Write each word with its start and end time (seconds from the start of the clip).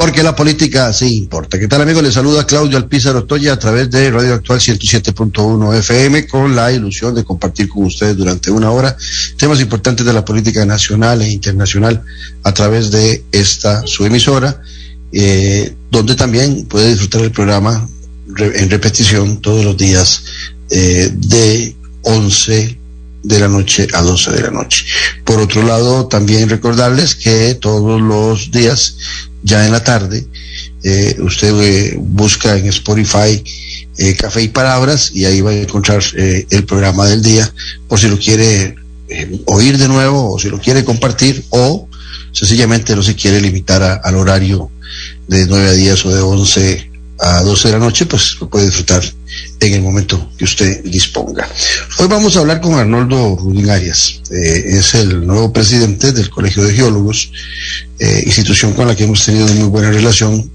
Porque 0.00 0.22
la 0.22 0.34
política 0.34 0.90
sí 0.94 1.14
importa. 1.14 1.58
¿Qué 1.58 1.68
tal 1.68 1.82
amigos? 1.82 2.02
Les 2.02 2.14
saluda 2.14 2.46
Claudio 2.46 2.78
Alpizar 2.78 3.14
Otoya 3.16 3.52
a 3.52 3.58
través 3.58 3.90
de 3.90 4.10
Radio 4.10 4.32
Actual 4.32 4.58
107.1 4.58 5.74
FM 5.74 6.26
con 6.26 6.56
la 6.56 6.72
ilusión 6.72 7.14
de 7.14 7.22
compartir 7.22 7.68
con 7.68 7.84
ustedes 7.84 8.16
durante 8.16 8.50
una 8.50 8.70
hora 8.70 8.96
temas 9.36 9.60
importantes 9.60 10.06
de 10.06 10.14
la 10.14 10.24
política 10.24 10.64
nacional 10.64 11.20
e 11.20 11.30
internacional 11.30 12.02
a 12.44 12.54
través 12.54 12.90
de 12.90 13.24
esta 13.30 13.86
su 13.86 14.06
emisora, 14.06 14.62
eh, 15.12 15.74
donde 15.90 16.14
también 16.14 16.64
puede 16.64 16.88
disfrutar 16.88 17.20
el 17.20 17.32
programa 17.32 17.86
en 18.38 18.70
repetición 18.70 19.42
todos 19.42 19.66
los 19.66 19.76
días 19.76 20.22
eh, 20.70 21.10
de 21.12 21.76
11 22.04 22.78
de 23.22 23.38
la 23.38 23.48
noche 23.48 23.86
a 23.92 24.00
12 24.00 24.30
de 24.30 24.40
la 24.40 24.50
noche. 24.50 24.82
Por 25.24 25.40
otro 25.40 25.62
lado, 25.62 26.06
también 26.06 26.48
recordarles 26.48 27.14
que 27.14 27.54
todos 27.54 28.00
los 28.00 28.50
días 28.50 28.96
ya 29.42 29.64
en 29.64 29.72
la 29.72 29.82
tarde. 29.82 30.26
Eh, 30.82 31.16
usted 31.20 31.54
eh, 31.60 31.96
busca 31.98 32.56
en 32.56 32.66
Spotify 32.66 33.42
eh, 33.98 34.16
Café 34.16 34.42
y 34.42 34.48
Palabras 34.48 35.10
y 35.14 35.24
ahí 35.24 35.40
va 35.40 35.50
a 35.50 35.54
encontrar 35.54 36.02
el 36.14 36.64
programa 36.64 37.06
del 37.06 37.22
día 37.22 37.52
por 37.86 37.98
si 37.98 38.08
lo 38.08 38.18
quiere 38.18 38.76
oír 39.46 39.76
de 39.76 39.88
nuevo 39.88 40.32
o 40.32 40.38
si 40.38 40.48
lo 40.48 40.58
quiere 40.58 40.84
compartir 40.84 41.44
o 41.50 41.88
sencillamente 42.32 42.94
no 42.94 43.02
se 43.02 43.14
quiere 43.14 43.40
limitar 43.40 44.00
al 44.02 44.16
horario 44.16 44.70
de 45.26 45.46
9 45.46 45.68
a 45.68 45.72
10 45.72 46.06
o 46.06 46.14
de 46.14 46.22
11 46.22 46.89
a 47.20 47.42
12 47.42 47.68
de 47.68 47.74
la 47.74 47.80
noche, 47.80 48.06
pues 48.06 48.36
lo 48.40 48.48
puede 48.48 48.66
disfrutar 48.66 49.02
en 49.60 49.74
el 49.74 49.82
momento 49.82 50.30
que 50.38 50.44
usted 50.44 50.82
disponga. 50.84 51.48
Hoy 51.98 52.08
vamos 52.08 52.36
a 52.36 52.40
hablar 52.40 52.60
con 52.60 52.74
Arnoldo 52.74 53.38
Arias, 53.70 54.22
eh, 54.30 54.64
es 54.78 54.94
el 54.94 55.26
nuevo 55.26 55.52
presidente 55.52 56.12
del 56.12 56.30
Colegio 56.30 56.62
de 56.64 56.72
Geólogos, 56.72 57.30
eh, 57.98 58.22
institución 58.24 58.72
con 58.72 58.88
la 58.88 58.96
que 58.96 59.04
hemos 59.04 59.24
tenido 59.24 59.46
muy 59.48 59.68
buena 59.68 59.90
relación, 59.90 60.50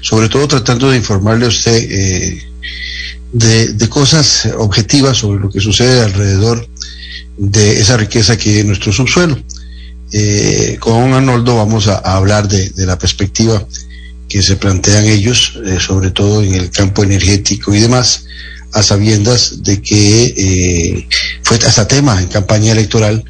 sobre 0.00 0.28
todo 0.28 0.48
tratando 0.48 0.90
de 0.90 0.96
informarle 0.96 1.46
a 1.46 1.48
usted 1.48 1.76
eh, 1.76 2.42
de, 3.32 3.88
cosas 3.88 4.48
objetivas 4.56 5.18
sobre 5.18 5.40
lo 5.40 5.50
que 5.50 5.60
sucede 5.60 6.02
alrededor 6.02 6.66
de 7.36 7.80
esa 7.80 7.96
riqueza 7.96 8.38
que 8.38 8.60
en 8.60 8.68
nuestro 8.68 8.92
subsuelo. 8.92 9.38
con 10.80 11.12
Arnoldo 11.12 11.56
vamos 11.56 11.88
a, 11.88 11.98
hablar 11.98 12.48
de 12.48 12.86
la 12.86 12.98
perspectiva 12.98 13.66
que 14.28 14.42
se 14.42 14.56
plantean 14.56 15.04
ellos, 15.04 15.58
eh, 15.64 15.78
sobre 15.80 16.10
todo 16.10 16.42
en 16.42 16.54
el 16.54 16.70
campo 16.70 17.04
energético 17.04 17.74
y 17.74 17.80
demás, 17.80 18.24
a 18.72 18.82
sabiendas 18.82 19.62
de 19.62 19.80
que 19.80 20.34
eh, 20.36 21.08
fue 21.42 21.56
hasta 21.58 21.88
tema 21.88 22.20
en 22.20 22.28
campaña 22.28 22.72
electoral 22.72 23.24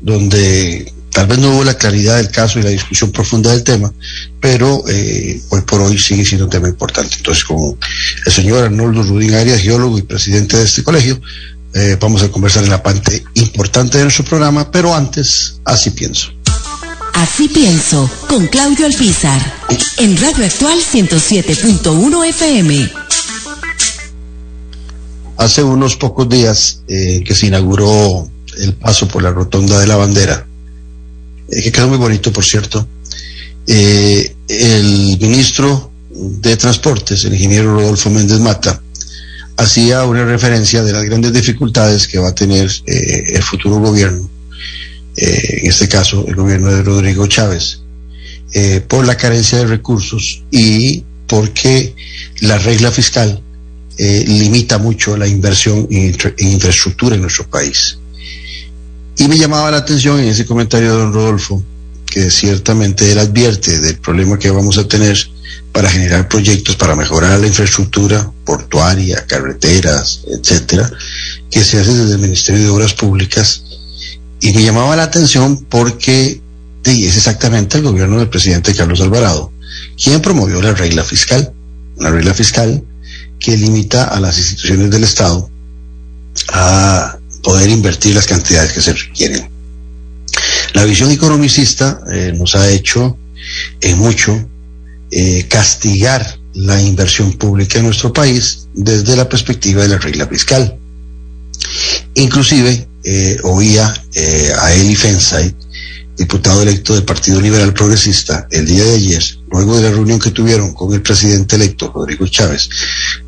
donde 0.00 0.92
tal 1.10 1.26
vez 1.26 1.38
no 1.38 1.50
hubo 1.50 1.64
la 1.64 1.74
claridad 1.74 2.16
del 2.16 2.30
caso 2.30 2.58
y 2.58 2.62
la 2.62 2.70
discusión 2.70 3.10
profunda 3.10 3.50
del 3.50 3.64
tema, 3.64 3.92
pero 4.40 4.84
eh, 4.88 5.40
hoy 5.50 5.60
por 5.62 5.80
hoy 5.80 5.98
sigue 5.98 6.24
siendo 6.24 6.44
un 6.44 6.50
tema 6.50 6.68
importante. 6.68 7.16
Entonces, 7.16 7.44
con 7.44 7.76
el 8.24 8.32
señor 8.32 8.64
Arnoldo 8.64 9.02
Rudín 9.02 9.34
Arias, 9.34 9.60
geólogo 9.60 9.98
y 9.98 10.02
presidente 10.02 10.56
de 10.56 10.64
este 10.64 10.82
colegio, 10.82 11.20
vamos 12.00 12.24
a 12.24 12.28
conversar 12.28 12.64
en 12.64 12.70
la 12.70 12.82
parte 12.82 13.22
importante 13.34 13.98
de 13.98 14.04
nuestro 14.04 14.24
programa, 14.24 14.68
pero 14.68 14.96
antes, 14.96 15.60
así 15.64 15.90
pienso. 15.90 16.32
Así 17.14 17.48
pienso, 17.48 18.10
con 18.28 18.46
Claudio 18.46 18.86
Alpizar, 18.86 19.40
en 19.98 20.16
Radio 20.16 20.44
Actual 20.44 20.78
107.1 20.78 22.28
FM. 22.28 22.92
Hace 25.36 25.62
unos 25.62 25.96
pocos 25.96 26.28
días 26.28 26.82
eh, 26.88 27.22
que 27.24 27.34
se 27.34 27.46
inauguró 27.46 28.28
el 28.58 28.74
paso 28.74 29.06
por 29.08 29.22
la 29.22 29.30
rotonda 29.30 29.78
de 29.78 29.86
la 29.86 29.96
bandera, 29.96 30.46
eh, 31.50 31.62
que 31.62 31.72
quedó 31.72 31.88
muy 31.88 31.98
bonito, 31.98 32.32
por 32.32 32.44
cierto, 32.44 32.86
eh, 33.66 34.34
el 34.48 35.18
ministro 35.20 35.90
de 36.10 36.56
Transportes, 36.56 37.24
el 37.24 37.34
ingeniero 37.34 37.74
Rodolfo 37.74 38.10
Méndez 38.10 38.40
Mata, 38.40 38.80
hacía 39.56 40.04
una 40.04 40.24
referencia 40.24 40.82
de 40.82 40.92
las 40.92 41.04
grandes 41.04 41.32
dificultades 41.32 42.06
que 42.08 42.18
va 42.18 42.28
a 42.28 42.34
tener 42.34 42.70
el 42.86 43.42
futuro 43.42 43.78
gobierno 43.78 44.28
eh, 45.20 45.60
en 45.62 45.68
este 45.68 45.88
caso 45.88 46.24
el 46.28 46.36
gobierno 46.36 46.72
de 46.72 46.82
Rodrigo 46.82 47.26
Chávez, 47.26 47.80
eh, 48.52 48.80
por 48.86 49.04
la 49.04 49.16
carencia 49.16 49.58
de 49.58 49.66
recursos 49.66 50.44
y 50.52 51.02
porque 51.26 51.94
la 52.40 52.56
regla 52.58 52.92
fiscal 52.92 53.42
eh, 53.98 54.24
limita 54.28 54.78
mucho 54.78 55.16
la 55.16 55.26
inversión 55.26 55.88
en, 55.90 56.16
infraestructura 56.38 57.16
en 57.16 57.22
nuestro 57.22 57.50
país. 57.50 57.98
Y 59.16 59.26
me 59.26 59.36
llamaba 59.36 59.72
la 59.72 59.78
atención 59.78 60.20
en 60.20 60.28
ese 60.28 60.46
comentario 60.46 60.92
de 60.92 60.98
don 60.98 61.12
Rodolfo 61.12 61.64
que 62.06 62.30
ciertamente 62.30 63.10
él 63.10 63.18
advierte 63.18 63.80
del 63.80 63.98
problema 63.98 64.38
que 64.38 64.50
vamos 64.50 64.78
a 64.78 64.86
tener 64.86 65.18
para 65.72 65.90
generar 65.90 66.28
proyectos 66.28 66.76
para 66.76 66.94
mejorar 66.94 67.40
la 67.40 67.48
infraestructura 67.48 68.30
portuaria, 68.44 69.26
carreteras, 69.26 70.22
etcétera, 70.28 70.90
que 71.50 71.64
se 71.64 71.80
hace 71.80 71.92
desde 71.92 72.14
el 72.14 72.20
Ministerio 72.20 72.62
de 72.62 72.70
Obras 72.70 72.94
Públicas 72.94 73.64
y 74.40 74.52
me 74.52 74.62
llamaba 74.62 74.96
la 74.96 75.04
atención 75.04 75.64
porque 75.68 76.40
es 76.84 77.16
exactamente 77.16 77.78
el 77.78 77.84
gobierno 77.84 78.18
del 78.18 78.28
presidente 78.28 78.74
Carlos 78.74 79.00
Alvarado 79.00 79.52
quien 80.02 80.20
promovió 80.20 80.62
la 80.62 80.74
regla 80.74 81.04
fiscal, 81.04 81.52
una 81.96 82.10
regla 82.10 82.34
fiscal 82.34 82.82
que 83.38 83.56
limita 83.56 84.04
a 84.04 84.20
las 84.20 84.38
instituciones 84.38 84.90
del 84.90 85.04
Estado 85.04 85.50
a 86.52 87.18
poder 87.42 87.68
invertir 87.70 88.14
las 88.14 88.26
cantidades 88.26 88.72
que 88.72 88.80
se 88.80 88.92
requieren. 88.92 89.48
La 90.74 90.84
visión 90.84 91.10
economicista 91.10 92.00
eh, 92.10 92.32
nos 92.36 92.54
ha 92.54 92.68
hecho 92.70 93.16
en 93.80 93.98
mucho 93.98 94.48
eh, 95.10 95.46
castigar 95.48 96.38
la 96.54 96.80
inversión 96.80 97.32
pública 97.32 97.78
en 97.78 97.86
nuestro 97.86 98.12
país 98.12 98.68
desde 98.74 99.16
la 99.16 99.28
perspectiva 99.28 99.82
de 99.82 99.88
la 99.88 99.98
regla 99.98 100.26
fiscal. 100.26 100.78
Inclusive 102.18 102.88
eh, 103.04 103.36
oía 103.44 103.94
eh, 104.12 104.52
a 104.58 104.74
Eli 104.74 104.96
Fensay, 104.96 105.54
diputado 106.16 106.62
electo 106.62 106.92
del 106.92 107.04
Partido 107.04 107.40
Liberal 107.40 107.72
Progresista, 107.72 108.48
el 108.50 108.66
día 108.66 108.82
de 108.82 108.96
ayer, 108.96 109.22
luego 109.52 109.76
de 109.76 109.84
la 109.84 109.90
reunión 109.90 110.18
que 110.18 110.32
tuvieron 110.32 110.74
con 110.74 110.92
el 110.92 111.00
presidente 111.00 111.54
electo, 111.54 111.92
Rodrigo 111.94 112.26
Chávez, 112.26 112.68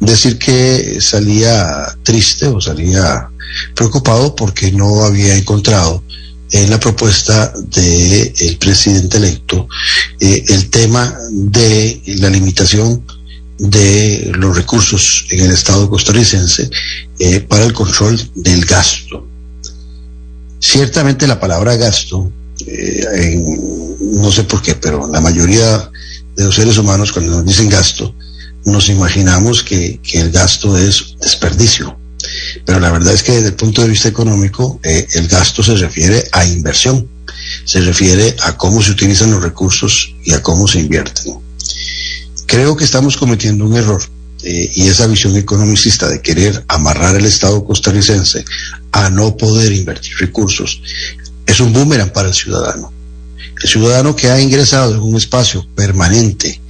decir 0.01 0.39
que 0.39 1.01
salía 1.01 1.87
triste 2.03 2.49
o 2.49 2.61
salía 2.61 3.31
preocupado 3.77 4.35
porque 4.35 4.73
no 4.73 5.05
había 5.05 5.37
encontrado 5.37 6.03
en 6.51 6.69
la 6.69 6.81
propuesta 6.81 7.53
del 7.57 8.57
presidente 8.59 9.19
electo 9.19 9.69
eh, 10.19 10.45
el 10.49 10.69
tema 10.69 11.15
de 11.31 12.03
la 12.19 12.29
limitación 12.29 13.05
de 13.57 14.33
los 14.35 14.57
recursos 14.57 15.27
en 15.31 15.45
el 15.45 15.53
Estado 15.53 15.89
costarricense 15.89 16.69
para 17.49 17.65
el 17.65 17.73
control 17.73 18.19
del 18.35 18.65
gasto. 18.65 19.27
Ciertamente 20.59 21.27
la 21.27 21.41
palabra 21.41 21.77
gasto, 21.77 22.33
eh, 22.67 23.43
no 24.01 24.31
sé 24.31 24.45
por 24.45 24.63
qué, 24.63 24.75
pero 24.75 25.07
la 25.07 25.21
mayoría 25.21 25.91
de 26.37 26.45
los 26.45 26.55
seres 26.55 26.79
humanos 26.79 27.13
cuando 27.13 27.37
nos 27.37 27.47
dicen 27.47 27.69
gasto, 27.69 28.15
nos 28.65 28.89
imaginamos 28.89 29.63
que, 29.63 30.01
el 30.13 30.31
gasto 30.31 30.77
es 30.79 31.17
desperdicio. 31.21 31.97
Pero 32.65 32.81
la 32.81 32.91
verdad 32.91 33.15
es 33.15 33.23
que 33.23 33.33
desde 33.33 33.49
el 33.49 33.55
punto 33.55 33.83
de 33.83 33.89
vista 33.89 34.09
económico, 34.09 34.81
eh, 34.83 35.07
el 35.15 35.29
gasto 35.29 35.63
se 35.63 35.75
refiere 35.77 36.25
a 36.33 36.47
inversión, 36.47 37.09
se 37.65 37.81
refiere 37.81 38.37
a 38.43 38.57
cómo 38.57 38.83
se 38.83 38.93
utilizan 38.93 39.31
los 39.31 39.43
recursos 39.43 40.15
y 40.25 40.33
a 40.33 40.43
cómo 40.43 40.69
se 40.69 40.81
invierten. 40.81 41.39
Creo 42.47 42.77
que 42.77 42.85
estamos 42.85 43.17
cometiendo 43.17 43.65
un 43.65 43.77
error 43.77 44.03
eh, 44.43 44.71
y 44.75 44.89
esa 44.89 45.07
visión 45.07 45.37
economicista 45.37 46.09
de 46.09 46.23
querer 46.23 46.65
amarrar 46.69 47.17
el 47.17 47.27
Estado 47.27 47.65
costarricense 47.65 48.45
a 48.93 49.11
no 49.11 49.37
poder 49.37 49.73
invertir 49.73 50.13
recursos 50.19 50.81
es 51.47 51.61
un 51.61 51.73
boomerang 51.73 52.13
para 52.13 52.29
el 52.29 52.35
ciudadano. 52.35 52.93
El 53.63 53.69
ciudadano 53.69 54.15
que 54.15 54.31
ha 54.31 54.41
ingresado 54.41 54.95
en 54.95 55.01
un 55.01 55.17
espacio 55.17 55.67
permanente 55.75 56.61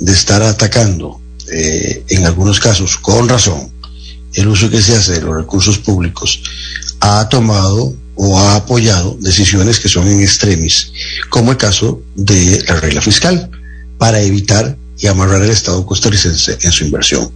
de 0.00 0.12
estar 0.12 0.42
atacando, 0.42 1.20
eh, 1.52 2.04
en 2.08 2.26
algunos 2.26 2.58
casos 2.58 2.96
con 2.96 3.28
razón, 3.28 3.70
el 4.32 4.48
uso 4.48 4.70
que 4.70 4.80
se 4.80 4.96
hace 4.96 5.12
de 5.14 5.20
los 5.20 5.36
recursos 5.36 5.78
públicos, 5.78 6.42
ha 7.00 7.28
tomado 7.28 7.94
o 8.14 8.38
ha 8.38 8.56
apoyado 8.56 9.16
decisiones 9.20 9.78
que 9.78 9.88
son 9.88 10.08
en 10.08 10.20
extremis, 10.20 10.92
como 11.28 11.52
el 11.52 11.56
caso 11.56 12.02
de 12.14 12.62
la 12.66 12.80
regla 12.80 13.02
fiscal, 13.02 13.50
para 13.98 14.20
evitar 14.20 14.76
y 15.02 15.08
amarrar 15.08 15.42
el 15.42 15.50
Estado 15.50 15.84
costarricense 15.84 16.56
en 16.60 16.70
su 16.70 16.84
inversión. 16.84 17.28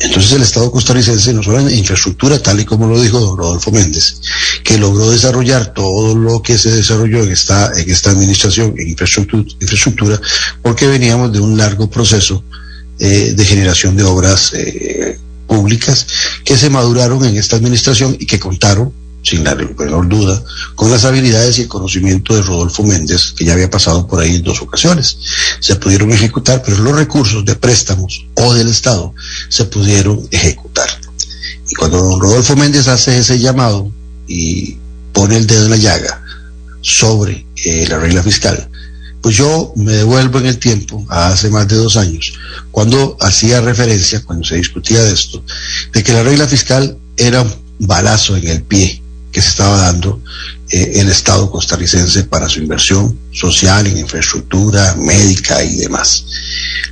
Entonces 0.00 0.32
el 0.32 0.42
Estado 0.42 0.72
costarricense 0.72 1.32
no 1.32 1.40
solo 1.40 1.60
en 1.60 1.70
infraestructura, 1.70 2.42
tal 2.42 2.58
y 2.58 2.64
como 2.64 2.88
lo 2.88 3.00
dijo 3.00 3.20
don 3.20 3.38
Rodolfo 3.38 3.70
Méndez, 3.70 4.20
que 4.64 4.76
logró 4.76 5.08
desarrollar 5.08 5.72
todo 5.72 6.16
lo 6.16 6.42
que 6.42 6.58
se 6.58 6.72
desarrolló 6.72 7.22
en 7.22 7.30
esta, 7.30 7.70
en 7.78 7.88
esta 7.88 8.10
administración, 8.10 8.74
en 8.76 8.88
infraestructura, 8.88 10.20
porque 10.62 10.88
veníamos 10.88 11.32
de 11.32 11.38
un 11.38 11.56
largo 11.56 11.88
proceso 11.88 12.42
eh, 12.98 13.34
de 13.36 13.44
generación 13.44 13.96
de 13.96 14.02
obras 14.02 14.52
eh, 14.54 15.16
públicas 15.46 16.06
que 16.44 16.56
se 16.56 16.70
maduraron 16.70 17.24
en 17.24 17.36
esta 17.36 17.54
administración 17.54 18.16
y 18.18 18.26
que 18.26 18.40
contaron 18.40 18.92
sin 19.22 19.44
la 19.44 19.54
menor 19.54 20.08
duda, 20.08 20.42
con 20.74 20.90
las 20.90 21.04
habilidades 21.04 21.58
y 21.58 21.62
el 21.62 21.68
conocimiento 21.68 22.34
de 22.34 22.42
Rodolfo 22.42 22.82
Méndez, 22.82 23.32
que 23.36 23.44
ya 23.44 23.52
había 23.52 23.70
pasado 23.70 24.06
por 24.06 24.20
ahí 24.20 24.36
en 24.36 24.42
dos 24.42 24.62
ocasiones. 24.62 25.18
Se 25.60 25.76
pudieron 25.76 26.10
ejecutar, 26.12 26.62
pero 26.64 26.78
los 26.78 26.94
recursos 26.94 27.44
de 27.44 27.56
préstamos 27.56 28.26
o 28.34 28.54
del 28.54 28.68
Estado 28.68 29.14
se 29.48 29.64
pudieron 29.66 30.26
ejecutar. 30.30 30.88
Y 31.68 31.74
cuando 31.74 32.02
don 32.02 32.20
Rodolfo 32.20 32.56
Méndez 32.56 32.88
hace 32.88 33.18
ese 33.18 33.38
llamado 33.38 33.92
y 34.26 34.76
pone 35.12 35.36
el 35.36 35.46
dedo 35.46 35.64
en 35.64 35.70
la 35.70 35.76
llaga 35.76 36.24
sobre 36.80 37.46
eh, 37.64 37.86
la 37.88 37.98
regla 37.98 38.22
fiscal, 38.22 38.68
pues 39.20 39.36
yo 39.36 39.72
me 39.76 39.92
devuelvo 39.92 40.38
en 40.38 40.46
el 40.46 40.58
tiempo, 40.58 41.04
a 41.10 41.28
hace 41.28 41.50
más 41.50 41.68
de 41.68 41.76
dos 41.76 41.96
años, 41.96 42.32
cuando 42.70 43.16
hacía 43.20 43.60
referencia, 43.60 44.24
cuando 44.24 44.46
se 44.46 44.56
discutía 44.56 45.02
de 45.02 45.12
esto, 45.12 45.44
de 45.92 46.02
que 46.02 46.12
la 46.12 46.22
regla 46.22 46.48
fiscal 46.48 46.96
era 47.16 47.42
un 47.42 47.54
balazo 47.78 48.36
en 48.36 48.48
el 48.48 48.62
pie 48.62 48.99
que 49.32 49.40
se 49.40 49.48
estaba 49.48 49.76
dando 49.76 50.20
eh, 50.70 50.92
el 50.96 51.08
Estado 51.08 51.50
costarricense 51.50 52.24
para 52.24 52.48
su 52.48 52.60
inversión 52.60 53.18
social 53.32 53.86
en 53.86 53.98
infraestructura 53.98 54.94
médica 54.96 55.62
y 55.62 55.76
demás. 55.76 56.24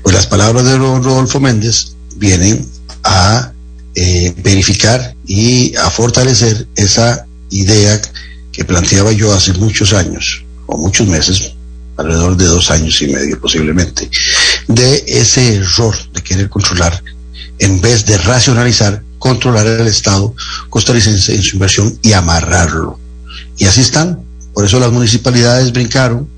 Pues 0.02 0.14
las 0.14 0.26
palabras 0.26 0.64
de 0.64 0.79
Rodolfo 0.79 1.40
Méndez 1.40 1.93
vienen 2.17 2.67
a 3.05 3.52
eh, 3.94 4.35
verificar 4.38 5.14
y 5.26 5.75
a 5.76 5.90
fortalecer 5.90 6.69
esa 6.76 7.26
idea 7.50 8.00
que 8.52 8.64
planteaba 8.64 9.12
yo 9.12 9.32
hace 9.32 9.52
muchos 9.55 9.93
años 9.93 10.44
o 10.67 10.76
muchos 10.76 11.06
meses, 11.06 11.52
alrededor 11.96 12.37
de 12.37 12.44
dos 12.44 12.70
años 12.70 13.00
y 13.02 13.08
medio 13.08 13.40
posiblemente, 13.40 14.08
de 14.69 15.05
ese 15.06 15.56
error 15.56 15.96
de 16.12 16.23
querer 16.23 16.49
controlar 16.49 17.02
en 17.58 17.81
vez 17.81 18.05
de 18.06 18.19
racionalizar 18.19 19.02
controlar 19.19 19.67
el 19.67 19.87
Estado 19.87 20.35
costarricense 20.69 21.35
en 21.35 21.43
su 21.43 21.56
inversión 21.56 21.99
y 22.03 22.12
amarrarlo. 22.12 22.99
Y 23.56 23.65
así 23.65 23.81
están. 23.81 24.20
Por 24.55 24.65
eso 24.65 24.81
las 24.81 24.93
municipalidades 24.93 25.73
brincaron 25.73 26.29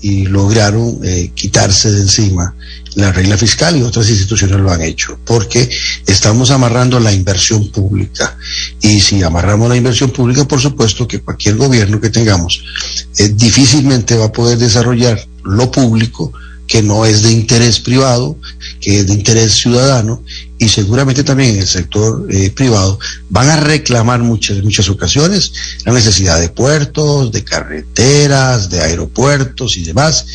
y 0.00 0.26
lograron 0.26 1.00
eh, 1.04 1.30
quitarse 1.34 1.90
de 1.90 2.02
encima 2.02 2.54
la 2.96 3.12
regla 3.12 3.36
fiscal 3.36 3.76
y 3.76 3.82
otras 3.82 4.08
instituciones 4.08 4.58
lo 4.58 4.72
han 4.72 4.80
hecho, 4.80 5.18
porque 5.24 5.68
estamos 6.06 6.50
amarrando 6.50 6.98
la 6.98 7.12
inversión 7.12 7.70
pública. 7.70 8.36
Y 8.80 9.00
si 9.00 9.22
amarramos 9.22 9.68
la 9.68 9.76
inversión 9.76 10.10
pública, 10.10 10.48
por 10.48 10.60
supuesto 10.60 11.06
que 11.06 11.20
cualquier 11.20 11.56
gobierno 11.56 12.00
que 12.00 12.08
tengamos 12.08 12.62
eh, 13.18 13.28
difícilmente 13.28 14.16
va 14.16 14.26
a 14.26 14.32
poder 14.32 14.56
desarrollar 14.58 15.22
lo 15.44 15.70
público 15.70 16.32
que 16.66 16.82
no 16.82 17.04
es 17.04 17.22
de 17.22 17.32
interés 17.32 17.80
privado, 17.80 18.38
que 18.80 19.00
es 19.00 19.06
de 19.06 19.12
interés 19.12 19.52
ciudadano, 19.52 20.22
y 20.58 20.68
seguramente 20.68 21.22
también 21.22 21.54
en 21.54 21.60
el 21.60 21.66
sector 21.66 22.26
eh, 22.30 22.50
privado 22.50 22.98
van 23.28 23.48
a 23.48 23.60
reclamar 23.60 24.20
muchas, 24.20 24.62
muchas 24.62 24.88
ocasiones 24.88 25.52
la 25.84 25.92
necesidad 25.92 26.40
de 26.40 26.48
puertos, 26.48 27.30
de 27.32 27.44
carreteras, 27.44 28.70
de 28.70 28.80
aeropuertos 28.80 29.76
y 29.76 29.84
demás, 29.84 30.26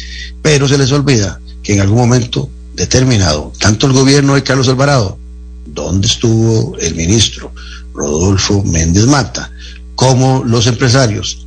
pero 0.42 0.68
se 0.68 0.78
les 0.78 0.92
olvida 0.92 1.40
que 1.64 1.74
en 1.74 1.82
algún 1.82 1.98
momento 1.98 2.50
determinado, 2.76 3.52
tanto 3.60 3.88
el 3.88 3.94
gobierno 3.94 4.36
de 4.36 4.44
Carlos 4.44 4.68
Alvarado, 4.68 5.18
donde 5.66 6.08
estuvo 6.08 6.78
el 6.78 6.96
ministro 6.96 7.54
Rodolfo 7.94 8.64
Méndez 8.64 9.06
Mata, 9.06 9.52
como 9.96 10.44
los 10.44 10.68
empresarios 10.68 11.46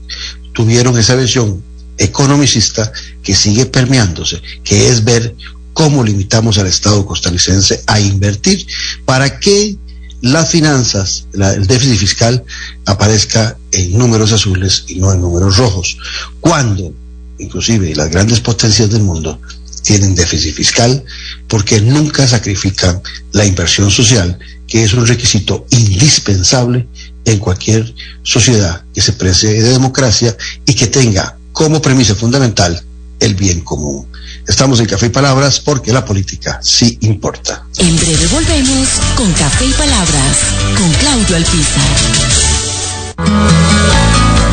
tuvieron 0.52 0.96
esa 0.98 1.16
visión 1.16 1.62
economicista 1.98 2.92
que 3.22 3.34
sigue 3.34 3.66
permeándose, 3.66 4.40
que 4.62 4.88
es 4.88 5.04
ver 5.04 5.34
cómo 5.74 6.02
limitamos 6.02 6.56
al 6.56 6.68
Estado 6.68 7.04
costarricense 7.04 7.82
a 7.86 8.00
invertir 8.00 8.66
para 9.04 9.38
que 9.38 9.76
las 10.22 10.48
finanzas, 10.48 11.26
el 11.34 11.66
déficit 11.66 11.98
fiscal 11.98 12.44
aparezca 12.86 13.58
en 13.72 13.98
números 13.98 14.32
azules 14.32 14.84
y 14.88 14.94
no 14.94 15.12
en 15.12 15.20
números 15.20 15.58
rojos. 15.58 15.98
Cuando, 16.40 16.94
inclusive, 17.38 17.94
las 17.94 18.10
grandes 18.10 18.40
potencias 18.40 18.88
del 18.88 19.02
mundo 19.02 19.38
tienen 19.82 20.14
déficit 20.14 20.54
fiscal 20.54 21.04
porque 21.46 21.82
nunca 21.82 22.26
sacrifican 22.26 23.02
la 23.32 23.44
inversión 23.44 23.90
social, 23.90 24.38
que 24.66 24.82
es 24.82 24.94
un 24.94 25.06
requisito 25.06 25.66
indispensable 25.68 26.88
en 27.26 27.38
cualquier 27.38 27.94
sociedad 28.22 28.82
que 28.94 29.02
se 29.02 29.12
precie 29.12 29.50
de 29.50 29.72
democracia 29.72 30.34
y 30.64 30.72
que 30.72 30.86
tenga 30.86 31.36
como 31.52 31.82
premisa 31.82 32.14
fundamental 32.14 32.82
el 33.20 33.34
bien 33.34 33.61
común. 33.61 34.06
Estamos 34.46 34.81
en 34.81 34.87
Café 34.87 35.06
y 35.06 35.11
Palabras 35.11 35.61
porque 35.61 35.93
la 35.93 36.05
política 36.05 36.61
sí 36.62 36.99
importa. 37.02 37.66
En 37.78 37.96
breve 37.96 38.26
volvemos 38.28 38.88
con 39.16 39.32
Café 39.32 39.66
y 39.66 39.72
Palabras 39.72 40.38
con 40.76 40.90
Claudio 40.93 41.37
Alpizar. 41.37 41.90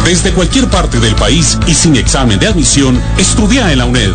Desde 0.05 0.33
cualquier 0.33 0.67
parte 0.67 0.99
del 0.99 1.15
país 1.15 1.57
y 1.67 1.75
sin 1.75 1.95
examen 1.95 2.39
de 2.39 2.47
admisión, 2.47 2.99
estudia 3.19 3.71
en 3.71 3.77
la 3.77 3.85
UNED. 3.85 4.11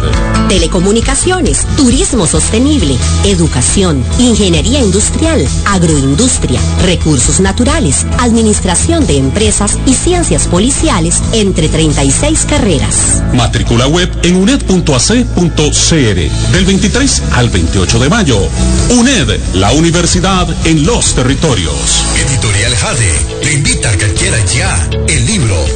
Telecomunicaciones, 0.49 1.65
turismo 1.77 2.27
sostenible, 2.27 2.97
educación, 3.25 4.05
ingeniería 4.19 4.81
industrial, 4.81 5.47
agroindustria, 5.67 6.61
recursos 6.83 7.39
naturales, 7.41 8.05
administración 8.19 9.07
de 9.07 9.19
empresas 9.19 9.79
y 9.87 9.95
ciencias 9.95 10.49
policiales, 10.49 11.23
entre 11.33 11.69
36 11.69 12.47
carreras. 12.47 13.23
Matrícula 13.33 13.87
web 13.87 14.11
en 14.23 14.37
uned.ac.cr 14.37 16.53
del 16.53 16.65
23 16.65 17.23
al 17.33 17.49
28 17.49 17.99
de 18.01 18.09
mayo. 18.09 18.39
UNED, 18.91 19.39
la 19.55 19.73
universidad 19.73 20.49
en 20.67 20.85
los 20.85 21.15
territorios. 21.15 22.05
Editorial 22.29 22.75
Jade 22.75 23.27
te 23.43 23.53
invita 23.53 23.91
a 23.91 23.97
que 23.97 24.07
adquiera 24.07 24.45
ya 24.47 24.89
el 25.09 25.27
libro 25.27 25.76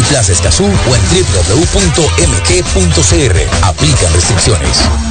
Multiplaza 0.01 0.31
Escazú 0.31 0.65
o 0.65 0.95
en 0.95 1.01
www.mg.cr. 1.13 2.17
Aplican 3.63 4.13
restricciones. 4.13 5.10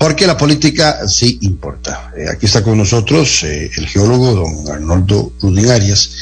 Porque 0.01 0.27
la 0.27 0.35
política 0.35 1.07
sí 1.07 1.39
importa. 1.43 2.11
Eh, 2.17 2.25
aquí 2.27 2.47
está 2.47 2.63
con 2.63 2.79
nosotros 2.79 3.43
eh, 3.43 3.71
el 3.77 3.87
geólogo 3.87 4.35
don 4.35 4.75
Arnoldo 4.75 5.35
Rudin 5.43 5.69
Arias. 5.69 6.13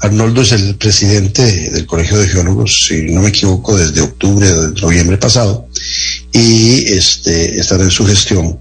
Arnoldo 0.00 0.42
es 0.42 0.50
el 0.50 0.74
presidente 0.74 1.70
del 1.70 1.86
Colegio 1.86 2.18
de 2.18 2.26
Geólogos, 2.26 2.86
si 2.88 3.04
no 3.04 3.22
me 3.22 3.28
equivoco, 3.28 3.76
desde 3.76 4.00
octubre 4.00 4.50
o 4.50 4.62
de 4.62 4.80
noviembre 4.80 5.16
pasado, 5.16 5.68
y 6.32 6.92
este, 6.92 7.60
estará 7.60 7.84
en 7.84 7.92
su 7.92 8.04
gestión, 8.04 8.58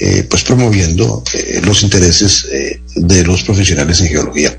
eh, 0.00 0.26
pues 0.30 0.44
promoviendo 0.44 1.22
los 1.64 1.82
intereses 1.82 2.46
de 2.94 3.22
los 3.22 3.42
profesionales 3.42 4.00
en 4.00 4.08
geología. 4.08 4.58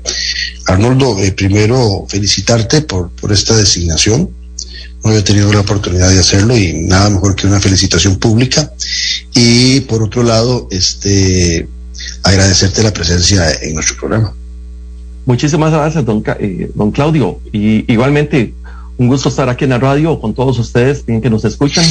Arnoldo, 0.66 1.16
primero 1.34 2.06
felicitarte 2.08 2.82
por, 2.82 3.10
por 3.10 3.32
esta 3.32 3.56
designación 3.56 4.30
no 5.02 5.10
había 5.10 5.24
tenido 5.24 5.52
la 5.52 5.60
oportunidad 5.60 6.10
de 6.10 6.18
hacerlo 6.18 6.56
y 6.56 6.72
nada 6.74 7.10
mejor 7.10 7.34
que 7.36 7.46
una 7.46 7.60
felicitación 7.60 8.16
pública. 8.16 8.72
Y 9.34 9.80
por 9.80 10.02
otro 10.02 10.22
lado, 10.22 10.68
este 10.70 11.68
agradecerte 12.22 12.82
la 12.82 12.92
presencia 12.92 13.52
en 13.62 13.74
nuestro 13.74 13.96
programa. 13.96 14.34
Muchísimas 15.26 15.72
gracias, 15.72 16.04
don, 16.04 16.22
eh, 16.40 16.70
don 16.74 16.90
Claudio. 16.90 17.38
Y 17.52 17.90
igualmente, 17.92 18.54
un 18.96 19.08
gusto 19.08 19.28
estar 19.28 19.48
aquí 19.48 19.64
en 19.64 19.70
la 19.70 19.78
radio 19.78 20.20
con 20.20 20.34
todos 20.34 20.58
ustedes 20.58 21.02
que 21.02 21.30
nos 21.30 21.44
escuchan. 21.44 21.84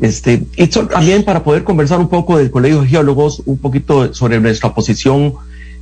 Este, 0.00 0.44
y 0.56 0.66
también 0.68 1.24
para 1.24 1.44
poder 1.44 1.62
conversar 1.62 1.98
un 1.98 2.08
poco 2.08 2.38
del 2.38 2.50
Colegio 2.50 2.82
de 2.82 2.88
Geólogos, 2.88 3.42
un 3.44 3.58
poquito 3.58 4.14
sobre 4.14 4.40
nuestra 4.40 4.72
posición 4.72 5.34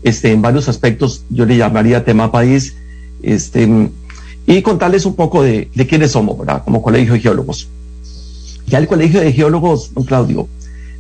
este, 0.03 0.33
en 0.33 0.43
varios 0.43 0.69
aspectos, 0.69 1.23
yo 1.31 1.45
le 1.45 1.57
llamaría 1.57 2.05
tema 2.05 2.33
país. 2.33 2.75
Este, 3.23 3.69
y 4.49 4.63
contarles 4.63 5.05
un 5.05 5.15
poco 5.15 5.43
de, 5.43 5.69
quiénes 5.87 6.13
somos, 6.13 6.39
¿verdad? 6.39 6.63
Como 6.65 6.81
Colegio 6.81 7.13
de 7.13 7.21
Geólogos. 7.21 7.69
Ya 8.67 8.79
el 8.79 8.87
Colegio 8.87 9.21
de 9.21 9.31
Geólogos, 9.31 9.93
don 9.93 10.05
Claudio, 10.05 10.49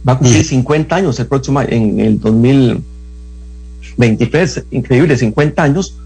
va 0.06 0.12
a 0.12 0.18
cumplir 0.18 0.44
50 0.44 0.94
años 0.94 1.18
el 1.18 1.28
próximo, 1.28 1.62
en 1.62 1.98
el 1.98 2.20
2023, 2.20 4.64
increíble, 4.70 5.16
50 5.16 5.62
años, 5.62 5.96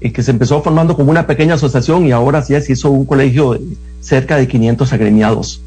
y 0.00 0.10
que 0.10 0.24
se 0.24 0.32
empezó 0.32 0.60
formando 0.60 0.96
como 0.96 1.12
una 1.12 1.28
pequeña 1.28 1.54
asociación 1.54 2.04
y 2.04 2.10
ahora 2.10 2.42
sí 2.42 2.60
se 2.60 2.72
hizo 2.72 2.90
un 2.90 3.06
colegio 3.06 3.52
de 3.52 3.60
cerca 4.00 4.36
de 4.36 4.48
500 4.48 4.92
agremiados. 4.92 5.62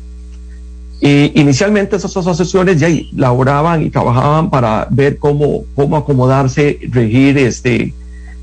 Y 0.99 1.31
inicialmente 1.39 1.95
esas 1.95 2.17
asociaciones 2.17 2.77
ya 2.77 2.89
laboraban 3.15 3.83
y 3.83 3.89
trabajaban 3.89 4.49
para 4.49 4.85
ver 4.91 5.17
cómo, 5.17 5.63
cómo 5.75 5.95
acomodarse, 5.95 6.77
regir 6.91 7.37
este, 7.37 7.93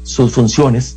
sus 0.05 0.33
funciones 0.33 0.97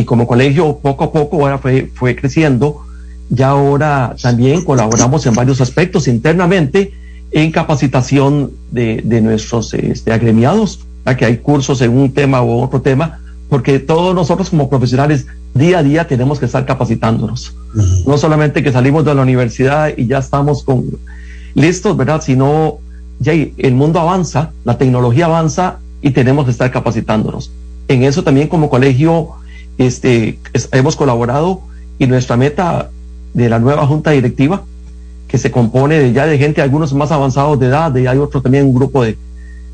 y 0.00 0.04
como 0.04 0.26
colegio 0.26 0.78
poco 0.78 1.04
a 1.04 1.12
poco 1.12 1.42
ahora 1.42 1.58
fue, 1.58 1.90
fue 1.94 2.16
creciendo. 2.16 2.82
Ya 3.28 3.48
ahora 3.50 4.16
también 4.20 4.64
colaboramos 4.64 5.24
en 5.26 5.34
varios 5.34 5.60
aspectos 5.60 6.08
internamente 6.08 6.92
en 7.30 7.52
capacitación 7.52 8.50
de, 8.72 9.02
de 9.04 9.20
nuestros 9.20 9.72
este, 9.74 10.12
agremiados, 10.12 10.80
a 11.04 11.16
que 11.16 11.24
hay 11.24 11.36
cursos 11.38 11.80
en 11.80 11.96
un 11.96 12.12
tema 12.12 12.42
u 12.42 12.60
otro 12.60 12.80
tema, 12.80 13.20
porque 13.48 13.78
todos 13.78 14.14
nosotros 14.14 14.50
como 14.50 14.68
profesionales 14.68 15.26
día 15.54 15.78
a 15.78 15.82
día 15.82 16.08
tenemos 16.08 16.40
que 16.40 16.46
estar 16.46 16.64
capacitándonos. 16.66 17.54
No 18.06 18.18
solamente 18.18 18.62
que 18.62 18.72
salimos 18.72 19.04
de 19.04 19.14
la 19.14 19.22
universidad 19.22 19.92
y 19.96 20.06
ya 20.06 20.18
estamos 20.18 20.64
con 20.64 20.84
listos, 21.54 21.96
¿verdad? 21.96 22.20
Sino 22.22 22.78
ya 23.20 23.32
el 23.32 23.74
mundo 23.74 24.00
avanza, 24.00 24.50
la 24.64 24.76
tecnología 24.76 25.26
avanza 25.26 25.78
y 26.02 26.10
tenemos 26.10 26.46
que 26.46 26.50
estar 26.50 26.70
capacitándonos. 26.70 27.52
En 27.86 28.02
eso 28.02 28.24
también 28.24 28.48
como 28.48 28.70
colegio 28.70 29.30
este, 29.80 30.38
hemos 30.72 30.94
colaborado 30.94 31.62
y 31.98 32.06
nuestra 32.06 32.36
meta 32.36 32.90
de 33.32 33.48
la 33.48 33.58
nueva 33.58 33.86
junta 33.86 34.10
directiva, 34.10 34.62
que 35.26 35.38
se 35.38 35.50
compone 35.50 35.98
de 35.98 36.12
ya 36.12 36.26
de 36.26 36.36
gente, 36.36 36.60
algunos 36.60 36.92
más 36.92 37.10
avanzados 37.12 37.58
de 37.58 37.68
edad, 37.68 37.94
y 37.96 38.06
hay 38.06 38.18
otro 38.18 38.42
también 38.42 38.66
un 38.66 38.74
grupo 38.74 39.02
de, 39.02 39.16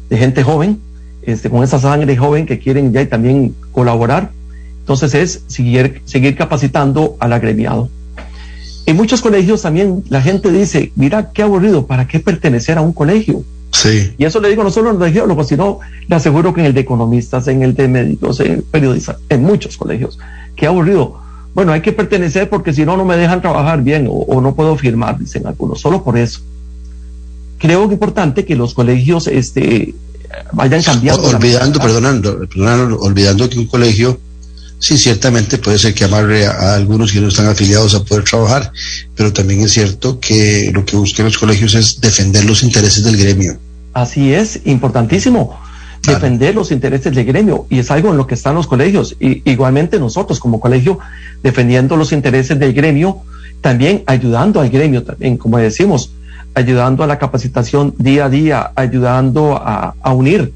de 0.09 0.17
gente 0.17 0.45
joven, 0.45 0.79
este, 1.23 1.51
con 1.51 1.65
esa 1.65 1.81
sangre 1.81 2.17
joven 2.17 2.47
que 2.47 2.61
quieren 2.61 2.93
ya 2.93 3.09
también 3.09 3.57
colaborar. 3.73 4.31
Entonces 4.79 5.13
es 5.15 5.43
seguir, 5.49 6.03
seguir 6.05 6.37
capacitando 6.37 7.17
al 7.19 7.33
agremiado. 7.33 7.89
En 8.87 8.95
muchos 8.95 9.21
colegios 9.21 9.63
también 9.63 10.05
la 10.09 10.23
gente 10.23 10.53
dice, 10.53 10.93
mira, 10.95 11.33
qué 11.33 11.43
aburrido, 11.43 11.85
¿para 11.89 12.07
qué 12.07 12.21
pertenecer 12.21 12.79
a 12.79 12.83
un 12.83 12.93
colegio? 12.93 13.43
Sí. 13.77 14.15
Y 14.17 14.25
eso 14.25 14.41
le 14.41 14.49
digo 14.49 14.65
no 14.65 14.71
solo 14.71 14.91
en 14.91 14.99
los 14.99 15.13
geólogos, 15.13 15.49
sino 15.49 15.81
le 16.09 16.17
aseguro 16.17 16.55
que 16.55 16.61
en 16.61 16.67
el 16.67 16.75
de 16.75 16.81
economistas, 16.81 17.47
en 17.49 17.63
el 17.63 17.75
de 17.75 17.89
médicos, 17.89 18.41
en 18.41 18.63
periodistas, 18.63 19.19
en 19.29 19.43
muchos 19.43 19.77
colegios. 19.77 20.19
Qué 20.57 20.67
aburrido. 20.67 21.19
Bueno, 21.53 21.73
hay 21.73 21.83
que 21.83 21.93
pertenecer 21.93 22.49
porque 22.49 22.73
si 22.73 22.87
no, 22.87 22.97
no 22.97 23.05
me 23.05 23.19
dejan 23.19 23.43
trabajar 23.43 23.83
bien 23.83 24.09
o, 24.11 24.41
no 24.41 24.55
puedo 24.55 24.77
firmar, 24.77 25.19
dicen 25.19 25.47
algunos, 25.47 25.81
solo 25.81 26.03
por 26.03 26.17
eso. 26.17 26.41
Creo 27.59 27.81
que 27.81 27.87
es 27.87 27.93
importante 27.93 28.47
que 28.47 28.57
los 28.57 28.73
colegios 28.73 29.27
este, 29.27 29.95
vayan 30.53 30.83
cambiando. 30.83 31.29
olvidando, 31.29 31.79
perdonando, 31.79 32.39
perdonando, 32.49 32.99
olvidando 33.01 33.51
que 33.51 33.59
un 33.59 33.67
colegio 33.67 34.19
Sí, 34.79 34.99
ciertamente 34.99 35.57
puede 35.57 35.79
ser 35.79 35.95
que 35.95 36.05
amarre 36.05 36.47
a, 36.47 36.75
algunos 36.75 37.11
que 37.11 37.21
no 37.21 37.29
están 37.29 37.47
afiliados 37.47 37.95
a 37.95 38.05
poder 38.05 38.25
trabajar, 38.25 38.73
pero 39.15 39.33
también 39.33 39.63
es 39.63 39.73
cierto 39.73 40.21
que 40.21 40.71
lo 40.73 40.85
que 40.85 40.97
buscan 40.97 41.25
los 41.27 41.39
colegios 41.39 41.75
es 41.75 42.01
defender 42.01 42.45
los 42.45 42.63
intereses 42.63 43.03
del 43.03 43.17
gremio. 43.17 43.59
Así 43.97 44.35
es, 44.35 44.61
importantísimo. 44.67 45.59
Defender 46.07 46.55
los 46.55 46.71
intereses 46.71 47.15
del 47.15 47.25
gremio 47.25 47.67
y 47.71 47.79
es 47.79 47.91
algo 47.91 48.11
en 48.11 48.19
lo 48.19 48.27
que 48.27 48.35
están 48.35 48.55
los 48.55 48.67
colegios. 48.67 49.17
Y, 49.19 49.41
igualmente 49.51 49.99
nosotros 49.99 50.39
como 50.39 50.61
colegio 50.61 50.99
defendiendo 51.43 51.97
los 51.97 52.13
intereses 52.13 52.59
del 52.59 52.75
gremio, 52.75 53.23
también 53.63 54.03
ayudando 54.05 54.61
al 54.61 54.69
gremio, 54.69 55.03
también, 55.03 55.39
como 55.39 55.57
decimos, 55.57 56.13
ayudando 56.53 57.05
a 57.05 57.07
la 57.07 57.19
capacitación 57.19 57.95
día 57.97 58.27
a 58.27 58.29
día, 58.29 58.71
ayudando 58.75 59.57
a, 59.57 59.95
a 60.03 60.13
unir, 60.13 60.53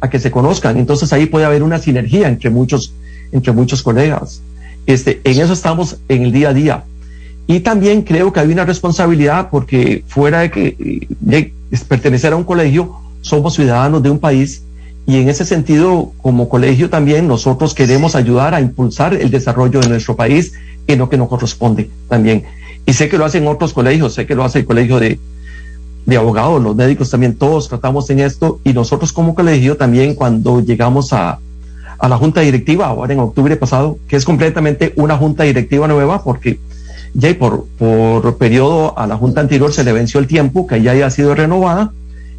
a 0.00 0.08
que 0.08 0.20
se 0.20 0.30
conozcan. 0.30 0.76
Entonces 0.76 1.12
ahí 1.12 1.26
puede 1.26 1.46
haber 1.46 1.64
una 1.64 1.80
sinergia 1.80 2.28
entre 2.28 2.50
muchos 2.50 2.94
entre 3.32 3.50
muchos 3.50 3.82
colegas. 3.82 4.40
Este, 4.86 5.20
en 5.24 5.40
eso 5.40 5.52
estamos 5.52 5.96
en 6.08 6.22
el 6.22 6.30
día 6.30 6.50
a 6.50 6.54
día. 6.54 6.84
Y 7.48 7.58
también 7.60 8.02
creo 8.02 8.32
que 8.32 8.38
hay 8.38 8.52
una 8.52 8.64
responsabilidad 8.64 9.48
porque 9.50 10.04
fuera 10.06 10.42
de 10.42 10.50
que 10.52 11.08
de 11.18 11.52
pertenecer 11.80 12.32
a 12.32 12.36
un 12.36 12.44
colegio, 12.44 12.94
somos 13.20 13.54
ciudadanos 13.54 14.02
de 14.02 14.10
un 14.10 14.18
país 14.18 14.62
y 15.06 15.16
en 15.18 15.28
ese 15.28 15.44
sentido, 15.44 16.12
como 16.22 16.48
colegio 16.48 16.88
también, 16.88 17.28
nosotros 17.28 17.74
queremos 17.74 18.14
ayudar 18.14 18.54
a 18.54 18.60
impulsar 18.60 19.14
el 19.14 19.30
desarrollo 19.30 19.80
de 19.80 19.88
nuestro 19.88 20.16
país 20.16 20.54
en 20.86 20.98
lo 20.98 21.08
que 21.08 21.18
nos 21.18 21.28
corresponde 21.28 21.90
también. 22.08 22.44
Y 22.86 22.92
sé 22.94 23.08
que 23.08 23.18
lo 23.18 23.24
hacen 23.24 23.46
otros 23.46 23.72
colegios, 23.72 24.14
sé 24.14 24.26
que 24.26 24.34
lo 24.34 24.44
hace 24.44 24.60
el 24.60 24.64
colegio 24.64 24.98
de, 25.00 25.18
de 26.06 26.16
abogados, 26.16 26.62
los 26.62 26.74
médicos 26.74 27.10
también, 27.10 27.34
todos 27.34 27.68
tratamos 27.68 28.08
en 28.10 28.20
esto 28.20 28.60
y 28.64 28.72
nosotros 28.72 29.12
como 29.12 29.34
colegio 29.34 29.76
también 29.76 30.14
cuando 30.14 30.60
llegamos 30.60 31.12
a, 31.12 31.38
a 31.98 32.08
la 32.08 32.16
junta 32.16 32.40
directiva 32.40 32.86
ahora 32.86 33.12
en 33.12 33.20
octubre 33.20 33.56
pasado, 33.56 33.98
que 34.08 34.16
es 34.16 34.24
completamente 34.24 34.94
una 34.96 35.16
junta 35.16 35.44
directiva 35.44 35.86
nueva 35.86 36.22
porque 36.22 36.58
ya 37.14 37.38
por, 37.38 37.66
por 37.78 38.36
periodo 38.36 38.98
a 38.98 39.06
la 39.06 39.16
junta 39.16 39.40
anterior 39.40 39.72
se 39.72 39.84
le 39.84 39.92
venció 39.92 40.20
el 40.20 40.26
tiempo, 40.26 40.66
que 40.66 40.82
ya 40.82 40.92
haya 40.92 41.10
sido 41.10 41.34
renovada 41.34 41.92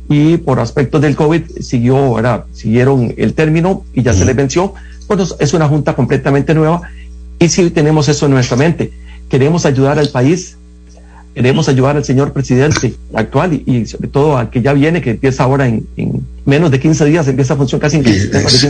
y 0.08 0.38
por 0.38 0.60
aspectos 0.60 1.01
del 1.01 1.15
COVID 1.15 1.44
siguió, 1.62 1.98
ahora 1.98 2.46
siguieron 2.53 3.13
el 3.17 3.34
término 3.34 3.84
y 3.94 4.03
ya 4.03 4.13
se 4.13 4.25
le 4.25 4.34
venció. 4.34 4.74
Bueno, 5.08 5.25
es 5.39 5.53
una 5.53 5.67
junta 5.67 5.96
completamente 5.96 6.53
nueva 6.53 6.82
y 7.39 7.50
si 7.50 7.70
tenemos 7.72 8.08
eso 8.10 8.25
en 8.25 8.34
nuestra 8.34 8.58
mente. 8.58 8.91
Queremos 9.29 9.65
ayudar 9.65 9.98
al 9.98 10.10
país, 10.10 10.58
queremos 11.34 11.67
ayudar 11.70 11.96
al 11.96 12.05
señor 12.05 12.34
presidente 12.34 12.94
actual 13.13 13.63
y, 13.65 13.86
sobre 13.88 14.10
todo 14.10 14.38
al 14.38 14.50
que 14.50 14.62
ya 14.62 14.74
viene, 14.74 15.01
que 15.01 15.12
empieza 15.12 15.44
ahora 15.44 15.67
en, 15.67 15.88
menos 16.46 16.70
de 16.70 16.79
15 16.79 17.05
días, 17.05 17.27
empieza 17.27 17.55
a 17.55 17.58
funcionar 17.58 17.82
casi 17.82 17.98
en 17.98 18.03
15, 18.03 18.27
días, 18.27 18.63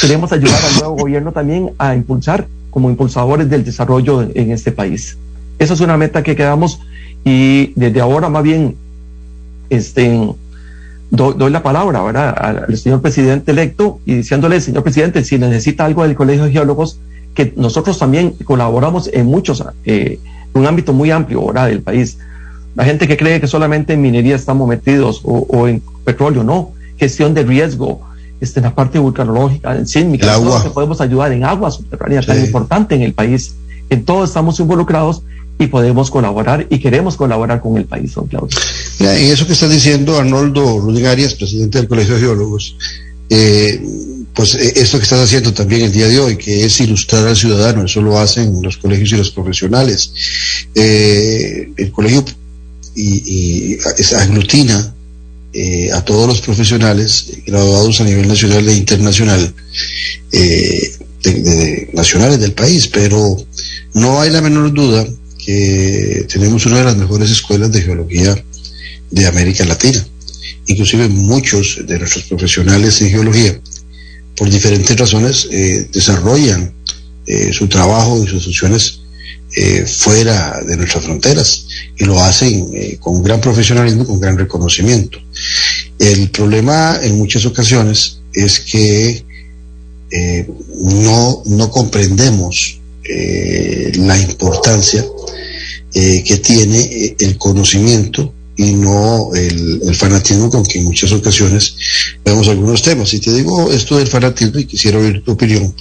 Queremos 0.00 0.32
ayudar 0.32 0.60
al 0.64 0.80
nuevo 0.80 0.96
gobierno 0.96 1.30
también 1.30 1.70
a 1.78 1.94
impulsar 1.94 2.48
como 2.70 2.90
impulsadores 2.90 3.48
del 3.48 3.64
desarrollo 3.64 4.22
en 4.22 4.52
este 4.52 4.72
país. 4.72 5.16
Esa 5.58 5.74
es 5.74 5.80
una 5.80 5.96
meta 5.96 6.22
que 6.22 6.36
quedamos 6.36 6.80
y 7.24 7.72
desde 7.74 8.00
ahora 8.00 8.28
más 8.28 8.42
bien 8.42 8.76
este, 9.70 10.18
doy, 11.10 11.50
la 11.50 11.62
palabra 11.62 12.02
¿verdad? 12.02 12.34
al 12.36 12.76
señor 12.76 13.00
presidente 13.00 13.52
electo 13.52 14.00
y 14.06 14.14
diciéndole, 14.14 14.60
señor 14.60 14.82
presidente, 14.82 15.24
si 15.24 15.38
necesita 15.38 15.84
algo 15.84 16.02
del 16.02 16.14
Colegio 16.14 16.44
de 16.44 16.52
Geólogos, 16.52 16.98
que 17.34 17.52
nosotros 17.56 17.98
también 17.98 18.34
colaboramos 18.44 19.10
en 19.12 19.26
muchos, 19.26 19.64
eh, 19.84 20.18
un 20.54 20.66
ámbito 20.66 20.92
muy 20.92 21.10
amplio 21.10 21.46
¿verdad? 21.46 21.68
del 21.68 21.82
país. 21.82 22.18
La 22.74 22.84
gente 22.84 23.08
que 23.08 23.16
cree 23.16 23.40
que 23.40 23.46
solamente 23.46 23.94
en 23.94 24.02
minería 24.02 24.36
estamos 24.36 24.68
metidos 24.68 25.22
o, 25.24 25.66
en 25.66 25.82
petróleo, 26.04 26.44
no, 26.44 26.72
gestión 26.96 27.34
de 27.34 27.42
riesgo, 27.42 28.02
este, 28.40 28.60
en 28.60 28.64
la 28.64 28.74
parte 28.74 28.98
vulcanológica, 28.98 29.76
en 29.76 29.86
sísmica, 29.86 30.38
que 30.62 30.70
podemos 30.70 31.00
ayudar 31.00 31.32
en 31.32 31.44
agua 31.44 31.70
subterránea 31.70 32.22
tan 32.22 32.38
importante 32.38 32.94
en 32.94 33.02
el 33.02 33.12
país. 33.12 33.54
En 33.90 34.04
todo 34.04 34.24
estamos 34.24 34.60
involucrados 34.60 35.22
y 35.58 35.66
podemos 35.66 36.10
colaborar 36.10 36.66
y 36.70 36.78
queremos 36.78 37.16
colaborar 37.16 37.60
con 37.60 37.76
el 37.76 37.84
país, 37.84 38.14
don 38.14 38.26
Claudio. 38.26 38.56
en 39.00 39.32
eso 39.32 39.46
que 39.46 39.54
está 39.54 39.68
diciendo 39.68 40.16
Arnoldo 40.18 40.86
Arias, 41.08 41.34
presidente 41.34 41.78
del 41.78 41.88
Colegio 41.88 42.14
de 42.14 42.20
Geólogos, 42.20 42.76
eh, 43.30 43.82
pues 44.34 44.54
eh, 44.54 44.72
esto 44.76 44.98
que 44.98 45.04
estás 45.04 45.20
haciendo 45.20 45.52
también 45.52 45.82
el 45.82 45.92
día 45.92 46.06
de 46.06 46.20
hoy, 46.20 46.36
que 46.36 46.64
es 46.64 46.80
ilustrar 46.80 47.26
al 47.26 47.36
ciudadano, 47.36 47.84
eso 47.84 48.00
lo 48.00 48.18
hacen 48.18 48.62
los 48.62 48.76
colegios 48.76 49.12
y 49.12 49.16
los 49.16 49.30
profesionales. 49.30 50.12
Eh, 50.74 51.72
el 51.76 51.90
colegio 51.90 52.24
y, 52.94 53.74
y 53.74 53.78
aglutina 54.16 54.94
a 55.94 56.04
todos 56.04 56.28
los 56.28 56.40
profesionales 56.40 57.26
graduados 57.46 58.00
a 58.00 58.04
nivel 58.04 58.28
nacional 58.28 58.68
e 58.68 58.74
internacional, 58.74 59.54
nacionales 61.92 62.40
del 62.40 62.52
país, 62.52 62.86
pero 62.88 63.36
no 63.94 64.20
hay 64.20 64.30
la 64.30 64.42
menor 64.42 64.72
duda 64.72 65.06
tenemos 66.28 66.66
una 66.66 66.78
de 66.78 66.84
las 66.84 66.96
mejores 66.96 67.30
escuelas 67.30 67.72
de 67.72 67.80
geología 67.80 68.44
de 69.10 69.26
América 69.26 69.64
Latina. 69.64 70.04
Inclusive 70.66 71.08
muchos 71.08 71.80
de 71.86 71.98
nuestros 71.98 72.24
profesionales 72.24 73.00
en 73.00 73.10
geología, 73.10 73.58
por 74.36 74.50
diferentes 74.50 74.94
razones, 74.98 75.48
eh, 75.50 75.88
desarrollan 75.90 76.74
eh, 77.26 77.50
su 77.52 77.66
trabajo 77.66 78.22
y 78.22 78.26
sus 78.26 78.44
funciones 78.44 79.00
eh, 79.56 79.84
fuera 79.86 80.60
de 80.66 80.76
nuestras 80.76 81.04
fronteras 81.04 81.66
y 81.96 82.04
lo 82.04 82.20
hacen 82.20 82.98
con 83.00 83.22
gran 83.22 83.40
profesionalismo, 83.40 84.06
con 84.06 84.20
gran 84.20 84.38
reconocimiento. 84.38 85.18
El 85.98 86.30
problema 86.30 86.98
en 87.02 87.18
muchas 87.18 87.44
ocasiones 87.46 88.20
es 88.32 88.60
que 88.60 89.24
no, 90.10 91.42
no 91.46 91.70
comprendemos 91.70 92.80
la 93.94 94.18
importancia 94.18 95.04
eh, 95.94 96.22
que 96.22 96.36
tiene 96.36 96.78
eh, 96.80 97.16
el 97.18 97.38
conocimiento 97.38 98.34
y 98.56 98.72
no 98.72 99.30
el, 99.34 99.94
fanatismo 99.94 100.50
con 100.50 100.62
que 100.62 100.78
en 100.78 100.84
muchas 100.84 101.12
ocasiones 101.12 101.74
vemos 102.22 102.46
algunos 102.48 102.82
temas. 102.82 103.14
Y 103.14 103.20
te 103.20 103.32
digo 103.32 103.72
esto 103.72 103.96
del 103.96 104.06
fanatismo 104.06 104.58
y 104.58 104.66
quisiera 104.66 104.98
oír 104.98 105.24
tu 105.24 105.32
opinión, 105.32 105.74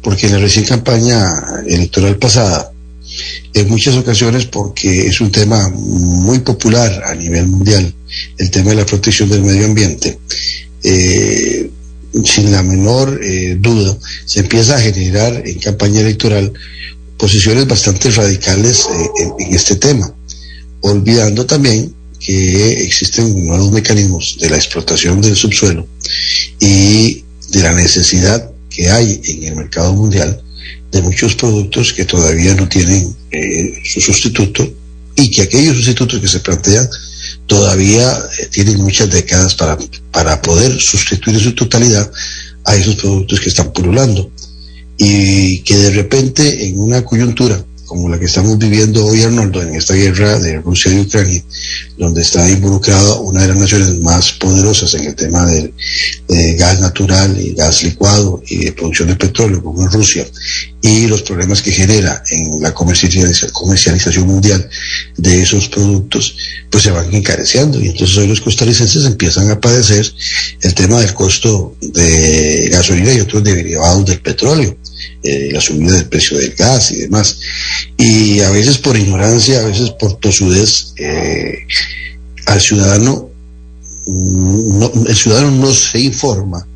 porque 0.00 0.26
en 0.26 0.32
la 0.32 0.38
recién 0.38 0.64
campaña 0.64 1.30
electoral 1.66 2.16
pasada, 2.16 2.72
en 3.52 3.68
muchas 3.68 3.96
ocasiones, 3.96 4.46
porque 4.46 5.06
es 5.06 5.20
un 5.20 5.30
tema 5.30 5.68
muy 5.70 6.40
popular 6.40 7.02
a 7.06 7.14
nivel 7.14 7.46
mundial, 7.46 7.94
el 8.38 8.50
tema 8.50 8.70
de 8.70 8.76
la 8.76 8.86
protección 8.86 9.28
del 9.28 9.42
medio 9.42 9.66
ambiente, 9.66 10.18
eh, 10.82 11.70
sin 12.24 12.52
la 12.52 12.62
menor 12.62 13.20
duda, 13.58 13.96
se 14.24 14.40
empieza 14.40 14.76
a 14.76 14.80
generar 14.80 15.42
en 15.46 15.58
campaña 15.58 16.00
electoral 16.00 16.52
posiciones 17.20 17.68
bastante 17.68 18.10
radicales 18.10 18.88
eh, 18.90 19.10
en, 19.38 19.54
este 19.54 19.76
tema, 19.76 20.12
olvidando 20.80 21.44
también 21.44 21.94
que 22.18 22.82
existen 22.82 23.46
nuevos 23.46 23.70
mecanismos 23.72 24.38
de 24.40 24.48
la 24.48 24.56
explotación 24.56 25.20
del 25.20 25.36
subsuelo 25.36 25.86
y 26.58 27.22
de 27.50 27.62
la 27.62 27.74
necesidad 27.74 28.50
que 28.70 28.88
hay 28.88 29.20
en 29.24 29.44
el 29.44 29.56
mercado 29.56 29.92
mundial 29.92 30.42
de 30.90 31.02
muchos 31.02 31.34
productos 31.34 31.92
que 31.92 32.04
todavía 32.04 32.54
no 32.54 32.68
tienen 32.68 33.14
eh, 33.30 33.80
su 33.84 34.00
sustituto 34.00 34.68
y 35.16 35.30
que 35.30 35.42
aquellos 35.42 35.76
sustitutos 35.76 36.20
que 36.20 36.28
se 36.28 36.40
plantean 36.40 36.88
todavía 37.46 38.18
eh, 38.38 38.46
tienen 38.50 38.80
muchas 38.80 39.10
décadas 39.10 39.54
para, 39.54 39.78
para 40.10 40.40
poder 40.42 40.80
sustituir 40.80 41.36
en 41.36 41.42
su 41.42 41.54
totalidad 41.54 42.10
a 42.64 42.76
esos 42.76 42.96
productos 42.96 43.40
que 43.40 43.48
están 43.48 43.72
pululando. 43.72 44.30
Y 44.98 45.60
que 45.60 45.78
de 45.78 45.90
repente 45.92 46.66
en 46.66 46.78
una 46.78 47.02
coyuntura 47.02 47.64
como 47.90 48.08
la 48.08 48.20
que 48.20 48.26
estamos 48.26 48.56
viviendo 48.56 49.04
hoy, 49.04 49.24
Arnoldo, 49.24 49.60
en 49.60 49.74
esta 49.74 49.94
guerra 49.94 50.38
de 50.38 50.60
Rusia 50.60 50.92
y 50.92 51.00
Ucrania, 51.00 51.42
donde 51.98 52.22
está 52.22 52.48
involucrada 52.48 53.14
una 53.14 53.42
de 53.42 53.48
las 53.48 53.56
naciones 53.56 53.98
más 53.98 54.30
poderosas 54.30 54.94
en 54.94 55.06
el 55.06 55.16
tema 55.16 55.44
del 55.44 55.74
de 56.28 56.54
gas 56.54 56.78
natural 56.78 57.36
y 57.36 57.52
gas 57.52 57.82
licuado 57.82 58.40
y 58.46 58.58
de 58.58 58.70
producción 58.70 59.08
de 59.08 59.16
petróleo, 59.16 59.60
como 59.60 59.84
es 59.84 59.92
Rusia, 59.92 60.24
y 60.80 61.08
los 61.08 61.22
problemas 61.22 61.62
que 61.62 61.72
genera 61.72 62.22
en 62.30 62.62
la 62.62 62.72
comercialización 62.72 64.24
mundial 64.24 64.70
de 65.16 65.42
esos 65.42 65.66
productos, 65.66 66.36
pues 66.70 66.84
se 66.84 66.92
van 66.92 67.12
encareciendo. 67.12 67.80
Y 67.80 67.88
entonces 67.88 68.16
hoy 68.18 68.28
los 68.28 68.40
costarricenses 68.40 69.04
empiezan 69.04 69.50
a 69.50 69.60
padecer 69.60 70.06
el 70.62 70.74
tema 70.74 71.00
del 71.00 71.12
costo 71.12 71.74
de 71.80 72.68
gasolina 72.70 73.12
y 73.12 73.20
otros 73.20 73.42
derivados 73.42 74.06
del 74.06 74.20
petróleo 74.20 74.76
eh, 75.22 75.50
la 75.52 75.60
subida 75.60 75.92
del 75.92 76.08
precio 76.08 76.38
del 76.38 76.54
gas 76.54 76.92
y 76.92 77.00
demás. 77.00 77.38
Y 77.96 78.40
a 78.40 78.50
veces 78.50 78.78
por 78.78 78.96
ignorancia, 78.96 79.60
a 79.60 79.66
veces 79.66 79.90
por 79.90 80.16
tosudez, 80.16 80.94
eh, 80.96 81.58
al 82.46 82.60
ciudadano, 82.60 83.28
no, 84.06 84.90
el 85.06 85.14
ciudadano 85.16 85.50
no 85.50 85.72
se 85.72 86.00
informa 86.00 86.66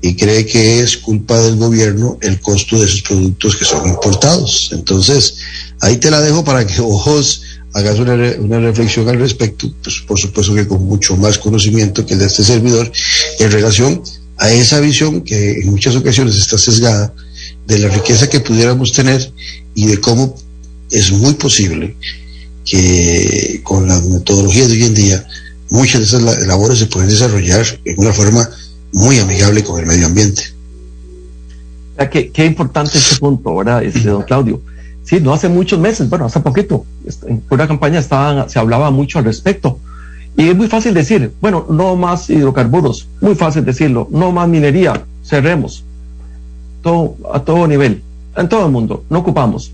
y 0.00 0.14
cree 0.14 0.46
que 0.46 0.80
es 0.80 0.96
culpa 0.96 1.40
del 1.40 1.56
gobierno 1.56 2.18
el 2.20 2.40
costo 2.40 2.78
de 2.78 2.86
esos 2.86 3.02
productos 3.02 3.56
que 3.56 3.64
son 3.64 3.86
importados. 3.88 4.70
Entonces, 4.72 5.36
ahí 5.80 5.96
te 5.96 6.10
la 6.10 6.20
dejo 6.20 6.44
para 6.44 6.66
que 6.66 6.80
vos 6.80 7.42
hagas 7.74 7.98
una, 7.98 8.14
una, 8.38 8.60
reflexión 8.60 9.08
al 9.08 9.18
respecto, 9.18 9.72
pues 9.82 10.00
por 10.06 10.18
supuesto 10.18 10.54
que 10.54 10.68
con 10.68 10.84
mucho 10.84 11.16
más 11.16 11.38
conocimiento 11.38 12.04
que 12.04 12.14
el 12.14 12.20
de 12.20 12.26
este 12.26 12.44
servidor, 12.44 12.92
en 13.38 13.50
relación 13.50 14.02
a 14.38 14.50
esa 14.52 14.80
visión 14.80 15.22
que 15.22 15.52
en 15.60 15.70
muchas 15.70 15.94
ocasiones 15.96 16.36
está 16.36 16.58
sesgada 16.58 17.14
de 17.66 17.78
la 17.78 17.88
riqueza 17.88 18.28
que 18.28 18.40
pudiéramos 18.40 18.92
tener 18.92 19.32
y 19.74 19.86
de 19.86 20.00
cómo 20.00 20.34
es 20.90 21.12
muy 21.12 21.34
posible 21.34 21.96
que 22.64 23.60
con 23.62 23.88
las 23.88 24.04
metodologías 24.04 24.68
de 24.68 24.74
hoy 24.74 24.84
en 24.84 24.94
día 24.94 25.26
muchas 25.70 26.00
de 26.00 26.06
esas 26.06 26.46
labores 26.46 26.78
se 26.78 26.86
pueden 26.86 27.08
desarrollar 27.08 27.64
en 27.84 27.94
una 27.98 28.12
forma 28.12 28.48
muy 28.92 29.18
amigable 29.18 29.64
con 29.64 29.80
el 29.80 29.86
medio 29.86 30.06
ambiente. 30.06 30.42
Qué, 32.10 32.44
importante 32.44 32.98
este 32.98 33.16
punto, 33.16 33.54
¿verdad, 33.56 33.82
este, 33.82 34.00
don 34.00 34.22
Claudio? 34.22 34.60
Sí, 35.04 35.20
no 35.20 35.32
hace 35.32 35.48
muchos 35.48 35.78
meses, 35.78 36.08
bueno, 36.08 36.26
hace 36.26 36.40
poquito, 36.40 36.84
este, 37.06 37.28
en 37.28 37.42
una 37.48 37.68
campaña 37.68 38.00
estaban, 38.00 38.50
se 38.50 38.58
hablaba 38.58 38.90
mucho 38.90 39.18
al 39.18 39.24
respecto. 39.24 39.78
Y 40.36 40.48
es 40.48 40.56
muy 40.56 40.66
fácil 40.66 40.94
decir, 40.94 41.32
bueno, 41.40 41.66
no 41.70 41.94
más 41.94 42.28
hidrocarburos, 42.28 43.08
muy 43.20 43.34
fácil 43.34 43.64
decirlo, 43.64 44.08
no 44.10 44.32
más 44.32 44.48
minería, 44.48 45.04
cerremos 45.24 45.84
todo, 46.82 47.16
a 47.32 47.40
todo 47.40 47.66
nivel, 47.66 48.02
en 48.36 48.48
todo 48.48 48.66
el 48.66 48.72
mundo, 48.72 49.04
no 49.08 49.20
ocupamos. 49.20 49.72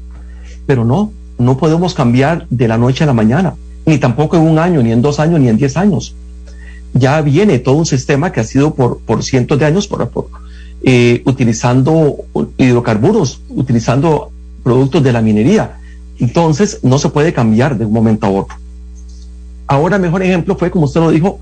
Pero 0.66 0.84
no, 0.84 1.12
no 1.38 1.56
podemos 1.56 1.94
cambiar 1.94 2.46
de 2.50 2.68
la 2.68 2.78
noche 2.78 3.04
a 3.04 3.06
la 3.06 3.12
mañana, 3.12 3.54
ni 3.86 3.98
tampoco 3.98 4.36
en 4.36 4.42
un 4.42 4.58
año, 4.58 4.82
ni 4.82 4.92
en 4.92 5.02
dos 5.02 5.18
años, 5.18 5.40
ni 5.40 5.48
en 5.48 5.56
diez 5.56 5.76
años. 5.76 6.14
Ya 6.94 7.20
viene 7.20 7.58
todo 7.58 7.76
un 7.76 7.86
sistema 7.86 8.32
que 8.32 8.40
ha 8.40 8.44
sido 8.44 8.74
por, 8.74 8.98
por 8.98 9.22
cientos 9.22 9.58
de 9.58 9.66
años 9.66 9.86
por, 9.86 10.10
eh, 10.82 11.22
utilizando 11.24 12.16
hidrocarburos, 12.56 13.40
utilizando 13.48 14.30
productos 14.62 15.02
de 15.02 15.12
la 15.12 15.22
minería. 15.22 15.78
Entonces, 16.18 16.80
no 16.82 16.98
se 16.98 17.08
puede 17.08 17.32
cambiar 17.32 17.78
de 17.78 17.84
un 17.84 17.92
momento 17.92 18.26
a 18.26 18.30
otro. 18.30 18.56
Ahora, 19.66 19.98
mejor 19.98 20.22
ejemplo 20.22 20.56
fue, 20.56 20.70
como 20.70 20.86
usted 20.86 21.00
lo 21.00 21.10
dijo, 21.10 21.40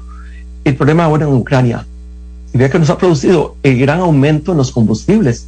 el 0.64 0.74
problema 0.74 1.04
ahora 1.04 1.26
en 1.26 1.32
Ucrania. 1.32 1.86
y 2.52 2.58
vea 2.58 2.70
que 2.70 2.78
nos 2.78 2.90
ha 2.90 2.98
producido 2.98 3.56
el 3.62 3.78
gran 3.78 4.00
aumento 4.00 4.52
en 4.52 4.58
los 4.58 4.72
combustibles. 4.72 5.46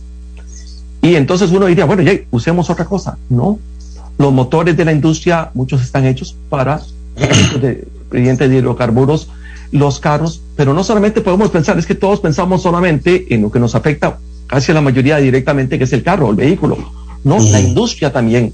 Y 1.02 1.14
entonces 1.14 1.50
uno 1.50 1.66
diría, 1.66 1.84
bueno, 1.84 2.02
ya 2.02 2.12
usemos 2.30 2.70
otra 2.70 2.84
cosa. 2.84 3.18
No, 3.28 3.58
los 4.18 4.32
motores 4.32 4.76
de 4.76 4.84
la 4.84 4.92
industria, 4.92 5.50
muchos 5.54 5.82
están 5.82 6.06
hechos 6.06 6.37
para 6.48 6.80
de, 7.61 7.87
de 8.11 8.56
hidrocarburos, 8.56 9.28
los 9.70 10.00
carros, 10.00 10.40
pero 10.56 10.72
no 10.74 10.82
solamente 10.82 11.20
podemos 11.20 11.50
pensar, 11.50 11.78
es 11.78 11.87
que 11.87 11.94
todos 11.94 12.20
pensamos 12.20 12.62
solamente 12.62 13.32
en 13.34 13.42
lo 13.42 13.50
que 13.50 13.61
nos 13.61 13.74
afecta 13.74 14.18
casi 14.46 14.72
a 14.72 14.74
la 14.74 14.80
mayoría 14.80 15.18
directamente, 15.18 15.78
que 15.78 15.84
es 15.84 15.92
el 15.92 16.02
carro, 16.02 16.30
el 16.30 16.37
vehículo. 16.37 16.78
No, 17.22 17.38
la 17.38 17.61
industria 17.61 18.12
también. 18.12 18.52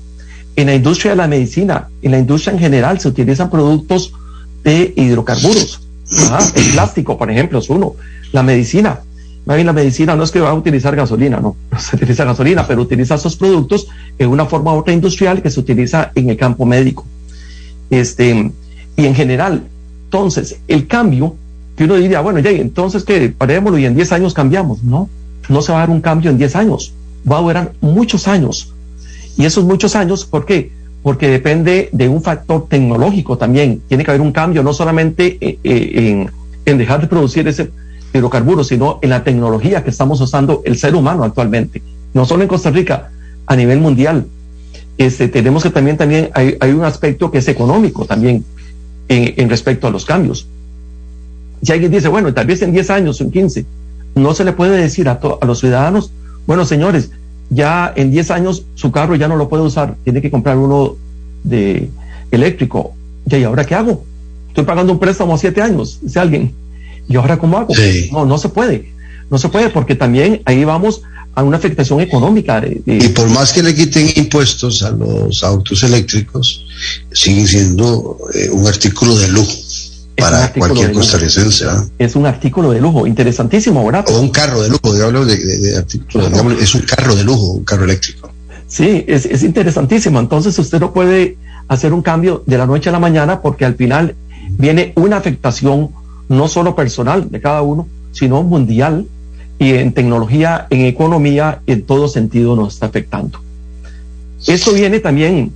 En 0.57 0.67
la 0.67 0.75
industria 0.75 1.13
de 1.13 1.17
la 1.17 1.29
medicina, 1.29 1.89
en 2.03 2.11
la 2.11 2.19
industria 2.19 2.53
en 2.53 2.59
general, 2.59 3.01
se 3.01 3.09
utilizan 3.09 3.51
productos 3.51 4.13
de 4.63 4.93
hidrocarburos. 4.97 5.81
El 6.57 6.73
plástico, 6.73 7.17
por 7.17 7.31
ejemplo, 7.31 7.59
es 7.59 7.71
uno. 7.71 7.95
La 8.33 8.43
medicina. 8.43 9.01
La 9.47 9.73
medicina 9.73 10.17
no 10.17 10.25
es 10.25 10.31
que 10.31 10.41
va 10.41 10.51
a 10.51 10.55
utilizar 10.55 10.97
gasolina, 10.97 11.39
no, 11.39 11.55
no 11.71 11.79
se 11.79 11.97
utiliza 11.97 12.25
gasolina, 12.25 12.67
pero 12.67 12.81
utiliza 12.81 13.17
esos 13.17 13.37
productos 13.37 13.89
en 14.19 14.31
una 14.31 14.47
forma 14.47 14.73
u 14.73 14.79
otra 14.79 14.95
industrial 14.95 15.43
que 15.43 15.51
se 15.51 15.61
utiliza 15.61 16.13
en 16.15 16.31
el 16.31 16.37
campo 16.37 16.65
médico. 16.65 17.05
Este, 17.91 18.51
y 18.97 19.07
en 19.07 19.15
general, 19.15 19.65
entonces, 20.07 20.57
el 20.67 20.87
cambio, 20.87 21.37
que 21.77 21.85
uno 21.85 21.97
diría, 21.97 22.21
bueno, 22.21 22.39
ya, 22.39 22.51
entonces 22.51 23.05
que 23.05 23.29
parémoslo 23.31 23.79
y 23.79 23.85
en 23.85 23.95
10 23.95 24.13
años 24.13 24.33
cambiamos. 24.33 24.83
No, 24.83 25.11
no 25.49 25.61
se 25.61 25.73
va 25.73 25.79
a 25.79 25.81
dar 25.81 25.91
un 25.91 26.01
cambio 26.01 26.31
en 26.31 26.39
10 26.39 26.57
años, 26.57 26.95
va 27.31 27.39
a 27.39 27.43
durar 27.43 27.73
muchos 27.83 28.27
años. 28.29 28.73
Y 29.37 29.45
esos 29.45 29.65
muchos 29.65 29.95
años, 29.95 30.25
¿por 30.25 30.47
qué? 30.47 30.71
Porque 31.03 31.29
depende 31.29 31.91
de 31.93 32.09
un 32.09 32.23
factor 32.23 32.67
tecnológico 32.67 33.37
también. 33.37 33.83
Tiene 33.89 34.05
que 34.05 34.11
haber 34.11 34.23
un 34.23 34.33
cambio 34.33 34.63
no 34.63 34.73
solamente 34.73 35.37
eh, 35.41 35.59
eh, 35.63 35.91
en, 35.95 36.31
en 36.65 36.79
dejar 36.79 37.03
de 37.03 37.09
producir 37.09 37.47
ese 37.47 37.71
hidrocarburos, 38.15 38.69
sino 38.69 38.99
en 39.03 39.11
la 39.11 39.25
tecnología 39.25 39.83
que 39.83 39.91
estamos 39.91 40.21
usando 40.21 40.63
el 40.65 40.77
ser 40.79 40.95
humano 40.95 41.25
actualmente. 41.25 41.83
No 42.15 42.25
solo 42.25 42.43
en 42.43 42.49
Costa 42.49 42.71
Rica, 42.71 43.11
a 43.47 43.57
nivel 43.57 43.81
mundial. 43.81 44.27
Este, 44.97 45.29
tenemos 45.29 45.63
que 45.63 45.71
también, 45.71 45.97
también 45.97 46.31
hay, 46.35 46.57
hay 46.61 46.71
un 46.71 46.85
aspecto 46.85 47.31
que 47.31 47.39
es 47.39 47.49
económico 47.49 48.05
también 48.05 48.45
en, 49.09 49.35
en 49.37 49.51
respecto 49.51 49.87
a 49.87 49.91
los 49.91 50.05
cambios. 50.05 50.47
Si 51.63 51.73
alguien 51.73 51.91
dice, 51.91 52.09
bueno, 52.09 52.33
tal 52.33 52.47
vez 52.47 52.63
en 52.63 52.73
10 52.73 52.91
años, 52.91 53.21
en 53.21 53.31
15, 53.31 53.67
no 54.15 54.35
se 54.35 54.45
le 54.45 54.53
puede 54.53 54.77
decir 54.77 55.09
a, 55.09 55.19
a 55.41 55.47
los 55.47 55.59
ciudadanos, 55.59 56.13
bueno, 56.47 56.65
señores, 56.65 57.11
ya 57.51 57.93
en 57.97 58.11
10 58.11 58.31
años 58.31 58.65
su 58.75 58.93
carro 58.93 59.17
ya 59.17 59.29
no 59.29 59.37
lo 59.37 59.49
puede 59.49 59.65
usar, 59.65 59.97
tiene 60.05 60.23
que 60.23 60.31
comprar 60.31 60.57
uno 60.57 60.97
de 61.43 61.91
eléctrico. 62.31 62.95
¿Y 63.27 63.43
ahora 63.43 63.65
qué 63.65 63.75
hago? 63.75 64.05
Estoy 64.49 64.65
pagando 64.65 64.93
un 64.93 64.99
préstamo 64.99 65.35
a 65.35 65.39
7 65.39 65.61
años, 65.63 65.99
dice 66.03 66.21
alguien. 66.21 66.55
¿Y 67.09 67.17
ahora 67.17 67.39
cómo 67.39 67.59
hago? 67.59 67.75
No, 68.13 68.25
no 68.25 68.39
se 68.39 68.49
puede. 68.49 68.93
No 69.31 69.39
se 69.39 69.49
puede 69.49 69.71
porque 69.71 69.95
también 69.95 70.43
ahí 70.45 70.65
vamos 70.65 71.03
a 71.35 71.43
una 71.43 71.57
afectación 71.57 72.01
económica. 72.01 72.63
Y 72.87 73.09
por 73.09 73.29
más 73.31 73.53
que 73.53 73.63
le 73.63 73.75
quiten 73.75 74.09
impuestos 74.17 74.83
a 74.83 74.91
los 74.91 75.43
autos 75.43 75.83
eléctricos, 75.83 76.67
sigue 77.13 77.47
siendo 77.47 78.19
eh, 78.35 78.51
un 78.51 78.67
artículo 78.67 79.17
de 79.17 79.29
lujo 79.29 79.53
para 80.17 80.53
cualquier 80.53 80.93
costarricense. 80.93 81.67
Es 81.99 82.15
un 82.15 82.27
artículo 82.27 82.71
de 82.71 82.81
lujo, 82.81 83.07
interesantísimo, 83.07 83.85
¿verdad? 83.85 84.05
O 84.09 84.21
un 84.21 84.31
carro 84.31 84.63
de 84.63 84.69
lujo, 84.69 84.95
digamos, 84.95 85.27
de, 85.27 85.37
de, 85.37 85.77
artículo, 85.77 86.29
digamos, 86.29 86.63
es 86.63 86.75
un 86.75 86.83
carro 86.83 87.17
de 87.17 87.25
lujo, 87.25 87.53
un 87.53 87.65
carro 87.65 87.85
eléctrico. 87.85 88.31
Sí, 88.69 89.05
es, 89.09 89.27
es 89.27 89.43
interesantísimo. 89.43 90.21
Entonces 90.21 90.59
usted 90.59 90.81
no 90.81 90.93
puede 90.93 91.37
hacer 91.69 91.93
un 91.93 92.03
cambio 92.03 92.43
de 92.47 92.59
la 92.59 92.67
noche 92.67 92.91
a 92.91 92.93
la 92.93 92.99
mañana 92.99 93.43
porque 93.43 93.65
al 93.65 93.75
final 93.75 94.15
viene 94.51 94.93
una 94.97 95.17
afectación 95.17 95.91
no 96.29 96.49
solo 96.49 96.75
personal 96.75 97.31
de 97.31 97.41
cada 97.41 97.63
uno, 97.63 97.87
sino 98.13 98.43
mundial 98.43 99.07
y 99.59 99.73
en 99.73 99.93
tecnología, 99.93 100.67
en 100.71 100.87
economía, 100.87 101.61
en 101.67 101.83
todo 101.83 102.09
sentido 102.09 102.57
nos 102.57 102.75
está 102.75 102.87
afectando. 102.87 103.41
Esto 104.47 104.73
viene 104.73 105.01
también, 105.01 105.53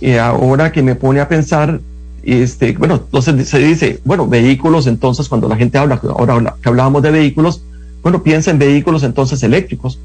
eh, 0.00 0.18
ahora 0.18 0.70
que 0.70 0.82
me 0.82 0.94
pone 0.94 1.20
a 1.20 1.28
pensar, 1.28 1.80
este, 2.22 2.72
bueno, 2.72 2.96
entonces 2.96 3.48
se 3.48 3.58
dice, 3.58 4.00
bueno, 4.04 4.26
vehículos, 4.26 4.86
entonces 4.86 5.28
cuando 5.28 5.48
la 5.48 5.56
gente 5.56 5.78
habla, 5.78 6.00
ahora 6.16 6.54
que 6.62 6.68
hablábamos 6.68 7.02
de 7.02 7.10
vehículos, 7.10 7.62
bueno, 8.02 8.22
piensa 8.22 8.50
en 8.50 8.58
vehículos 8.58 9.02
entonces 9.02 9.42
eléctricos. 9.42 9.98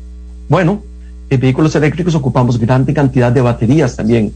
Bueno, 0.47 0.81
en 1.29 1.39
vehículos 1.39 1.75
eléctricos 1.75 2.15
ocupamos 2.15 2.57
grande 2.57 2.93
cantidad 2.93 3.31
de 3.31 3.41
baterías 3.41 3.95
también. 3.95 4.33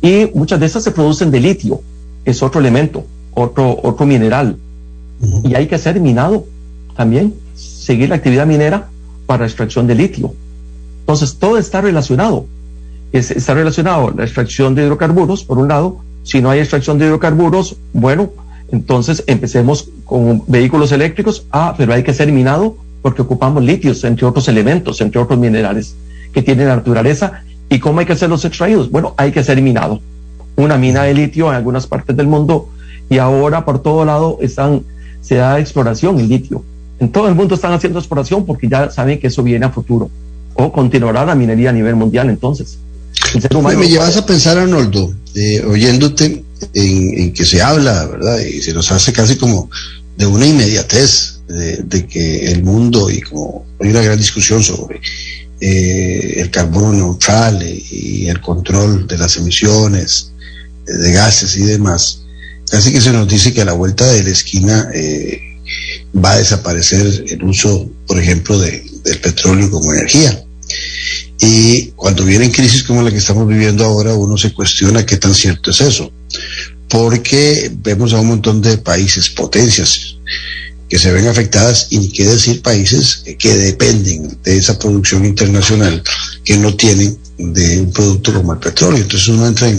Y 0.00 0.30
muchas 0.34 0.60
de 0.60 0.66
esas 0.66 0.84
se 0.84 0.90
producen 0.90 1.30
de 1.30 1.40
litio, 1.40 1.80
es 2.24 2.42
otro 2.42 2.60
elemento, 2.60 3.04
otro, 3.34 3.78
otro 3.82 4.06
mineral. 4.06 4.56
Y 5.44 5.54
hay 5.54 5.66
que 5.66 5.74
hacer 5.74 6.00
minado 6.00 6.46
también, 6.96 7.34
seguir 7.54 8.08
la 8.08 8.16
actividad 8.16 8.46
minera 8.46 8.88
para 9.26 9.46
extracción 9.46 9.86
de 9.86 9.94
litio. 9.94 10.34
Entonces, 11.00 11.36
todo 11.36 11.58
está 11.58 11.80
relacionado. 11.80 12.46
Es, 13.12 13.30
está 13.30 13.54
relacionado 13.54 14.10
la 14.10 14.24
extracción 14.24 14.74
de 14.74 14.84
hidrocarburos, 14.84 15.44
por 15.44 15.58
un 15.58 15.68
lado. 15.68 15.98
Si 16.22 16.40
no 16.40 16.50
hay 16.50 16.60
extracción 16.60 16.98
de 16.98 17.06
hidrocarburos, 17.06 17.76
bueno, 17.92 18.30
entonces 18.72 19.22
empecemos 19.26 19.88
con 20.04 20.42
vehículos 20.46 20.92
eléctricos. 20.92 21.46
Ah, 21.50 21.74
pero 21.76 21.94
hay 21.94 22.02
que 22.02 22.12
ser 22.12 22.32
minado 22.32 22.76
porque 23.02 23.22
ocupamos 23.22 23.62
litios, 23.62 24.02
entre 24.04 24.26
otros 24.26 24.48
elementos, 24.48 25.00
entre 25.00 25.20
otros 25.20 25.38
minerales 25.38 25.94
que 26.32 26.42
tienen 26.42 26.68
la 26.68 26.76
naturaleza. 26.76 27.44
¿Y 27.68 27.78
cómo 27.78 28.00
hay 28.00 28.06
que 28.06 28.12
hacer 28.12 28.28
los 28.28 28.44
extraídos? 28.44 28.90
Bueno, 28.90 29.14
hay 29.16 29.32
que 29.32 29.42
ser 29.42 29.60
minado. 29.62 30.00
Una 30.56 30.76
mina 30.76 31.04
de 31.04 31.14
litio 31.14 31.48
en 31.48 31.54
algunas 31.54 31.86
partes 31.86 32.16
del 32.16 32.26
mundo 32.26 32.68
y 33.08 33.18
ahora 33.18 33.64
por 33.64 33.80
todo 33.80 34.04
lado 34.04 34.38
están 34.40 34.82
se 35.26 35.36
da 35.36 35.58
exploración 35.58 36.18
en 36.20 36.28
litio. 36.28 36.62
En 36.98 37.10
todo 37.10 37.28
el 37.28 37.34
mundo 37.34 37.54
están 37.54 37.72
haciendo 37.72 37.98
exploración 37.98 38.46
porque 38.46 38.68
ya 38.68 38.90
saben 38.90 39.18
que 39.18 39.26
eso 39.26 39.42
viene 39.42 39.66
a 39.66 39.70
futuro. 39.70 40.10
O 40.54 40.72
continuará 40.72 41.24
la 41.24 41.34
minería 41.34 41.70
a 41.70 41.72
nivel 41.72 41.96
mundial 41.96 42.30
entonces. 42.30 42.78
me 43.62 43.88
llevas 43.88 44.16
a 44.16 44.24
pensar, 44.24 44.56
Arnoldo, 44.56 45.12
eh, 45.34 45.62
oyéndote 45.66 46.44
en, 46.72 47.32
que 47.32 47.44
se 47.44 47.60
habla, 47.60 48.06
¿verdad? 48.06 48.38
Y 48.38 48.62
se 48.62 48.72
nos 48.72 48.90
hace 48.92 49.12
casi 49.12 49.36
como 49.36 49.68
de 50.16 50.26
una 50.26 50.46
inmediatez 50.46 51.40
de, 51.48 52.06
que 52.06 52.52
el 52.52 52.62
mundo, 52.62 53.10
y 53.10 53.20
como 53.20 53.66
hay 53.80 53.90
una 53.90 54.02
gran 54.02 54.18
discusión 54.18 54.62
sobre 54.62 55.00
eh, 55.60 56.34
el 56.36 56.50
carbono 56.50 56.92
neutral 56.92 57.62
y 57.62 58.28
el 58.28 58.40
control 58.40 59.06
de 59.06 59.18
las 59.18 59.36
emisiones 59.36 60.32
de 60.86 61.12
gases 61.12 61.56
y 61.56 61.64
demás, 61.64 62.25
Así 62.72 62.92
que 62.92 63.00
se 63.00 63.12
nos 63.12 63.28
dice 63.28 63.52
que 63.52 63.62
a 63.62 63.64
la 63.64 63.72
vuelta 63.72 64.06
de 64.06 64.22
la 64.24 64.30
esquina 64.30 64.90
eh, 64.92 65.40
va 66.14 66.32
a 66.32 66.38
desaparecer 66.38 67.24
el 67.28 67.42
uso, 67.44 67.90
por 68.06 68.18
ejemplo, 68.18 68.58
de, 68.58 68.84
del 69.04 69.20
petróleo 69.20 69.70
como 69.70 69.92
energía. 69.92 70.42
Y 71.40 71.92
cuando 71.96 72.24
vienen 72.24 72.50
crisis 72.50 72.82
como 72.82 73.02
la 73.02 73.10
que 73.10 73.18
estamos 73.18 73.46
viviendo 73.46 73.84
ahora, 73.84 74.14
uno 74.14 74.36
se 74.36 74.52
cuestiona 74.52 75.06
qué 75.06 75.16
tan 75.16 75.34
cierto 75.34 75.70
es 75.70 75.80
eso. 75.80 76.10
Porque 76.88 77.70
vemos 77.82 78.12
a 78.12 78.20
un 78.20 78.28
montón 78.28 78.62
de 78.62 78.78
países, 78.78 79.28
potencias, 79.30 80.16
que 80.88 80.98
se 80.98 81.12
ven 81.12 81.26
afectadas 81.26 81.88
y 81.90 82.10
qué 82.10 82.24
decir 82.24 82.62
países 82.62 83.22
que 83.38 83.56
dependen 83.56 84.38
de 84.42 84.56
esa 84.56 84.78
producción 84.78 85.24
internacional 85.24 86.02
que 86.44 86.56
no 86.56 86.74
tienen 86.76 87.18
de 87.38 87.80
un 87.80 87.92
producto 87.92 88.32
como 88.32 88.52
el 88.52 88.60
petróleo. 88.60 89.02
Entonces 89.02 89.28
uno 89.28 89.46
entra 89.46 89.70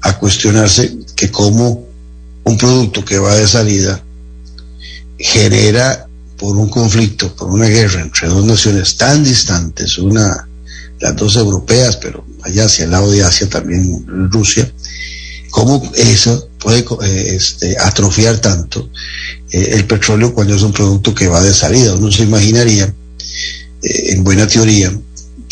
a 0.00 0.18
cuestionarse 0.18 0.96
que 1.14 1.30
cómo 1.30 1.85
un 2.46 2.56
producto 2.56 3.04
que 3.04 3.18
va 3.18 3.34
de 3.34 3.46
salida 3.48 4.02
genera 5.18 6.06
por 6.38 6.56
un 6.56 6.68
conflicto, 6.68 7.34
por 7.34 7.50
una 7.50 7.66
guerra 7.66 8.02
entre 8.02 8.28
dos 8.28 8.44
naciones 8.44 8.96
tan 8.96 9.24
distantes, 9.24 9.98
una, 9.98 10.48
las 11.00 11.16
dos 11.16 11.34
europeas, 11.36 11.96
pero 11.96 12.24
allá 12.42 12.66
hacia 12.66 12.84
el 12.84 12.92
lado 12.92 13.10
de 13.10 13.24
Asia 13.24 13.48
también 13.48 14.30
Rusia, 14.30 14.70
cómo 15.50 15.90
eso 15.96 16.48
puede 16.60 16.80
eh, 17.02 17.34
este, 17.34 17.76
atrofiar 17.78 18.38
tanto 18.38 18.90
eh, 19.50 19.70
el 19.72 19.84
petróleo 19.84 20.32
cuando 20.32 20.54
es 20.54 20.62
un 20.62 20.72
producto 20.72 21.14
que 21.14 21.26
va 21.26 21.42
de 21.42 21.52
salida. 21.52 21.94
Uno 21.94 22.12
se 22.12 22.22
imaginaría, 22.22 22.84
eh, 23.82 24.12
en 24.12 24.22
buena 24.22 24.46
teoría, 24.46 24.92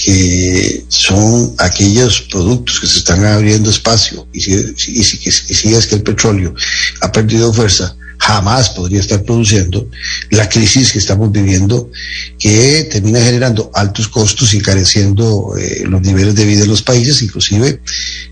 que 0.05 0.85
son 0.89 1.55
aquellos 1.57 2.21
productos 2.31 2.79
que 2.79 2.87
se 2.87 2.99
están 2.99 3.25
abriendo 3.25 3.71
espacio 3.71 4.29
y 4.35 4.41
si, 4.43 4.53
y 4.53 5.03
si, 5.03 5.75
es 5.75 5.87
que 5.87 5.95
el 5.95 6.03
petróleo 6.03 6.55
ha 7.01 7.11
perdido 7.11 7.55
fuerza, 7.55 7.97
jamás 8.19 8.69
podría 8.69 9.01
estar 9.01 9.23
produciendo 9.23 9.89
la 10.29 10.47
crisis 10.47 10.93
que 10.93 10.99
estamos 10.99 11.33
viviendo 11.33 11.91
que 12.39 12.87
termina 12.93 13.19
generando 13.21 13.71
altos 13.73 14.09
costos 14.09 14.53
y 14.53 14.59
encareciendo 14.59 15.55
eh, 15.59 15.85
los 15.87 16.03
niveles 16.03 16.35
de 16.35 16.45
vida 16.45 16.61
de 16.61 16.67
los 16.67 16.83
países, 16.83 17.23
inclusive 17.23 17.81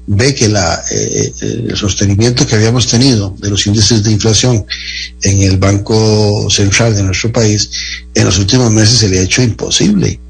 ve 0.06 0.34
que 0.34 0.48
la, 0.48 0.78
eh, 0.90 1.32
el 1.40 1.76
sostenimiento 1.78 2.46
que 2.46 2.54
habíamos 2.54 2.86
tenido 2.86 3.34
de 3.40 3.48
los 3.48 3.66
índices 3.66 4.02
de 4.02 4.12
inflación 4.12 4.66
en 5.22 5.40
el 5.40 5.56
Banco 5.56 6.48
Central 6.50 6.94
de 6.94 7.02
nuestro 7.02 7.32
país 7.32 7.70
en 8.14 8.26
los 8.26 8.38
últimos 8.38 8.70
meses 8.70 8.98
se 8.98 9.08
le 9.08 9.20
ha 9.20 9.22
hecho 9.22 9.42
imposible 9.42 10.20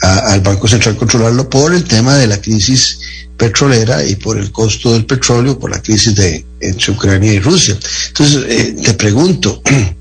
al 0.00 0.40
Banco 0.40 0.68
Central 0.68 0.96
controlarlo 0.96 1.48
por 1.50 1.74
el 1.74 1.84
tema 1.84 2.16
de 2.16 2.26
la 2.26 2.40
crisis 2.40 2.98
petrolera 3.36 4.04
y 4.04 4.16
por 4.16 4.38
el 4.38 4.50
costo 4.50 4.92
del 4.92 5.06
petróleo, 5.06 5.58
por 5.58 5.70
la 5.70 5.82
crisis 5.82 6.14
de 6.14 6.44
entre 6.60 6.92
Ucrania 6.92 7.32
y 7.32 7.40
Rusia. 7.40 7.76
Entonces, 8.08 8.44
eh, 8.48 8.76
te 8.82 8.94
pregunto, 8.94 9.62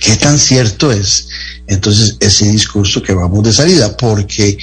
¿Qué 0.00 0.16
tan 0.16 0.38
cierto 0.38 0.92
es 0.92 1.28
entonces 1.66 2.16
ese 2.20 2.48
discurso 2.48 3.02
que 3.02 3.14
vamos 3.14 3.42
de 3.42 3.52
salida? 3.52 3.96
Porque 3.96 4.56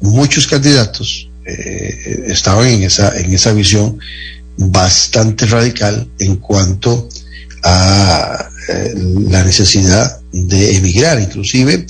muchos 0.00 0.46
candidatos 0.46 1.28
eh, 1.44 2.24
estaban 2.28 2.66
en 2.68 2.82
esa, 2.84 3.16
en 3.18 3.32
esa 3.32 3.52
visión 3.52 3.98
bastante 4.56 5.46
radical 5.46 6.08
en 6.18 6.36
cuanto 6.36 7.08
a 7.62 8.48
eh, 8.68 8.94
la 9.28 9.44
necesidad 9.44 10.20
de 10.32 10.76
emigrar. 10.76 11.20
Inclusive, 11.20 11.86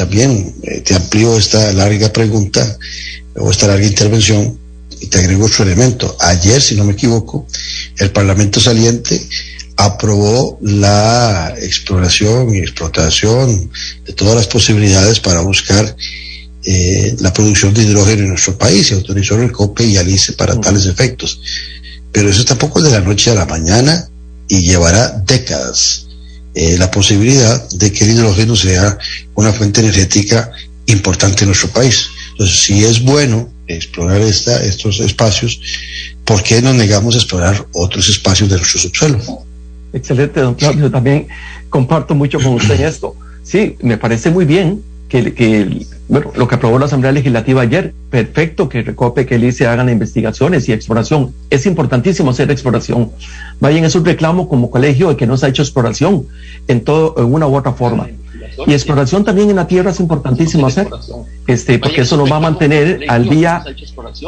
también 0.00 0.54
eh, 0.62 0.80
te 0.80 0.94
amplío 0.94 1.36
esta 1.36 1.74
larga 1.74 2.10
pregunta 2.10 2.78
o 3.36 3.50
esta 3.50 3.66
larga 3.66 3.84
intervención 3.84 4.58
y 4.98 5.08
te 5.08 5.18
agrego 5.18 5.44
otro 5.44 5.62
elemento. 5.62 6.16
Ayer, 6.20 6.62
si 6.62 6.74
no 6.74 6.84
me 6.84 6.94
equivoco, 6.94 7.46
el 7.98 8.10
Parlamento 8.10 8.60
saliente 8.60 9.20
aprobó 9.76 10.58
la 10.62 11.54
exploración 11.60 12.54
y 12.54 12.60
explotación 12.60 13.70
de 14.06 14.14
todas 14.14 14.36
las 14.36 14.46
posibilidades 14.46 15.20
para 15.20 15.40
buscar 15.40 15.94
eh, 16.64 17.14
la 17.18 17.34
producción 17.34 17.74
de 17.74 17.82
hidrógeno 17.82 18.22
en 18.22 18.30
nuestro 18.30 18.56
país 18.56 18.90
y 18.90 18.94
autorizó 18.94 19.34
el 19.34 19.52
COPE 19.52 19.84
y 19.84 19.98
ALICE 19.98 20.32
para 20.32 20.58
tales 20.58 20.86
efectos. 20.86 21.42
Pero 22.10 22.30
eso 22.30 22.42
tampoco 22.46 22.78
es 22.78 22.86
de 22.86 22.92
la 22.92 23.00
noche 23.00 23.32
a 23.32 23.34
la 23.34 23.44
mañana 23.44 24.08
y 24.48 24.62
llevará 24.62 25.22
décadas 25.26 26.06
eh, 26.54 26.76
la 26.78 26.90
posibilidad 26.90 27.68
de 27.70 27.92
que 27.92 28.04
el 28.04 28.10
hidrógeno 28.12 28.56
sea 28.56 28.98
una 29.34 29.52
fuente 29.52 29.80
energética 29.80 30.50
importante 30.86 31.44
en 31.44 31.48
nuestro 31.48 31.68
país. 31.68 32.08
Entonces, 32.32 32.62
si 32.62 32.84
es 32.84 33.02
bueno 33.02 33.48
explorar 33.66 34.20
esta, 34.20 34.62
estos 34.64 35.00
espacios, 35.00 35.60
¿por 36.24 36.42
qué 36.42 36.60
nos 36.60 36.74
negamos 36.74 37.14
a 37.14 37.18
explorar 37.18 37.66
otros 37.72 38.08
espacios 38.08 38.48
de 38.48 38.56
nuestro 38.56 38.80
subsuelo? 38.80 39.18
Excelente, 39.92 40.40
don 40.40 40.54
Claudio. 40.54 40.90
También 40.90 41.28
comparto 41.68 42.14
mucho 42.14 42.38
con 42.38 42.54
usted 42.54 42.80
esto. 42.80 43.14
Sí, 43.42 43.76
me 43.82 43.96
parece 43.96 44.30
muy 44.30 44.44
bien 44.44 44.82
que, 45.10 45.34
que 45.34 45.86
bueno, 46.08 46.32
lo 46.36 46.48
que 46.48 46.54
aprobó 46.54 46.78
la 46.78 46.86
Asamblea 46.86 47.12
Legislativa 47.12 47.62
ayer, 47.62 47.92
perfecto 48.10 48.68
que 48.68 48.82
Recope, 48.82 49.26
que 49.26 49.34
el 49.34 49.44
ICE 49.44 49.66
hagan 49.66 49.88
investigaciones 49.88 50.68
y 50.68 50.72
exploración. 50.72 51.34
Es 51.50 51.66
importantísimo 51.66 52.30
hacer 52.30 52.50
exploración. 52.50 53.10
Vayan, 53.58 53.84
es 53.84 53.94
un 53.96 54.04
reclamo 54.04 54.48
como 54.48 54.70
colegio 54.70 55.08
de 55.08 55.16
que 55.16 55.26
no 55.26 55.36
se 55.36 55.46
ha 55.46 55.48
hecho 55.48 55.62
exploración 55.62 56.26
en 56.68 56.82
todo, 56.82 57.14
en 57.18 57.34
una 57.34 57.48
u 57.48 57.56
otra 57.56 57.72
forma. 57.72 58.08
Y 58.66 58.72
exploración 58.72 59.24
también 59.24 59.50
en 59.50 59.56
la 59.56 59.66
tierra 59.66 59.90
es 59.90 60.00
importantísimo 60.00 60.66
hacer, 60.66 60.88
este, 61.46 61.78
porque 61.78 62.02
eso 62.02 62.16
nos 62.16 62.30
va 62.30 62.36
a 62.36 62.40
mantener 62.40 63.04
al 63.08 63.28
día 63.28 63.64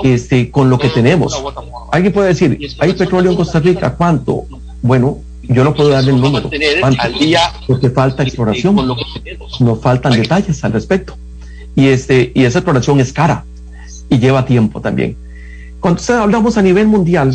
este, 0.03 0.51
con 0.51 0.68
lo 0.68 0.79
que 0.79 0.88
tenemos. 0.88 1.40
Alguien 1.92 2.12
puede 2.12 2.29
decir, 2.29 2.59
¿hay 2.81 2.92
petróleo 2.95 3.31
en 3.31 3.37
Costa 3.37 3.61
Rica? 3.61 3.95
¿Cuánto? 3.95 4.47
Bueno, 4.83 5.18
yo 5.52 5.64
no 5.64 5.74
puedo 5.74 5.90
darle 5.90 6.12
el 6.12 6.20
número. 6.20 6.50
¿Cuánto? 6.80 7.02
Porque 7.66 7.90
falta 7.90 8.22
exploración. 8.22 8.76
Nos 9.60 9.80
faltan 9.80 10.12
detalles 10.12 10.62
al 10.64 10.72
respecto. 10.72 11.16
Y, 11.74 11.88
este, 11.88 12.32
y 12.34 12.44
esa 12.44 12.58
exploración 12.58 13.00
es 13.00 13.12
cara 13.12 13.44
y 14.08 14.18
lleva 14.18 14.44
tiempo 14.44 14.80
también. 14.80 15.16
Cuando 15.80 16.00
hablamos 16.20 16.56
a 16.56 16.62
nivel 16.62 16.86
mundial, 16.86 17.34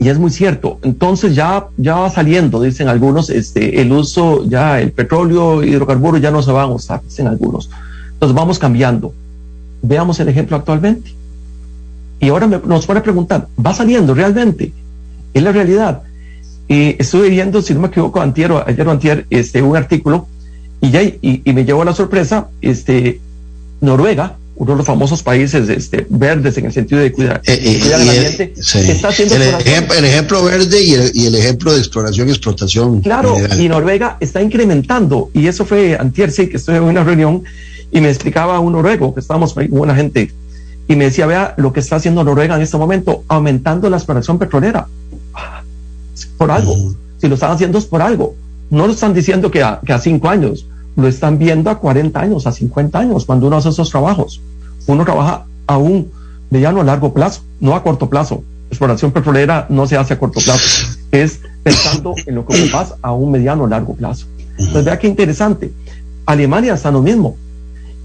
y 0.00 0.08
es 0.08 0.18
muy 0.18 0.30
cierto. 0.30 0.78
Entonces 0.82 1.34
ya, 1.34 1.66
ya 1.76 1.96
va 1.96 2.10
saliendo, 2.10 2.60
dicen 2.60 2.88
algunos, 2.88 3.30
este, 3.30 3.80
el 3.80 3.92
uso, 3.92 4.44
ya 4.48 4.80
el 4.80 4.92
petróleo, 4.92 5.64
hidrocarburos 5.64 6.20
ya 6.20 6.30
no 6.30 6.42
se 6.42 6.52
van 6.52 6.70
a 6.70 6.74
usar, 6.74 7.02
dicen 7.02 7.26
algunos. 7.26 7.68
Entonces 8.12 8.34
vamos 8.34 8.58
cambiando. 8.58 9.12
Veamos 9.82 10.20
el 10.20 10.28
ejemplo 10.28 10.56
actualmente. 10.56 11.12
Y 12.20 12.28
ahora 12.28 12.46
nos 12.46 12.86
pone 12.86 13.00
a 13.00 13.02
preguntar, 13.02 13.48
¿va 13.64 13.74
saliendo 13.74 14.14
realmente? 14.14 14.72
¿Es 15.34 15.42
la 15.42 15.52
realidad? 15.52 16.02
Y 16.68 16.96
estuve 17.00 17.30
viendo, 17.30 17.62
si 17.62 17.74
no 17.74 17.80
me 17.80 17.88
equivoco, 17.88 18.20
antier 18.20 18.52
ayer 18.66 18.86
o 18.86 18.90
antier, 18.90 19.26
este, 19.30 19.62
un 19.62 19.76
artículo 19.76 20.28
y, 20.80 20.90
ya, 20.90 21.02
y, 21.02 21.42
y 21.44 21.52
me 21.52 21.64
llevó 21.64 21.84
la 21.84 21.94
sorpresa, 21.94 22.48
este, 22.60 23.20
Noruega, 23.80 24.36
uno 24.58 24.72
de 24.72 24.78
los 24.78 24.86
famosos 24.86 25.22
países 25.22 25.68
este, 25.68 26.06
verdes 26.10 26.58
en 26.58 26.66
el 26.66 26.72
sentido 26.72 27.00
de 27.00 27.12
cuidar, 27.12 27.40
eh, 27.46 27.58
eh, 27.62 27.78
cuidar 27.80 28.00
el 28.00 28.08
ambiente, 28.08 28.52
está 28.56 29.08
haciendo 29.08 29.36
el, 29.36 29.42
ejemplo, 29.42 29.96
el 29.96 30.04
ejemplo 30.04 30.44
verde 30.44 30.84
y 30.84 30.94
el, 30.94 31.10
y 31.14 31.26
el, 31.26 31.34
ejemplo 31.36 31.72
de 31.72 31.78
exploración 31.78 32.28
y 32.28 32.32
explotación. 32.32 33.00
Claro, 33.00 33.36
y 33.56 33.68
Noruega 33.68 34.16
está 34.18 34.42
incrementando, 34.42 35.30
y 35.32 35.46
eso 35.46 35.64
fue 35.64 35.96
antier, 35.96 36.32
sí, 36.32 36.48
que 36.48 36.56
estoy 36.56 36.76
en 36.76 36.82
una 36.82 37.04
reunión 37.04 37.44
y 37.92 38.00
me 38.00 38.08
explicaba 38.10 38.58
un 38.58 38.72
noruego, 38.72 39.14
que 39.14 39.20
estábamos 39.20 39.54
con 39.54 39.66
buena 39.68 39.94
gente, 39.94 40.32
y 40.88 40.96
me 40.96 41.04
decía, 41.04 41.26
vea 41.26 41.54
lo 41.56 41.72
que 41.72 41.80
está 41.80 41.96
haciendo 41.96 42.24
Noruega 42.24 42.56
en 42.56 42.62
este 42.62 42.76
momento, 42.76 43.24
aumentando 43.28 43.88
la 43.88 43.96
exploración 43.96 44.38
petrolera. 44.38 44.88
Por 46.26 46.50
algo. 46.50 46.72
Uh 46.72 46.90
-huh. 46.90 46.96
Si 47.18 47.28
lo 47.28 47.34
están 47.34 47.50
haciendo 47.50 47.78
es 47.78 47.84
por 47.84 48.02
algo. 48.02 48.34
No 48.70 48.86
lo 48.86 48.92
están 48.92 49.14
diciendo 49.14 49.50
que 49.50 49.62
a, 49.62 49.80
que 49.84 49.92
a 49.92 49.98
cinco 49.98 50.28
años, 50.28 50.66
lo 50.96 51.06
están 51.08 51.38
viendo 51.38 51.70
a 51.70 51.78
40 51.78 52.20
años, 52.20 52.46
a 52.46 52.52
50 52.52 52.98
años, 52.98 53.24
cuando 53.24 53.46
uno 53.46 53.56
hace 53.56 53.68
esos 53.68 53.90
trabajos. 53.90 54.40
Uno 54.86 55.04
trabaja 55.04 55.44
a 55.66 55.78
un 55.78 56.10
mediano 56.50 56.80
a 56.80 56.84
largo 56.84 57.12
plazo, 57.12 57.42
no 57.60 57.74
a 57.74 57.82
corto 57.82 58.08
plazo. 58.08 58.42
Exploración 58.68 59.12
petrolera 59.12 59.66
no 59.68 59.86
se 59.86 59.96
hace 59.96 60.14
a 60.14 60.18
corto 60.18 60.40
plazo, 60.44 60.86
es 61.10 61.40
pensando 61.62 62.14
en 62.26 62.34
lo 62.34 62.44
que 62.46 62.68
pasa 62.70 62.96
a 63.00 63.12
un 63.12 63.30
mediano 63.30 63.64
a 63.64 63.68
largo 63.68 63.94
plazo. 63.94 64.26
Entonces, 64.58 64.84
vea 64.84 64.98
qué 64.98 65.06
interesante. 65.06 65.72
Alemania 66.26 66.74
está 66.74 66.90
lo 66.90 67.00
mismo. 67.00 67.36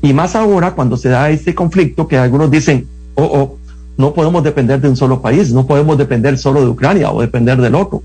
Y 0.01 0.13
más 0.13 0.35
ahora 0.35 0.71
cuando 0.71 0.95
se 0.97 1.09
da 1.09 1.29
este 1.29 1.55
conflicto 1.55 2.07
que 2.07 2.17
algunos 2.17 2.51
dicen, 2.51 2.87
oh, 3.15 3.23
oh, 3.23 3.57
no 3.97 4.13
podemos 4.13 4.43
depender 4.43 4.81
de 4.81 4.89
un 4.89 4.95
solo 4.95 5.21
país, 5.21 5.53
no 5.53 5.65
podemos 5.67 5.97
depender 5.97 6.37
solo 6.37 6.61
de 6.61 6.67
Ucrania 6.67 7.11
o 7.11 7.21
depender 7.21 7.59
del 7.59 7.75
otro. 7.75 8.01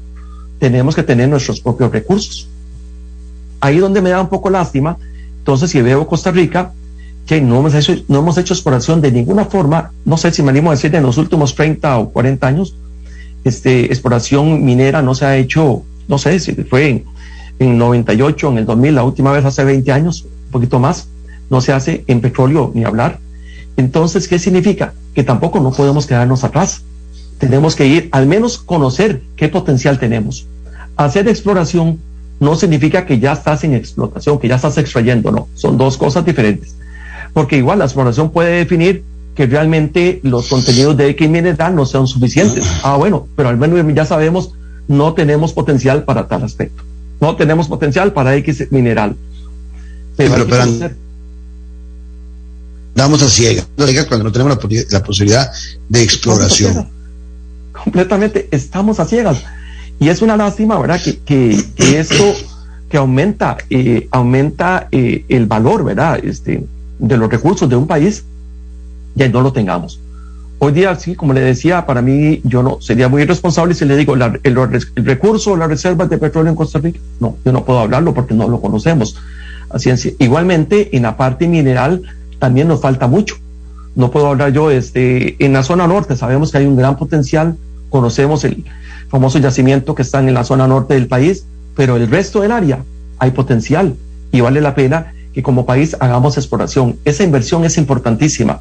Tenemos 0.58 0.94
que 0.94 1.02
tener 1.02 1.28
nuestros 1.28 1.60
propios 1.60 1.90
recursos 1.92 2.48
ahí 3.60 3.78
donde 3.78 4.00
me 4.00 4.10
da 4.10 4.20
un 4.20 4.28
poco 4.28 4.50
lástima. 4.50 4.96
Entonces, 5.38 5.70
si 5.70 5.80
veo 5.80 6.06
Costa 6.06 6.30
Rica, 6.30 6.72
que 7.26 7.40
no 7.40 7.58
hemos 7.58 7.74
hecho, 7.74 7.94
no 8.08 8.20
hemos 8.20 8.38
hecho 8.38 8.54
exploración 8.54 9.00
de 9.00 9.12
ninguna 9.12 9.44
forma, 9.44 9.92
no 10.04 10.16
sé 10.16 10.32
si 10.32 10.42
me 10.42 10.50
animo 10.50 10.70
a 10.70 10.74
decir 10.74 10.94
en 10.94 11.02
los 11.02 11.18
últimos 11.18 11.54
30 11.54 11.98
o 11.98 12.10
40 12.10 12.46
años, 12.46 12.74
este, 13.44 13.86
exploración 13.86 14.64
minera 14.64 15.02
no 15.02 15.14
se 15.14 15.26
ha 15.26 15.36
hecho, 15.36 15.82
no 16.08 16.18
sé 16.18 16.38
si 16.40 16.52
fue 16.52 16.88
en, 16.88 17.04
en 17.58 17.78
98, 17.78 18.50
en 18.50 18.58
el 18.58 18.66
2000, 18.66 18.94
la 18.94 19.04
última 19.04 19.32
vez 19.32 19.44
hace 19.44 19.64
20 19.64 19.92
años, 19.92 20.24
un 20.46 20.52
poquito 20.52 20.78
más, 20.78 21.08
no 21.50 21.60
se 21.60 21.72
hace 21.72 22.04
en 22.06 22.20
petróleo 22.20 22.72
ni 22.74 22.84
hablar. 22.84 23.18
Entonces, 23.78 24.26
¿qué 24.26 24.40
significa? 24.40 24.92
Que 25.14 25.22
tampoco 25.22 25.60
no 25.60 25.70
podemos 25.70 26.04
quedarnos 26.04 26.42
atrás. 26.42 26.82
Tenemos 27.38 27.76
que 27.76 27.86
ir, 27.86 28.08
al 28.10 28.26
menos 28.26 28.58
conocer 28.58 29.22
qué 29.36 29.48
potencial 29.48 30.00
tenemos. 30.00 30.46
Hacer 30.96 31.28
exploración 31.28 32.00
no 32.40 32.56
significa 32.56 33.06
que 33.06 33.20
ya 33.20 33.32
estás 33.32 33.62
en 33.62 33.74
explotación, 33.74 34.40
que 34.40 34.48
ya 34.48 34.56
estás 34.56 34.78
extrayendo, 34.78 35.30
no, 35.30 35.46
son 35.54 35.78
dos 35.78 35.96
cosas 35.96 36.24
diferentes. 36.24 36.74
Porque 37.32 37.56
igual 37.56 37.78
la 37.78 37.84
exploración 37.84 38.30
puede 38.30 38.58
definir 38.58 39.04
que 39.36 39.46
realmente 39.46 40.18
los 40.24 40.48
contenidos 40.48 40.96
de 40.96 41.10
X 41.10 41.30
mineral 41.30 41.76
no 41.76 41.86
sean 41.86 42.08
suficientes. 42.08 42.66
Ah, 42.82 42.96
bueno, 42.96 43.28
pero 43.36 43.48
al 43.48 43.58
menos 43.58 43.80
ya 43.94 44.04
sabemos, 44.04 44.54
no 44.88 45.14
tenemos 45.14 45.52
potencial 45.52 46.02
para 46.02 46.26
tal 46.26 46.42
aspecto. 46.42 46.82
No 47.20 47.36
tenemos 47.36 47.68
potencial 47.68 48.12
para 48.12 48.34
X 48.34 48.72
mineral. 48.72 49.14
Pero, 50.16 50.34
pero, 50.34 50.46
pero 50.48 50.90
damos 52.98 53.22
a 53.22 53.28
ciegas 53.28 53.66
cuando 54.06 54.24
no 54.24 54.32
tenemos 54.32 54.56
la, 54.56 54.82
la 54.90 55.02
posibilidad 55.02 55.50
de 55.88 56.02
exploración. 56.02 56.88
Completamente, 57.72 58.48
estamos 58.50 59.00
a 59.00 59.06
ciegas. 59.06 59.42
Y 60.00 60.08
es 60.08 60.22
una 60.22 60.36
lástima, 60.36 60.78
¿verdad? 60.78 61.00
Que, 61.02 61.18
que, 61.18 61.64
que 61.74 61.98
esto 61.98 62.34
que 62.88 62.96
aumenta, 62.96 63.56
eh, 63.70 64.08
aumenta 64.10 64.88
eh, 64.90 65.24
el 65.28 65.46
valor, 65.46 65.84
¿verdad? 65.84 66.20
Este, 66.22 66.64
de 66.98 67.16
los 67.16 67.30
recursos 67.30 67.68
de 67.68 67.76
un 67.76 67.86
país, 67.86 68.24
ya 69.14 69.28
no 69.28 69.40
lo 69.40 69.52
tengamos. 69.52 70.00
Hoy 70.60 70.72
día, 70.72 70.94
sí, 70.96 71.14
como 71.14 71.32
le 71.32 71.40
decía, 71.40 71.86
para 71.86 72.02
mí 72.02 72.40
yo 72.42 72.62
no 72.64 72.78
sería 72.80 73.08
muy 73.08 73.22
irresponsable 73.22 73.74
si 73.74 73.84
le 73.84 73.96
digo 73.96 74.16
la, 74.16 74.38
el, 74.42 74.58
el, 74.96 75.04
recurso, 75.04 75.56
las 75.56 75.68
reservas 75.68 76.10
de 76.10 76.18
petróleo 76.18 76.50
en 76.50 76.56
Costa 76.56 76.80
Rica. 76.80 76.98
No, 77.20 77.36
yo 77.44 77.52
no 77.52 77.64
puedo 77.64 77.78
hablarlo 77.78 78.12
porque 78.12 78.34
no 78.34 78.48
lo 78.48 78.60
conocemos. 78.60 79.16
Así 79.70 79.90
es, 79.90 80.14
igualmente, 80.18 80.96
en 80.96 81.02
la 81.02 81.16
parte 81.16 81.46
mineral 81.46 82.02
también 82.38 82.68
nos 82.68 82.80
falta 82.80 83.06
mucho. 83.06 83.36
No 83.94 84.10
puedo 84.10 84.28
hablar 84.28 84.52
yo, 84.52 84.70
este, 84.70 85.42
en 85.44 85.52
la 85.52 85.62
zona 85.62 85.86
norte 85.86 86.16
sabemos 86.16 86.52
que 86.52 86.58
hay 86.58 86.66
un 86.66 86.76
gran 86.76 86.96
potencial, 86.96 87.56
conocemos 87.90 88.44
el, 88.44 88.64
famoso 89.08 89.38
yacimiento 89.38 89.94
que 89.94 90.02
están 90.02 90.28
en 90.28 90.34
la 90.34 90.44
zona 90.44 90.66
norte 90.68 90.94
del 90.94 91.08
país, 91.08 91.44
pero 91.74 91.96
el 91.96 92.08
resto 92.08 92.40
del 92.40 92.52
área 92.52 92.84
hay 93.18 93.30
potencial 93.30 93.94
y 94.32 94.40
vale 94.40 94.60
la 94.60 94.74
pena 94.74 95.12
que 95.32 95.42
como 95.42 95.66
país 95.66 95.96
hagamos 96.00 96.36
exploración. 96.36 96.96
Esa 97.04 97.24
inversión 97.24 97.64
es 97.64 97.78
importantísima. 97.78 98.60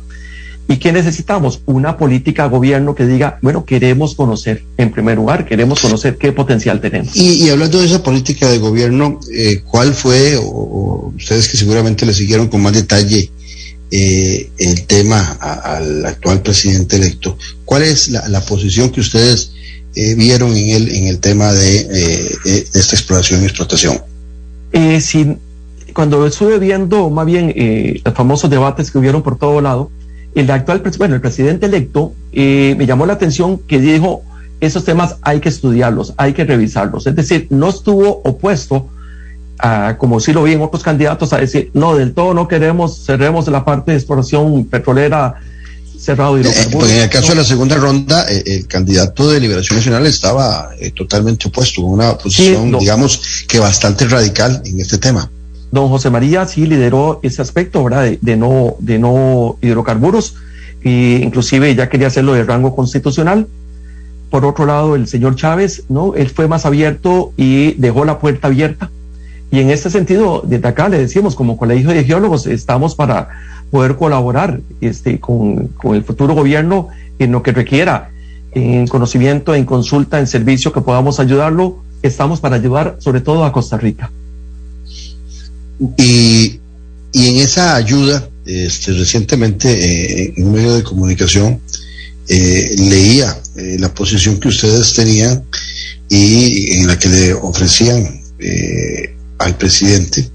¿Y 0.70 0.78
qué 0.78 0.92
necesitamos? 0.92 1.62
Una 1.66 1.96
política 1.96 2.44
de 2.44 2.50
gobierno 2.50 2.94
que 2.94 3.06
diga, 3.06 3.40
bueno, 3.42 3.64
queremos 3.64 4.16
conocer, 4.16 4.64
en 4.78 4.92
primer 4.92 5.16
lugar, 5.16 5.46
queremos 5.46 5.80
conocer 5.80 6.18
qué 6.18 6.34
potencial 6.34 6.82
tenemos. 6.82 7.16
Y, 7.16 7.50
hablando 7.50 7.80
de 7.80 7.86
esa 7.86 8.04
política 8.04 8.50
de 8.50 8.58
gobierno, 8.58 9.18
eh, 9.34 9.62
¿cuál 9.64 9.94
fue, 9.94 10.36
o, 10.36 11.14
ustedes 11.16 11.48
que 11.48 11.56
seguramente 11.56 12.06
le 12.06 12.14
siguieron 12.14 12.48
con 12.50 12.62
más 12.62 12.74
detalle 12.74 13.32
eh, 13.92 14.50
el 14.58 14.86
tema 14.86 15.20
al 15.42 16.06
actual 16.06 16.42
presidente 16.42 16.98
electo, 16.98 17.38
cuál 17.66 17.84
es 17.84 18.10
la, 18.10 18.42
posición 18.42 18.90
que 18.90 19.02
ustedes 19.02 19.52
eh, 19.96 20.16
vieron 20.16 20.56
en 20.56 20.70
el, 20.70 20.90
en 20.90 21.08
el 21.08 21.20
tema 21.20 21.54
de, 21.54 21.78
eh, 21.80 22.38
de 22.46 22.80
esta 22.80 22.96
exploración 22.96 23.42
y 23.42 23.46
explotación? 23.46 24.00
Eh, 24.72 25.02
si, 25.02 25.38
cuando 25.94 26.28
estuve 26.28 26.60
viendo 26.60 27.10
más 27.10 27.26
bien 27.26 27.52
eh, 27.56 28.02
los 28.04 28.14
famosos 28.14 28.50
debates 28.50 28.92
que 28.92 28.98
hubieron 28.98 29.24
por 29.24 29.38
todo 29.38 29.62
lado, 29.62 29.90
el 30.36 30.52
actual, 30.52 30.84
bueno, 30.98 31.16
el 31.16 31.22
presidente 31.22 31.66
electo 31.66 32.14
eh, 32.32 32.76
me 32.78 32.86
llamó 32.86 33.06
la 33.06 33.14
atención 33.14 33.58
que 33.60 33.80
dijo, 33.80 34.24
esos 34.60 34.86
temas 34.86 35.16
hay 35.22 35.40
que 35.40 35.50
estudiarlos, 35.50 36.14
hay 36.18 36.34
que 36.34 36.44
revisarlos. 36.44 37.08
Es 37.08 37.16
decir, 37.16 37.48
no 37.50 37.70
estuvo 37.70 38.22
opuesto 38.24 38.90
a, 39.60 39.98
como 39.98 40.20
sí 40.20 40.34
lo 40.34 40.44
vi 40.44 40.54
en 40.54 40.62
otros 40.62 40.84
candidatos, 40.84 41.34
a 41.34 41.38
decir, 41.38 41.72
no, 41.74 41.96
del 41.96 42.14
todo 42.14 42.34
no 42.34 42.48
queremos, 42.48 43.04
cerremos 43.06 43.48
la 43.48 43.66
parte 43.66 43.92
de 43.92 43.98
exploración 43.98 44.66
petrolera 44.66 45.36
cerrado 46.08 46.38
eh, 46.38 46.44
pues 46.72 46.92
en 46.92 47.02
el 47.02 47.10
caso 47.10 47.30
de 47.30 47.36
la 47.36 47.44
segunda 47.44 47.76
ronda, 47.76 48.26
eh, 48.30 48.42
el 48.46 48.68
candidato 48.68 49.30
de 49.30 49.42
Liberación 49.42 49.78
Nacional 49.78 50.06
estaba 50.06 50.70
eh, 50.80 50.92
totalmente 50.92 51.50
opuesto, 51.50 51.82
con 51.82 51.92
una 51.92 52.18
posición, 52.18 52.78
digamos, 52.80 53.46
que 53.46 53.60
bastante 53.60 54.08
radical 54.08 54.62
en 54.64 54.80
este 54.80 54.98
tema. 54.98 55.30
Don 55.72 55.90
José 55.90 56.10
María 56.10 56.46
sí 56.46 56.66
lideró 56.66 57.20
ese 57.24 57.42
aspecto, 57.42 57.84
¿verdad? 57.84 58.10
De, 58.22 58.38
no, 58.38 58.76
de 58.80 59.00
no 59.00 59.58
hidrocarburos, 59.62 60.36
e 60.82 61.20
inclusive 61.22 61.76
ya 61.76 61.90
quería 61.90 62.08
hacerlo 62.08 62.34
de 62.34 62.44
rango 62.46 62.74
constitucional. 62.74 63.48
Por 64.30 64.46
otro 64.46 64.66
lado, 64.66 64.96
el 64.96 65.08
señor 65.08 65.36
Chávez, 65.36 65.84
¿no? 65.90 66.16
Él 66.16 66.30
fue 66.30 66.48
más 66.48 66.66
abierto 66.66 67.34
y 67.36 67.74
dejó 67.74 68.06
la 68.06 68.20
puerta 68.20 68.48
abierta. 68.48 68.90
Y 69.52 69.60
en 69.60 69.70
este 69.70 69.90
sentido, 69.90 70.44
desde 70.46 70.68
acá 70.68 70.90
le 70.90 71.00
decimos, 71.00 71.36
como 71.36 71.58
colegio 71.58 71.90
de 71.90 72.04
geólogos, 72.04 72.48
estamos 72.48 72.96
para 72.96 73.30
poder 73.72 73.96
colaborar 73.96 74.60
este, 74.82 75.20
con, 75.20 75.68
con 75.70 75.96
el 75.96 76.04
futuro 76.04 76.34
gobierno 76.34 76.90
en 77.20 77.32
lo 77.32 77.44
que 77.44 77.52
requiera, 77.52 78.12
en 78.52 78.88
conocimiento, 78.88 79.56
en 79.56 79.66
consulta, 79.66 80.20
en 80.20 80.28
servicio, 80.28 80.74
que 80.74 80.82
podamos 80.82 81.20
ayudarlo. 81.20 81.80
Estamos 82.02 82.40
para 82.40 82.58
ayudar 82.58 82.98
sobre 83.00 83.22
todo 83.22 83.46
a 83.46 83.52
Costa 83.52 83.78
Rica. 83.78 84.12
Y, 85.98 86.60
y 87.14 87.28
en 87.30 87.36
esa 87.38 87.76
ayuda, 87.76 88.28
este, 88.46 88.94
recientemente 88.94 89.70
eh, 89.72 90.34
en 90.36 90.48
un 90.48 90.54
medio 90.54 90.74
de 90.76 90.84
comunicación 90.84 91.60
eh, 92.28 92.76
leía 92.78 93.38
eh, 93.56 93.78
la 93.80 93.94
posición 93.94 94.40
que 94.40 94.48
ustedes 94.48 94.94
tenían 94.94 95.44
y 96.10 96.78
en 96.78 96.88
la 96.88 96.98
que 96.98 97.10
le 97.10 97.34
ofrecían 97.34 98.22
al 99.40 99.58
presidente 99.58 100.30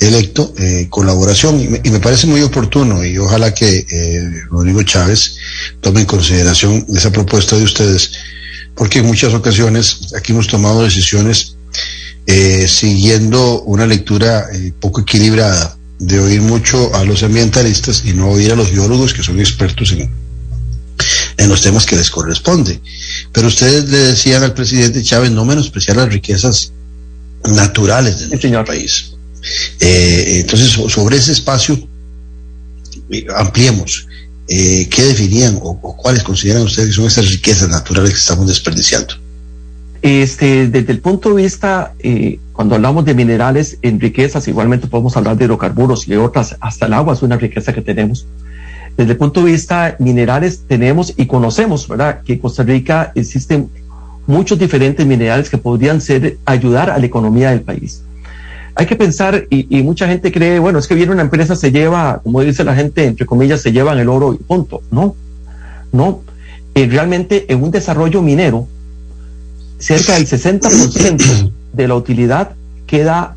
electo 0.00 0.54
eh, 0.56 0.86
colaboración 0.88 1.60
y 1.60 1.90
me, 1.90 2.00
parece 2.00 2.26
muy 2.26 2.40
oportuno 2.40 3.04
y 3.04 3.18
ojalá 3.18 3.52
que 3.52 3.86
eh, 3.90 4.30
Rodrigo 4.50 4.82
Chávez 4.82 5.36
tome 5.82 6.00
en 6.00 6.06
consideración 6.06 6.86
esa 6.94 7.12
propuesta 7.12 7.56
de 7.56 7.64
ustedes 7.64 8.12
porque 8.74 9.00
en 9.00 9.06
muchas 9.06 9.34
ocasiones 9.34 10.14
aquí 10.16 10.32
hemos 10.32 10.46
tomado 10.46 10.82
decisiones 10.82 11.56
eh, 12.26 12.66
siguiendo 12.66 13.60
una 13.62 13.86
lectura 13.86 14.46
poco 14.80 15.02
equilibrada 15.02 15.76
de 15.98 16.18
oír 16.18 16.40
mucho 16.40 16.94
a 16.94 17.04
los 17.04 17.22
ambientalistas 17.22 18.04
y 18.06 18.14
no 18.14 18.30
oír 18.30 18.52
a 18.52 18.56
los 18.56 18.72
biólogos 18.72 19.12
que 19.12 19.22
son 19.22 19.38
expertos 19.38 19.92
en, 19.92 20.10
en 21.36 21.48
los 21.48 21.60
temas 21.60 21.84
que 21.84 21.96
les 21.96 22.10
corresponde. 22.10 22.80
Pero 23.32 23.48
ustedes 23.48 23.90
le 23.90 23.98
decían 23.98 24.42
al 24.42 24.54
presidente 24.54 25.02
Chávez 25.02 25.30
no 25.30 25.44
menospreciar 25.44 25.98
las 25.98 26.10
riquezas 26.10 26.72
naturales 27.48 28.18
de 28.18 28.28
nuestro 28.28 28.64
país. 28.64 29.12
Eh, 29.80 30.40
entonces, 30.40 30.70
sobre 30.70 31.16
ese 31.16 31.32
espacio, 31.32 31.78
eh, 33.10 33.26
ampliemos. 33.36 34.06
Eh, 34.48 34.88
¿Qué 34.90 35.02
definían 35.02 35.58
o, 35.62 35.78
cuáles 35.96 36.22
consideran 36.22 36.62
ustedes 36.62 36.88
que 36.88 36.94
son 36.94 37.06
esas 37.06 37.30
riquezas 37.30 37.68
naturales 37.68 38.12
que 38.12 38.18
estamos 38.18 38.46
desperdiciando? 38.48 39.14
Este, 40.02 40.66
desde 40.68 40.92
el 40.92 41.00
punto 41.00 41.34
de 41.34 41.42
vista, 41.42 41.94
cuando 42.52 42.74
hablamos 42.74 43.04
de 43.04 43.14
minerales 43.14 43.76
en 43.82 44.00
riquezas, 44.00 44.48
igualmente 44.48 44.86
podemos 44.86 45.16
hablar 45.16 45.36
de 45.36 45.44
hidrocarburos 45.44 46.08
y 46.08 46.16
otras, 46.16 46.56
hasta 46.60 46.86
el 46.86 46.94
agua 46.94 47.14
es 47.14 47.22
una 47.22 47.36
riqueza 47.36 47.72
que 47.72 47.82
tenemos. 47.82 48.26
Desde 48.96 49.12
el 49.12 49.18
punto 49.18 49.44
de 49.44 49.52
vista 49.52 49.96
minerales, 49.98 50.62
tenemos 50.66 51.12
y 51.16 51.26
conocemos, 51.26 51.86
¿verdad?, 51.86 52.22
que 52.24 52.34
en 52.34 52.38
Costa 52.38 52.62
Rica 52.62 53.12
existen 53.14 53.70
muchos 54.26 54.58
diferentes 54.58 55.06
minerales 55.06 55.50
que 55.50 55.58
podrían 55.58 56.00
ser 56.00 56.38
ayudar 56.44 56.90
a 56.90 56.98
la 56.98 57.06
economía 57.06 57.50
del 57.50 57.62
país 57.62 58.02
hay 58.74 58.86
que 58.86 58.96
pensar, 58.96 59.46
y, 59.50 59.82
mucha 59.82 60.06
gente 60.06 60.32
cree, 60.32 60.58
bueno, 60.58 60.78
es 60.78 60.86
que 60.86 60.94
viene 60.94 61.12
una 61.12 61.20
empresa, 61.20 61.54
se 61.54 61.70
lleva, 61.70 62.20
como 62.22 62.40
dice 62.40 62.64
la 62.64 62.74
gente, 62.74 63.04
entre 63.04 63.26
comillas, 63.26 63.60
se 63.60 63.72
llevan 63.72 63.98
el 63.98 64.08
oro 64.08 64.32
y 64.32 64.38
punto. 64.38 64.80
No, 64.90 65.16
no. 65.92 66.22
Eh, 66.74 66.86
realmente 66.86 67.52
en 67.52 67.62
un 67.62 67.70
desarrollo 67.70 68.22
minero, 68.22 68.68
cerca 69.78 70.14
del 70.14 70.26
60% 70.26 71.52
de 71.74 71.88
la 71.88 71.94
utilidad 71.94 72.52
queda 72.86 73.34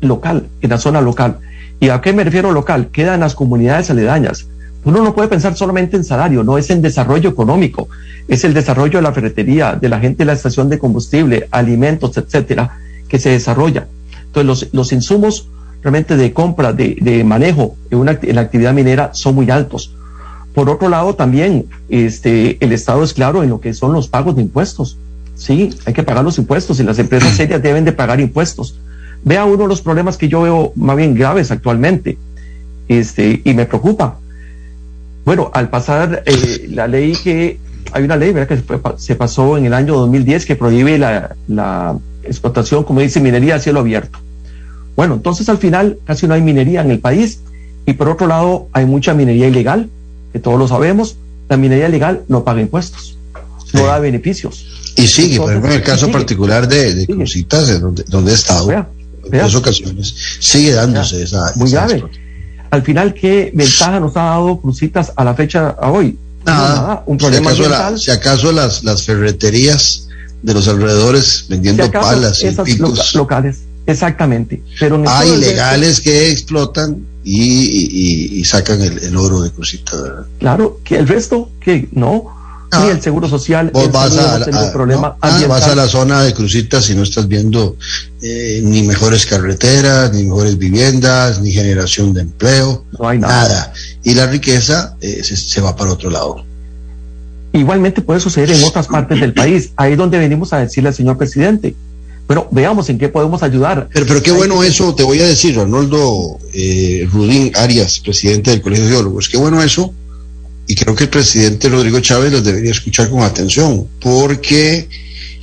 local, 0.00 0.46
en 0.60 0.70
la 0.70 0.78
zona 0.78 1.00
local. 1.00 1.38
¿Y 1.80 1.88
a 1.88 2.00
qué 2.00 2.12
me 2.12 2.22
refiero 2.22 2.52
local? 2.52 2.88
Queda 2.92 3.14
en 3.14 3.20
las 3.20 3.34
comunidades 3.34 3.90
aledañas. 3.90 4.46
Uno 4.84 5.02
no 5.02 5.14
puede 5.14 5.28
pensar 5.28 5.56
solamente 5.56 5.96
en 5.96 6.04
salario, 6.04 6.44
no 6.44 6.58
es 6.58 6.68
en 6.70 6.82
desarrollo 6.82 7.30
económico, 7.30 7.88
es 8.28 8.44
el 8.44 8.52
desarrollo 8.52 8.98
de 8.98 9.02
la 9.02 9.12
ferretería, 9.12 9.74
de 9.80 9.88
la 9.88 9.98
gente 9.98 10.18
de 10.18 10.26
la 10.26 10.34
estación 10.34 10.68
de 10.68 10.78
combustible, 10.78 11.48
alimentos, 11.50 12.16
etcétera, 12.16 12.78
que 13.08 13.18
se 13.18 13.30
desarrolla. 13.30 13.86
Entonces, 14.26 14.68
los, 14.72 14.92
insumos 14.92 15.48
realmente 15.82 16.16
de 16.16 16.32
compra, 16.32 16.72
de, 16.72 17.24
manejo 17.24 17.76
en, 17.90 17.98
una, 17.98 18.18
en 18.20 18.34
la 18.34 18.42
actividad 18.42 18.74
minera 18.74 19.10
son 19.14 19.36
muy 19.36 19.50
altos. 19.50 19.94
Por 20.54 20.68
otro 20.70 20.88
lado, 20.88 21.14
también 21.14 21.66
este, 21.88 22.62
el 22.64 22.72
Estado 22.72 23.02
es 23.02 23.12
claro 23.12 23.42
en 23.42 23.50
lo 23.50 23.60
que 23.60 23.74
son 23.74 23.92
los 23.92 24.08
pagos 24.08 24.36
de 24.36 24.42
impuestos. 24.42 24.98
Sí, 25.34 25.70
hay 25.84 25.92
que 25.92 26.02
pagar 26.02 26.24
los 26.24 26.38
impuestos 26.38 26.78
y 26.78 26.84
las 26.84 26.98
empresas 26.98 27.32
serias 27.36 27.62
deben 27.62 27.84
de 27.84 27.92
pagar 27.92 28.20
impuestos. 28.20 28.78
Vea 29.24 29.44
uno 29.46 29.62
de 29.62 29.68
los 29.68 29.80
problemas 29.80 30.16
que 30.16 30.28
yo 30.28 30.42
veo 30.42 30.72
más 30.76 30.96
bien 30.96 31.14
graves 31.14 31.50
actualmente 31.50 32.18
este, 32.88 33.40
y 33.44 33.54
me 33.54 33.64
preocupa. 33.64 34.18
Bueno, 35.24 35.50
al 35.54 35.70
pasar 35.70 36.22
eh, 36.26 36.66
la 36.70 36.86
ley 36.86 37.12
que, 37.22 37.58
hay 37.92 38.02
una 38.02 38.16
ley 38.16 38.32
¿verdad? 38.32 38.58
que 38.58 38.98
se 38.98 39.14
pasó 39.14 39.56
en 39.56 39.66
el 39.66 39.74
año 39.74 39.94
2010 39.94 40.46
que 40.46 40.56
prohíbe 40.56 40.98
la, 40.98 41.34
la 41.48 41.96
explotación, 42.22 42.84
como 42.84 43.00
dice, 43.00 43.20
minería 43.20 43.56
a 43.56 43.58
cielo 43.60 43.80
abierto. 43.80 44.18
Bueno, 44.96 45.14
entonces 45.14 45.48
al 45.48 45.58
final 45.58 45.98
casi 46.04 46.26
no 46.26 46.34
hay 46.34 46.42
minería 46.42 46.82
en 46.82 46.90
el 46.90 47.00
país 47.00 47.40
y 47.86 47.94
por 47.94 48.08
otro 48.08 48.26
lado 48.26 48.68
hay 48.72 48.86
mucha 48.86 49.14
minería 49.14 49.48
ilegal, 49.48 49.90
que 50.32 50.38
todos 50.38 50.58
lo 50.58 50.68
sabemos. 50.68 51.16
La 51.48 51.56
minería 51.56 51.88
ilegal 51.88 52.22
no 52.28 52.44
paga 52.44 52.60
impuestos, 52.60 53.18
no 53.72 53.86
da 53.86 53.98
beneficios. 53.98 54.66
Y 54.96 55.06
sigue, 55.06 55.38
por 55.38 55.50
ejemplo, 55.50 55.70
en 55.70 55.76
el 55.76 55.82
caso 55.82 56.10
particular 56.10 56.68
de, 56.68 56.94
de 56.94 57.06
Crucitas, 57.06 57.80
donde, 57.80 58.04
donde 58.06 58.30
he 58.30 58.34
estado 58.34 58.70
en 58.70 58.86
dos 59.30 59.54
ocasiones, 59.56 60.14
sigue 60.40 60.72
dándose 60.72 61.22
esa. 61.22 61.52
Muy 61.56 61.70
grave. 61.70 62.04
Al 62.74 62.82
final, 62.82 63.14
¿qué 63.14 63.52
ventaja 63.54 64.00
nos 64.00 64.16
ha 64.16 64.24
dado 64.24 64.60
Crucitas 64.60 65.12
a 65.14 65.22
la 65.22 65.34
fecha 65.34 65.76
a 65.80 65.92
hoy? 65.92 66.18
Nada, 66.44 67.04
un 67.06 67.18
problema 67.18 67.54
si 67.54 67.62
acaso, 67.62 67.98
si 67.98 68.10
acaso 68.10 68.50
las, 68.50 68.82
las 68.82 69.04
ferreterías 69.04 70.08
de 70.42 70.54
los 70.54 70.66
alrededores 70.66 71.46
vendiendo 71.48 71.88
palas 71.92 72.42
y 72.42 72.50
picos. 72.50 73.14
locales 73.14 73.58
Exactamente. 73.86 74.60
Pero 74.80 75.00
Hay 75.06 75.30
ilegales 75.30 76.00
que 76.00 76.32
explotan 76.32 77.06
y, 77.22 78.42
sacan 78.44 78.82
el, 78.82 79.16
oro 79.16 79.42
de 79.42 79.50
cosita. 79.50 80.26
Claro, 80.40 80.80
que 80.82 80.96
el 80.96 81.06
resto, 81.06 81.52
que 81.60 81.88
no. 81.92 82.24
Ni 82.82 82.90
el 82.90 83.02
seguro 83.02 83.28
social, 83.28 83.70
vos 83.72 83.90
vas, 83.92 84.16
a, 84.16 84.38
la, 84.38 84.72
problema 84.72 85.16
ah, 85.20 85.40
vas 85.48 85.68
a 85.68 85.74
la 85.74 85.86
zona 85.86 86.22
de 86.22 86.34
Crucitas 86.34 86.88
y 86.90 86.94
no 86.94 87.02
estás 87.02 87.28
viendo 87.28 87.76
eh, 88.22 88.60
ni 88.62 88.82
mejores 88.82 89.26
carreteras, 89.26 90.12
ni 90.12 90.24
mejores 90.24 90.58
viviendas, 90.58 91.40
ni 91.40 91.52
generación 91.52 92.14
de 92.14 92.22
empleo. 92.22 92.84
No 92.98 93.08
hay 93.08 93.18
nada. 93.18 93.72
Y 94.02 94.14
la 94.14 94.26
riqueza 94.26 94.96
eh, 95.00 95.22
se, 95.22 95.36
se 95.36 95.60
va 95.60 95.76
para 95.76 95.92
otro 95.92 96.10
lado. 96.10 96.44
Igualmente 97.52 98.02
puede 98.02 98.18
suceder 98.18 98.50
en 98.50 98.64
otras 98.64 98.88
partes 98.88 99.20
del 99.20 99.32
país. 99.32 99.70
Ahí 99.76 99.92
es 99.92 99.98
donde 99.98 100.18
venimos 100.18 100.52
a 100.52 100.58
decirle 100.58 100.88
al 100.88 100.94
señor 100.94 101.16
presidente, 101.16 101.74
pero 102.26 102.48
veamos 102.50 102.88
en 102.88 102.98
qué 102.98 103.08
podemos 103.08 103.42
ayudar. 103.42 103.88
Pero, 103.92 104.06
pero 104.06 104.22
qué 104.22 104.32
bueno 104.32 104.62
eso, 104.64 104.94
te 104.94 105.02
voy 105.02 105.20
a 105.20 105.26
decir, 105.26 105.58
Arnoldo 105.58 106.38
eh, 106.52 107.08
Rudín 107.12 107.52
Arias, 107.54 108.00
presidente 108.00 108.50
del 108.50 108.62
Colegio 108.62 108.86
de 108.86 108.90
Geólogos, 108.90 109.28
qué 109.28 109.36
bueno 109.36 109.62
eso, 109.62 109.92
y 110.66 110.74
creo 110.74 110.94
que 110.94 111.04
el 111.04 111.10
presidente 111.10 111.68
Rodrigo 111.68 112.00
Chávez 112.00 112.32
los 112.32 112.44
debería 112.44 112.70
escuchar 112.70 113.10
con 113.10 113.22
atención, 113.22 113.86
porque 114.00 114.88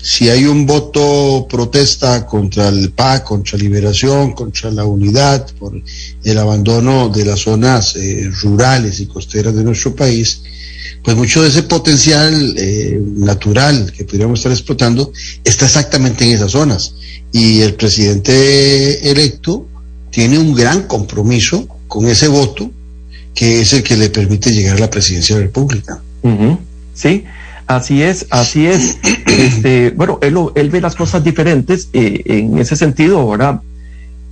si 0.02 0.30
hay 0.30 0.46
un 0.46 0.66
voto 0.66 1.46
protesta 1.48 2.26
contra 2.26 2.70
el 2.70 2.92
PAC, 2.92 3.24
contra 3.24 3.58
Liberación, 3.58 4.34
contra 4.34 4.72
la 4.72 4.84
unidad, 4.84 5.48
por 5.60 5.74
el 6.24 6.38
abandono 6.38 7.10
de 7.10 7.26
las 7.26 7.42
zonas 7.42 7.96
eh, 7.96 8.32
rurales 8.42 9.00
y 9.00 9.06
costeras 9.06 9.56
de 9.56 9.64
nuestro 9.64 9.96
país, 9.96 10.42
pues 11.04 11.16
mucho 11.16 11.44
de 11.44 11.50
ese 11.50 11.64
potencial 11.64 12.56
eh, 12.58 13.00
natural 13.00 13.92
que 13.96 14.06
podríamos 14.06 14.40
estar 14.40 14.52
explotando 14.52 15.12
está 15.44 15.66
exactamente 15.66 16.26
en 16.26 16.32
esas 16.32 16.52
zonas. 16.52 16.96
Y 17.32 17.62
el 17.62 17.76
presidente 17.76 19.10
electo 19.10 19.68
tiene 20.10 20.40
un 20.40 20.54
gran 20.54 20.84
compromiso 20.84 21.68
con 21.88 22.08
ese 22.08 22.28
voto 22.28 22.72
que 23.36 23.62
es 23.62 23.74
el 23.74 23.84
que 23.84 23.98
le 23.98 24.10
permite 24.10 24.52
llegar 24.52 24.78
a 24.78 24.80
la 24.80 24.90
presidencia 24.90 25.36
de 25.36 25.42
la 25.42 25.48
República. 25.48 26.02
Sí, 26.94 27.26
así 27.68 28.02
es, 28.04 28.28
así 28.30 28.68
es. 28.68 28.98
este, 29.26 29.92
bueno, 29.92 30.20
él, 30.22 30.36
él 30.56 30.70
ve 30.70 30.82
las 30.82 30.96
cosas 30.96 31.24
diferentes 31.24 31.90
eh, 31.94 32.22
en 32.26 32.58
ese 32.58 32.76
sentido, 32.76 33.28
¿verdad? 33.30 33.62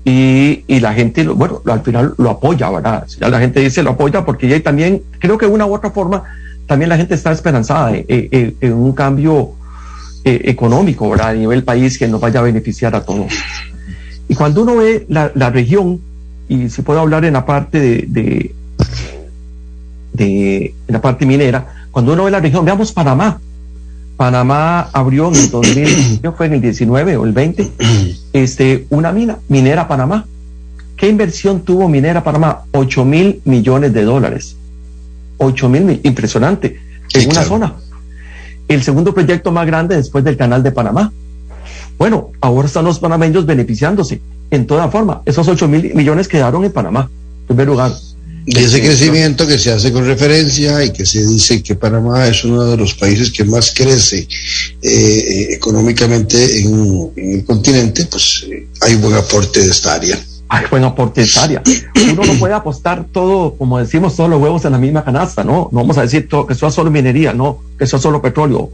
y, 0.05 0.63
y, 0.67 0.79
la 0.79 0.93
gente, 0.93 1.27
bueno, 1.27 1.61
al 1.65 1.81
final 1.81 2.13
lo 2.17 2.29
apoya, 2.29 2.69
¿verdad? 2.69 3.05
La 3.19 3.39
gente 3.39 3.59
dice 3.59 3.83
lo 3.83 3.91
apoya 3.91 4.25
porque 4.25 4.47
ya 4.47 4.61
también, 4.61 5.03
creo 5.19 5.37
que 5.37 5.45
de 5.45 5.51
una 5.51 5.65
u 5.65 5.73
otra 5.73 5.91
forma, 5.91 6.23
también 6.65 6.89
la 6.89 6.97
gente 6.97 7.15
está 7.15 7.31
esperanzada 7.31 7.95
en, 7.95 8.55
en, 8.61 8.73
un 8.73 8.93
cambio 8.93 9.51
eh, 10.23 10.41
económico, 10.45 11.09
¿verdad? 11.09 11.29
A 11.29 11.33
nivel 11.33 11.63
país 11.63 11.97
que 11.97 12.07
nos 12.07 12.21
vaya 12.21 12.39
a 12.39 12.43
beneficiar 12.43 12.95
a 12.95 13.03
todos. 13.03 13.33
Y 14.27 14.35
cuando 14.35 14.63
uno 14.63 14.77
ve 14.77 15.05
la, 15.09 15.31
la 15.35 15.49
región, 15.49 15.99
y 16.47 16.69
si 16.69 16.81
puedo 16.81 16.99
hablar 16.99 17.25
en 17.25 17.33
la 17.33 17.45
parte 17.45 17.79
de, 17.79 18.05
de, 18.07 18.55
de 20.13 20.73
la 20.87 21.01
parte 21.01 21.25
minera, 21.25 21.87
cuando 21.91 22.13
uno 22.13 22.25
ve 22.25 22.31
la 22.31 22.39
región, 22.39 22.65
veamos 22.65 22.91
Panamá. 22.91 23.39
Panamá 24.17 24.81
abrió 24.91 25.29
en 25.29 25.35
el 25.35 25.49
2000, 25.49 26.21
fue 26.37 26.47
en 26.47 26.53
el 26.53 26.61
19 26.61 27.17
o 27.17 27.25
el 27.25 27.31
20, 27.31 27.71
este, 28.33 28.85
una 28.89 29.11
mina, 29.11 29.37
Minera 29.47 29.87
Panamá. 29.87 30.25
¿Qué 30.97 31.07
inversión 31.07 31.61
tuvo 31.61 31.87
Minera 31.87 32.23
Panamá? 32.23 32.63
8 32.71 33.05
mil 33.05 33.41
millones 33.45 33.93
de 33.93 34.03
dólares. 34.03 34.57
8 35.37 35.69
mil, 35.69 36.01
impresionante, 36.03 36.79
en 37.13 37.29
una 37.29 37.43
zona. 37.43 37.75
El 38.67 38.83
segundo 38.83 39.13
proyecto 39.13 39.51
más 39.51 39.65
grande 39.65 39.95
después 39.95 40.23
del 40.23 40.35
Canal 40.35 40.61
de 40.61 40.71
Panamá. 40.71 41.11
Bueno, 41.97 42.31
ahora 42.41 42.67
están 42.67 42.85
los 42.85 42.99
panameños 42.99 43.45
beneficiándose 43.45 44.21
en 44.51 44.67
toda 44.67 44.89
forma. 44.89 45.21
Esos 45.25 45.47
8 45.47 45.67
mil 45.67 45.93
millones 45.95 46.27
quedaron 46.27 46.65
en 46.65 46.71
Panamá, 46.71 47.09
en 47.41 47.47
primer 47.47 47.67
lugar. 47.67 47.91
De 48.45 48.63
ese 48.63 48.81
crecimiento 48.81 49.45
que 49.45 49.59
se 49.59 49.71
hace 49.71 49.91
con 49.91 50.05
referencia 50.05 50.83
y 50.83 50.91
que 50.91 51.05
se 51.05 51.25
dice 51.25 51.61
que 51.61 51.75
Panamá 51.75 52.27
es 52.27 52.43
uno 52.43 52.65
de 52.65 52.77
los 52.77 52.95
países 52.95 53.31
que 53.31 53.43
más 53.43 53.73
crece 53.75 54.27
eh, 54.81 55.47
económicamente 55.51 56.59
en, 56.59 57.11
el 57.15 57.45
continente, 57.45 58.05
pues 58.05 58.47
eh, 58.49 58.67
hay 58.81 58.95
buen 58.95 59.15
aporte 59.15 59.61
de 59.61 59.69
esta 59.69 59.93
área. 59.93 60.19
Hay 60.47 60.65
buen 60.71 60.83
aporte 60.83 61.21
de 61.21 61.27
esta 61.27 61.43
área. 61.43 61.61
Uno 62.11 62.23
no 62.23 62.33
puede 62.39 62.55
apostar 62.55 63.05
todo, 63.11 63.53
como 63.55 63.77
decimos, 63.77 64.15
todos 64.15 64.29
los 64.29 64.41
huevos 64.41 64.65
en 64.65 64.71
la 64.71 64.79
misma 64.79 65.03
canasta, 65.03 65.43
¿no? 65.43 65.69
No 65.71 65.81
vamos 65.81 65.97
a 65.99 66.01
decir 66.01 66.27
todo, 66.27 66.47
que 66.47 66.55
sea 66.55 66.71
solo 66.71 66.89
minería, 66.89 67.33
no, 67.33 67.59
que 67.77 67.85
sea 67.85 67.99
solo 67.99 68.19
petróleo. 68.19 68.71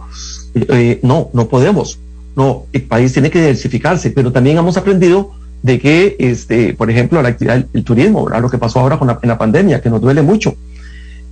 Eh, 0.56 1.00
no, 1.04 1.30
no 1.34 1.50
podemos. 1.50 2.00
No, 2.36 2.66
el 2.72 2.84
país 2.84 3.12
tiene 3.12 3.30
que 3.30 3.40
diversificarse, 3.40 4.12
pero 4.12 4.32
también 4.32 4.58
hemos 4.58 4.78
aprendido 4.78 5.34
de 5.66 5.80
que, 5.80 6.16
este, 6.20 6.76
por 6.76 6.92
ejemplo, 6.92 7.20
la 7.24 7.30
actividad, 7.30 7.66
el, 7.74 7.84
turismo, 7.84 8.30
lo 8.30 8.50
que 8.52 8.60
pasó 8.60 8.82
ahora 8.82 9.00
con 9.00 9.08
la, 9.08 9.18
en 9.20 9.30
la 9.30 9.40
pandemia, 9.40 9.82
que 9.82 9.90
nos 9.90 10.00
duele 10.00 10.22
mucho. 10.22 10.54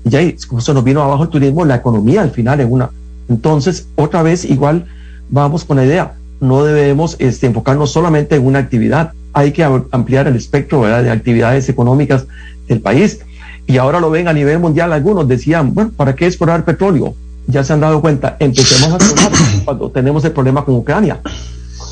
Y 0.10 0.16
ahí, 0.16 0.36
como 0.48 0.60
se 0.60 0.74
nos 0.74 0.84
vino 0.84 1.04
abajo 1.04 1.22
el 1.22 1.30
turismo, 1.30 1.64
la 1.66 1.76
economía 1.76 2.24
al 2.24 2.32
final 2.32 2.60
es 2.60 2.66
una. 2.68 2.90
Entonces, 3.30 3.88
otra 3.94 4.24
vez, 4.24 4.44
igual 4.44 4.88
vamos 5.30 5.66
con 5.66 5.78
la 5.78 5.86
idea, 5.86 6.16
no 6.40 6.64
debemos 6.64 7.16
este, 7.20 7.46
enfocarnos 7.46 7.92
solamente 7.92 8.36
en 8.36 8.44
una 8.44 8.58
actividad, 8.58 9.12
hay 9.34 9.52
que 9.52 9.64
ampliar 9.92 10.28
el 10.28 10.36
espectro 10.36 10.82
¿verdad? 10.82 11.04
de 11.04 11.12
actividades 11.12 11.70
económicas 11.70 12.26
del 12.68 12.82
país. 12.82 13.20
Y 13.68 13.78
ahora 13.78 14.00
lo 14.00 14.10
ven 14.10 14.28
a 14.28 14.34
nivel 14.34 14.58
mundial, 14.58 14.94
algunos 14.94 15.28
decían, 15.28 15.76
bueno, 15.76 15.92
¿para 15.96 16.16
qué 16.16 16.26
explorar 16.26 16.66
petróleo? 16.66 17.14
Ya 17.46 17.64
se 17.64 17.74
han 17.74 17.82
dado 17.82 18.02
cuenta, 18.02 18.36
empecemos 18.40 18.94
a 18.94 18.96
explorar 18.96 19.32
cuando 19.64 19.92
tenemos 19.92 20.26
el 20.26 20.32
problema 20.32 20.66
con 20.66 20.74
Ucrania 20.74 21.20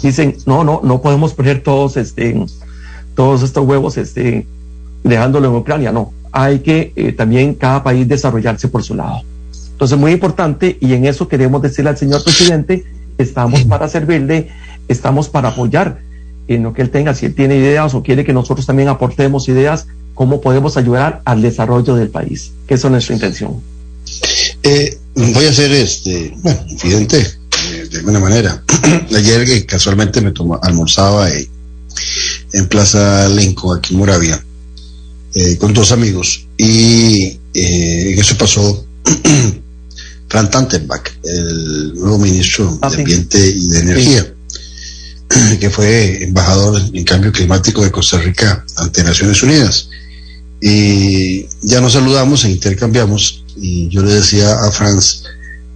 dicen, 0.08 0.38
no, 0.46 0.64
no, 0.64 0.82
no 0.84 1.02
podemos 1.02 1.34
poner 1.34 1.62
todos, 1.64 1.98
este, 1.98 2.46
todos 3.16 3.44
estos 3.44 3.66
huevos 3.66 3.98
este, 3.98 4.48
dejándolo 5.04 5.50
en 5.50 5.56
Ucrania, 5.56 5.92
no, 5.92 6.14
hay 6.32 6.60
que 6.60 6.94
eh, 6.96 7.12
también 7.12 7.54
cada 7.54 7.84
país 7.84 8.08
desarrollarse 8.08 8.68
por 8.68 8.84
su 8.84 8.96
lado. 8.96 9.22
Entonces, 9.72 9.98
muy 9.98 10.12
importante, 10.12 10.78
y 10.80 10.94
en 10.94 11.06
eso 11.06 11.28
queremos 11.28 11.62
decirle 11.62 11.90
al 11.90 11.98
señor 11.98 12.24
presidente, 12.24 12.86
estamos 13.18 13.64
para 13.64 13.88
servirle, 13.88 14.50
estamos 14.88 15.30
para 15.30 15.50
apoyar 15.50 16.00
en 16.48 16.64
lo 16.64 16.74
que 16.74 16.82
él 16.82 16.90
tenga, 16.90 17.14
si 17.14 17.26
él 17.26 17.36
tiene 17.36 17.58
ideas 17.58 17.94
o 17.94 18.04
quiere 18.04 18.24
que 18.24 18.34
nosotros 18.34 18.66
también 18.66 18.90
aportemos 18.90 19.48
ideas, 19.50 19.88
cómo 20.14 20.42
podemos 20.42 20.78
ayudar 20.78 21.22
al 21.26 21.42
desarrollo 21.42 21.96
del 21.96 22.10
país, 22.10 22.52
que 22.68 22.76
eso 22.76 22.88
es 22.88 22.92
nuestra 22.92 23.16
intención. 23.16 23.62
Eh, 24.64 24.98
voy 25.16 25.46
a 25.46 25.54
ser 25.54 25.72
este, 25.72 26.34
bueno, 26.44 26.60
incidente 26.68 27.41
de 27.72 27.98
alguna 27.98 28.20
manera. 28.20 28.64
Ayer 29.16 29.66
casualmente 29.66 30.22
me 30.22 30.32
tomó, 30.32 30.60
almorzaba 30.62 31.30
en 31.30 32.68
Plaza 32.68 33.28
Lenco, 33.30 33.74
aquí 33.74 33.94
en 33.94 34.00
Moravia, 34.00 34.44
eh, 35.34 35.58
con 35.58 35.74
dos 35.74 35.92
amigos. 35.92 36.46
Y 36.58 37.40
eh, 37.54 38.16
eso 38.18 38.38
pasó 38.38 38.86
Fran 40.28 40.50
Tantenbach, 40.50 41.10
el 41.24 41.94
nuevo 41.96 42.18
ministro 42.18 42.78
ah, 42.82 42.90
de 42.90 42.98
Ambiente 42.98 43.40
y 43.40 43.70
de 43.70 43.80
Energía, 43.80 44.34
que 45.60 45.70
fue 45.70 46.24
embajador 46.24 46.82
en 46.94 47.04
cambio 47.04 47.32
climático 47.32 47.84
de 47.84 47.92
Costa 47.92 48.18
Rica 48.18 48.66
ante 48.78 49.04
Naciones 49.04 49.42
Unidas. 49.44 49.90
Y 50.62 51.48
ya 51.64 51.82
nos 51.82 51.94
saludamos 51.94 52.46
e 52.46 52.52
intercambiamos. 52.52 53.44
Y 53.58 53.90
yo 53.90 54.04
le 54.04 54.14
decía 54.14 54.54
a 54.54 54.72
Franz, 54.72 55.24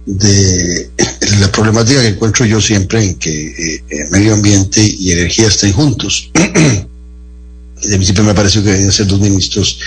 de 0.06 0.90
la 1.40 1.50
problemática 1.50 2.00
que 2.00 2.08
encuentro 2.08 2.46
yo 2.46 2.60
siempre 2.60 3.02
en 3.02 3.14
que 3.16 3.30
eh, 3.30 4.08
medio 4.10 4.34
ambiente 4.34 4.80
y 4.82 5.12
energía 5.12 5.48
estén 5.48 5.72
juntos. 5.72 6.30
de 7.82 7.96
principio 7.96 8.24
me 8.24 8.34
pareció 8.34 8.62
que 8.62 8.70
deben 8.70 8.92
ser 8.92 9.06
dos 9.06 9.20
ministros 9.20 9.78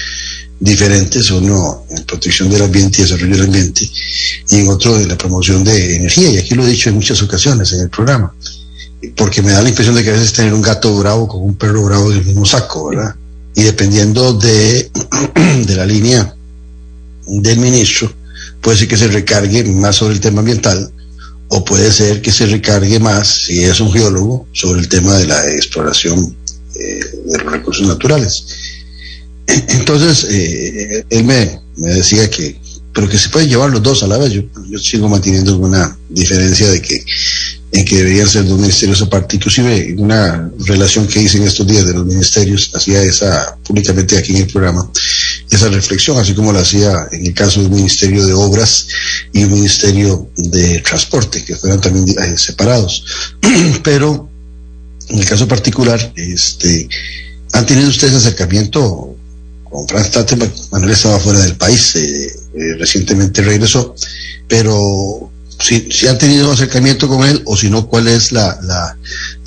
diferentes, 0.60 1.32
uno 1.32 1.86
en 1.90 2.04
protección 2.04 2.50
del 2.50 2.64
ambiente 2.64 3.00
y 3.00 3.04
desarrollo 3.04 3.34
del 3.34 3.46
ambiente, 3.46 3.90
y 4.50 4.56
en 4.58 4.68
otro 4.68 4.98
de 4.98 5.08
la 5.08 5.18
promoción 5.18 5.64
de 5.64 5.96
energía, 5.96 6.30
y 6.30 6.38
aquí 6.38 6.54
lo 6.54 6.66
he 6.66 6.70
dicho 6.70 6.90
en 6.90 6.96
muchas 6.96 7.22
ocasiones 7.22 7.72
en 7.72 7.82
el 7.82 7.90
programa, 7.90 8.34
porque 9.16 9.42
me 9.42 9.54
da 9.54 9.62
la 9.62 9.70
impresión 9.70 9.96
de 9.96 10.04
que 10.04 10.10
a 10.10 10.14
veces 10.14 10.34
tener 10.34 10.54
un 10.54 10.62
gato 10.62 10.96
bravo 10.98 11.28
con 11.28 11.42
un 11.42 11.56
perro 11.56 11.84
bravo 11.86 12.10
del 12.10 12.26
mismo 12.26 12.46
saco, 12.46 12.90
¿verdad? 12.90 13.16
Y 13.56 13.64
dependiendo 13.64 14.34
de, 14.34 14.92
de 15.66 15.76
la 15.76 15.86
línea 15.86 16.36
del 17.26 17.60
ministro, 17.60 18.12
puede 18.62 18.78
ser 18.78 18.88
que 18.88 18.98
se 18.98 19.08
recargue 19.08 19.64
más 19.66 19.98
sobre 19.98 20.14
el 20.14 20.20
tema 20.20 20.40
ambiental 20.40 20.92
o 21.50 21.66
puede 21.66 21.92
ser 21.92 22.22
que 22.22 22.32
se 22.32 22.46
recargue 22.46 23.00
más, 23.00 23.28
si 23.28 23.64
es 23.64 23.80
un 23.80 23.92
geólogo, 23.92 24.48
sobre 24.54 24.82
el 24.82 24.88
tema 24.88 25.18
de 25.18 25.26
la 25.26 25.52
exploración 25.52 26.36
eh, 26.76 27.00
de 27.26 27.38
los 27.40 27.52
recursos 27.52 27.88
naturales. 27.88 28.46
Entonces, 29.48 30.28
eh, 30.30 31.06
él 31.10 31.24
me, 31.24 31.60
decía 31.76 32.30
que, 32.30 32.60
pero 32.94 33.08
que 33.08 33.18
se 33.18 33.30
pueden 33.30 33.50
llevar 33.50 33.70
los 33.70 33.84
dos 33.84 34.04
a 34.04 34.08
la 34.08 34.18
vez. 34.18 34.32
Yo, 34.32 34.44
yo 34.68 34.80
sigo 34.80 35.08
manteniendo 35.10 35.58
una 35.58 35.98
diferencia 36.10 36.70
de 36.70 36.82
que 36.82 36.96
en 37.72 37.86
que 37.86 37.98
deberían 37.98 38.28
ser 38.28 38.48
dos 38.48 38.60
ministerios 38.60 39.02
aparte. 39.02 39.36
Inclusive 39.36 39.96
una 39.98 40.50
relación 40.60 41.08
que 41.08 41.22
hice 41.22 41.38
en 41.38 41.44
estos 41.44 41.68
días 41.68 41.86
de 41.86 41.94
los 41.94 42.06
ministerios, 42.06 42.72
hacía 42.74 43.02
esa 43.02 43.58
públicamente 43.64 44.18
aquí 44.18 44.32
en 44.32 44.44
el 44.44 44.48
programa, 44.48 44.90
esa 45.50 45.70
reflexión, 45.70 46.18
así 46.18 46.34
como 46.34 46.52
la 46.52 46.62
hacía 46.62 46.92
en 47.12 47.28
el 47.28 47.34
caso 47.34 47.62
del 47.62 47.72
Ministerio 47.72 48.26
de 48.26 48.34
Obras 48.34 48.88
y 49.34 49.42
el 49.42 49.50
Ministerio 49.50 50.30
de 50.36 50.80
Transporte, 50.80 51.44
que 51.44 51.56
fueran 51.56 51.80
también 51.80 52.08
eh, 52.10 52.38
separados. 52.38 53.04
Pero 53.84 54.30
en 55.10 55.20
el 55.20 55.26
caso 55.26 55.48
particular, 55.48 56.14
este, 56.16 56.88
¿han 57.54 57.66
tenido 57.66 57.90
ustedes 57.90 58.16
acercamiento 58.16 59.16
con 59.70 59.88
Franz 59.88 60.12
Manuel 60.72 60.92
estaba 60.92 61.20
fuera 61.20 61.40
del 61.40 61.56
país, 61.56 61.96
eh, 61.96 62.28
eh, 62.54 62.76
recientemente 62.78 63.42
regresó, 63.42 63.96
pero 64.48 65.30
si, 65.60 66.08
han 66.08 66.18
tenido 66.18 66.52
acercamiento 66.52 67.08
con 67.08 67.28
él 67.28 67.42
o 67.46 67.56
si 67.56 67.70
no, 67.70 67.88
cuál 67.88 68.08
es 68.08 68.32
la, 68.32 68.58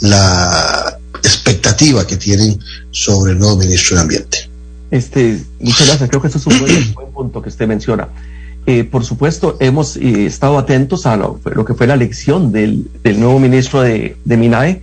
la, 0.00 0.98
expectativa 1.24 2.04
que 2.04 2.16
tienen 2.16 2.58
sobre 2.90 3.32
el 3.32 3.38
nuevo 3.38 3.56
ministro 3.56 3.96
de 3.96 4.02
Ambiente. 4.02 4.50
Este, 4.90 5.40
muchas 5.60 5.86
gracias, 5.86 6.08
creo 6.08 6.20
que 6.20 6.28
eso 6.28 6.38
es 6.38 6.46
un 6.46 6.58
buen, 6.58 7.12
punto 7.12 7.40
que 7.40 7.48
usted 7.48 7.68
menciona. 7.68 8.08
Eh, 8.66 8.82
por 8.84 9.04
supuesto, 9.04 9.56
hemos 9.60 9.96
eh, 9.96 10.26
estado 10.26 10.58
atentos 10.58 11.06
a 11.06 11.16
lo, 11.16 11.40
que 11.40 11.74
fue 11.74 11.86
la 11.86 11.94
elección 11.94 12.50
del, 12.50 12.88
del 13.04 13.20
nuevo 13.20 13.38
ministro 13.38 13.82
de, 13.82 14.16
de, 14.24 14.36
MINAE 14.36 14.82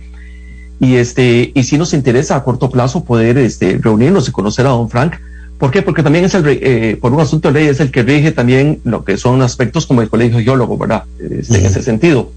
y 0.80 0.94
este 0.96 1.52
y 1.54 1.62
si 1.64 1.76
nos 1.76 1.92
interesa 1.92 2.36
a 2.36 2.42
corto 2.42 2.70
plazo 2.70 3.04
poder 3.04 3.36
este, 3.36 3.78
reunirnos 3.78 4.28
y 4.28 4.32
conocer 4.32 4.66
a 4.66 4.70
don 4.70 4.88
Frank 4.88 5.16
¿Por 5.60 5.70
qué? 5.70 5.82
Porque 5.82 6.02
también 6.02 6.24
es 6.24 6.34
el, 6.34 6.44
eh, 6.48 6.96
por 6.98 7.12
un 7.12 7.20
asunto 7.20 7.52
de 7.52 7.60
ley, 7.60 7.68
es 7.68 7.80
el 7.80 7.90
que 7.90 8.02
rige 8.02 8.32
también 8.32 8.80
lo 8.82 9.04
que 9.04 9.18
son 9.18 9.42
aspectos 9.42 9.84
como 9.84 10.00
el 10.00 10.08
colegio 10.08 10.38
geólogo, 10.38 10.78
¿verdad? 10.78 11.04
Este, 11.18 11.58
En 11.58 11.66
ese 11.66 11.82
sentido. 11.82 12.32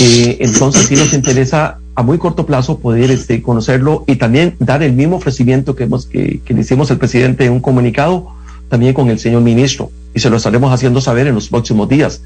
Eh, 0.00 0.38
entonces, 0.40 0.86
sí 0.86 0.96
nos 0.96 1.12
interesa 1.12 1.78
a 1.94 2.02
muy 2.02 2.16
corto 2.16 2.46
plazo 2.46 2.78
poder 2.78 3.10
este, 3.10 3.42
conocerlo 3.42 4.02
y 4.06 4.16
también 4.16 4.54
dar 4.60 4.82
el 4.82 4.94
mismo 4.94 5.16
ofrecimiento 5.16 5.76
que, 5.76 5.84
hemos, 5.84 6.06
que, 6.06 6.40
que 6.42 6.54
le 6.54 6.62
hicimos 6.62 6.90
al 6.90 6.96
presidente 6.96 7.44
en 7.44 7.52
un 7.52 7.60
comunicado, 7.60 8.28
también 8.70 8.94
con 8.94 9.10
el 9.10 9.18
señor 9.18 9.42
ministro. 9.42 9.90
Y 10.14 10.20
se 10.20 10.30
lo 10.30 10.38
estaremos 10.38 10.72
haciendo 10.72 11.02
saber 11.02 11.26
en 11.26 11.34
los 11.34 11.50
próximos 11.50 11.86
días. 11.86 12.22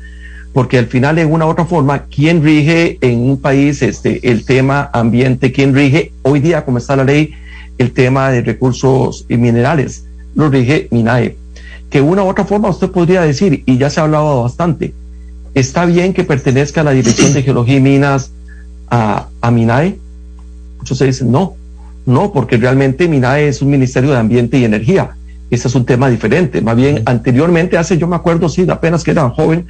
Porque 0.53 0.79
al 0.79 0.87
final, 0.87 1.19
en 1.19 1.33
una 1.33 1.47
u 1.47 1.49
otra 1.49 1.65
forma, 1.65 2.05
¿quién 2.05 2.45
rige 2.45 2.97
en 3.01 3.29
un 3.29 3.41
país 3.41 3.83
este, 3.83 4.31
el 4.31 4.45
tema 4.45 4.89
ambiente? 4.93 5.51
¿Quién 5.51 5.75
rige 5.75 6.13
hoy 6.23 6.39
día, 6.39 6.65
como 6.65 6.79
está 6.79 6.95
la 6.95 7.03
ley, 7.03 7.35
el 7.79 7.91
tema 7.91 8.31
de 8.31 8.43
recursos 8.43 9.27
y 9.29 9.37
minerales? 9.37 10.05
Lo 10.35 10.49
rige 10.49 10.89
MINAE. 10.91 11.37
Que 11.91 12.01
una 12.01 12.23
u 12.23 12.29
otra 12.29 12.45
forma 12.45 12.69
usted 12.69 12.91
podría 12.91 13.23
decir, 13.23 13.63
y 13.67 13.77
ya 13.77 13.91
se 13.91 14.01
ha 14.01 14.05
hablado 14.05 14.43
bastante, 14.43 14.95
está 15.55 15.85
bien 15.85 16.15
que 16.15 16.25
pertenezca 16.25 16.81
a 16.81 16.85
la 16.85 16.93
Dirección 16.93 17.33
de 17.33 17.43
Geología 17.43 17.77
y 17.77 17.81
Minas 17.81 18.33
a, 18.89 19.29
a 19.41 19.51
MINAE. 19.51 19.99
Muchos 20.79 20.99
se 20.99 21.07
dicen 21.07 21.31
no, 21.31 21.55
No, 22.07 22.33
porque 22.33 22.57
realmente 22.57 23.09
MINAE 23.09 23.49
es 23.49 23.63
un 23.63 23.71
ministerio 23.71 24.11
de 24.11 24.17
ambiente 24.17 24.59
y 24.59 24.65
energía. 24.65 25.11
Ese 25.51 25.69
es 25.69 25.75
un 25.75 25.85
tema 25.85 26.09
diferente. 26.09 26.63
Más 26.63 26.77
bien, 26.77 27.03
anteriormente, 27.05 27.77
hace, 27.77 27.99
yo 27.99 28.07
me 28.07 28.17
acuerdo, 28.17 28.49
sí, 28.49 28.67
apenas 28.71 29.05
que 29.05 29.11
era 29.11 29.29
joven, 29.29 29.67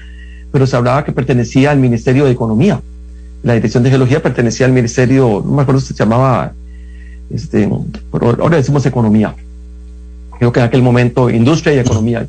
pero 0.53 0.67
se 0.67 0.77
hablaba 0.77 1.05
que 1.05 1.11
pertenecía 1.11 1.73
al 1.73 1.79
Ministerio 1.79 2.25
de 2.25 2.31
Economía. 2.31 2.81
La 3.43 3.55
Dirección 3.55 3.83
de 3.83 3.91
Geología 3.91 4.23
pertenecía 4.23 4.67
al 4.67 4.73
Ministerio, 4.73 5.43
no 5.45 5.53
me 5.53 5.63
acuerdo 5.63 5.81
si 5.81 5.89
se 5.89 5.95
llamaba, 5.95 6.53
este, 7.31 7.69
pero 8.13 8.37
ahora 8.41 8.59
decimos 8.59 8.87
Economía. 8.87 9.35
Creo 10.43 10.53
que 10.53 10.59
en 10.59 10.67
aquel 10.67 10.83
momento 10.83 11.31
Industria 11.31 11.73
y 11.73 11.79
Economía. 11.79 12.27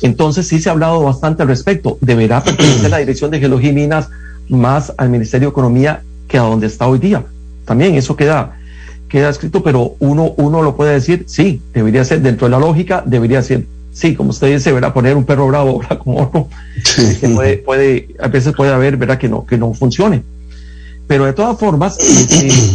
Entonces 0.00 0.46
sí 0.46 0.60
se 0.60 0.68
ha 0.68 0.72
hablado 0.72 1.02
bastante 1.02 1.42
al 1.42 1.48
respecto. 1.48 1.98
Deberá 2.00 2.44
pertenecer 2.44 2.88
la 2.88 2.98
Dirección 2.98 3.32
de 3.32 3.40
Geología 3.40 3.70
y 3.70 3.72
Minas 3.72 4.10
más 4.48 4.92
al 4.96 5.10
Ministerio 5.10 5.48
de 5.48 5.50
Economía 5.50 6.04
que 6.28 6.38
a 6.38 6.42
donde 6.42 6.68
está 6.68 6.86
hoy 6.86 7.00
día. 7.00 7.24
También 7.64 7.96
eso 7.96 8.14
queda, 8.14 8.58
queda 9.08 9.28
escrito, 9.28 9.60
pero 9.64 9.96
uno, 9.98 10.34
uno 10.36 10.62
lo 10.62 10.76
puede 10.76 10.92
decir, 10.92 11.24
sí, 11.26 11.60
debería 11.72 12.04
ser 12.04 12.22
dentro 12.22 12.46
de 12.46 12.52
la 12.52 12.60
lógica, 12.60 13.02
debería 13.04 13.42
ser, 13.42 13.66
sí, 13.92 14.14
como 14.14 14.30
usted 14.30 14.52
dice, 14.52 14.70
verá 14.70 14.94
poner 14.94 15.16
un 15.16 15.24
perro 15.24 15.48
bravo 15.48 15.80
como 15.98 16.22
otro, 16.22 16.48
que 17.20 17.28
puede, 17.28 17.56
puede, 17.56 18.08
a 18.20 18.28
veces 18.28 18.54
puede 18.54 18.72
haber, 18.72 18.96
verá 18.98 19.18
que 19.18 19.28
no, 19.28 19.44
que 19.44 19.58
no 19.58 19.74
funcione. 19.74 20.22
Pero 21.06 21.26
de 21.26 21.32
todas 21.32 21.58
formas, 21.58 21.98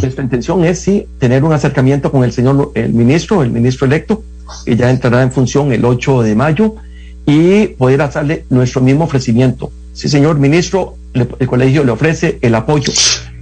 nuestra 0.00 0.22
intención 0.22 0.64
es 0.64 0.80
sí 0.80 1.06
tener 1.18 1.42
un 1.44 1.52
acercamiento 1.52 2.12
con 2.12 2.22
el 2.24 2.32
señor, 2.32 2.70
el 2.74 2.92
ministro, 2.92 3.42
el 3.42 3.50
ministro 3.50 3.86
electo, 3.86 4.22
que 4.64 4.76
ya 4.76 4.90
entrará 4.90 5.22
en 5.22 5.32
función 5.32 5.72
el 5.72 5.84
8 5.84 6.22
de 6.22 6.34
mayo, 6.34 6.76
y 7.26 7.68
poder 7.68 8.02
hacerle 8.02 8.44
nuestro 8.50 8.80
mismo 8.80 9.04
ofrecimiento. 9.04 9.70
Sí, 9.92 10.08
señor 10.08 10.38
ministro, 10.38 10.94
el 11.12 11.46
colegio 11.46 11.84
le 11.84 11.90
ofrece 11.90 12.38
el 12.40 12.54
apoyo. 12.54 12.92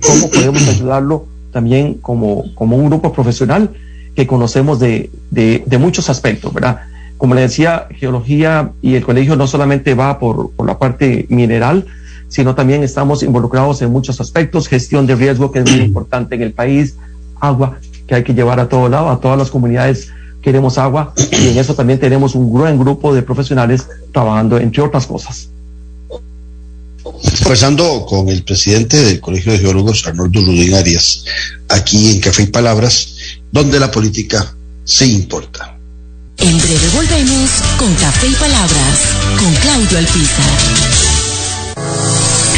¿Cómo 0.01 0.31
podemos 0.31 0.67
ayudarlo 0.69 1.27
también 1.53 1.95
como, 1.95 2.55
como 2.55 2.77
un 2.77 2.87
grupo 2.87 3.13
profesional 3.13 3.71
que 4.15 4.27
conocemos 4.27 4.81
de, 4.81 5.11
de, 5.31 5.63
de, 5.65 5.79
muchos 5.79 6.11
aspectos, 6.11 6.53
¿verdad? 6.53 6.81
Como 7.17 7.35
le 7.35 7.43
decía, 7.43 7.87
geología 7.91 8.73
y 8.83 8.95
el 8.95 9.05
colegio 9.05 9.37
no 9.37 9.47
solamente 9.47 9.95
va 9.95 10.19
por, 10.19 10.51
por 10.51 10.67
la 10.67 10.79
parte 10.79 11.27
mineral, 11.29 11.87
sino 12.29 12.55
también 12.55 12.83
estamos 12.83 13.23
involucrados 13.23 13.83
en 13.83 13.91
muchos 13.91 14.21
aspectos, 14.21 14.69
gestión 14.69 15.07
de 15.07 15.15
riesgo 15.15 15.51
que 15.51 15.61
es 15.61 15.71
muy 15.71 15.81
importante 15.89 16.35
en 16.35 16.43
el 16.43 16.53
país, 16.53 16.97
agua 17.41 17.79
que 18.07 18.15
hay 18.15 18.25
que 18.25 18.35
llevar 18.35 18.59
a 18.61 18.69
todo 18.69 18.89
lado, 18.89 19.11
a 19.11 19.21
todas 19.21 19.39
las 19.39 19.51
comunidades 19.51 20.11
queremos 20.43 20.79
agua 20.79 21.13
y 21.33 21.49
en 21.49 21.59
eso 21.59 21.75
también 21.75 21.99
tenemos 21.99 22.35
un 22.35 22.51
buen 22.51 22.79
grupo 22.79 23.15
de 23.15 23.23
profesionales 23.23 23.87
trabajando 24.13 24.59
entre 24.59 24.83
otras 24.83 25.07
cosas. 25.07 25.49
Conversando 27.03 28.05
con 28.07 28.29
el 28.29 28.43
presidente 28.45 28.97
del 28.97 29.21
Colegio 29.21 29.53
de 29.53 29.59
Geólogos, 29.59 30.07
Arnoldo 30.07 30.41
Rudín 30.41 30.75
Arias, 30.75 31.25
aquí 31.69 32.13
en 32.13 32.21
Café 32.21 32.43
y 32.43 32.47
Palabras, 32.47 33.15
donde 33.51 33.81
la 33.81 33.91
política 33.91 34.55
sí 34.85 35.15
importa. 35.15 35.77
En 36.39 36.57
breve 36.59 36.89
volvemos 36.95 37.51
con 37.79 37.93
Café 37.95 38.29
y 38.29 38.35
Palabras, 38.35 39.01
con 39.39 39.53
Claudio 39.55 39.99
Alpizar. 39.99 40.98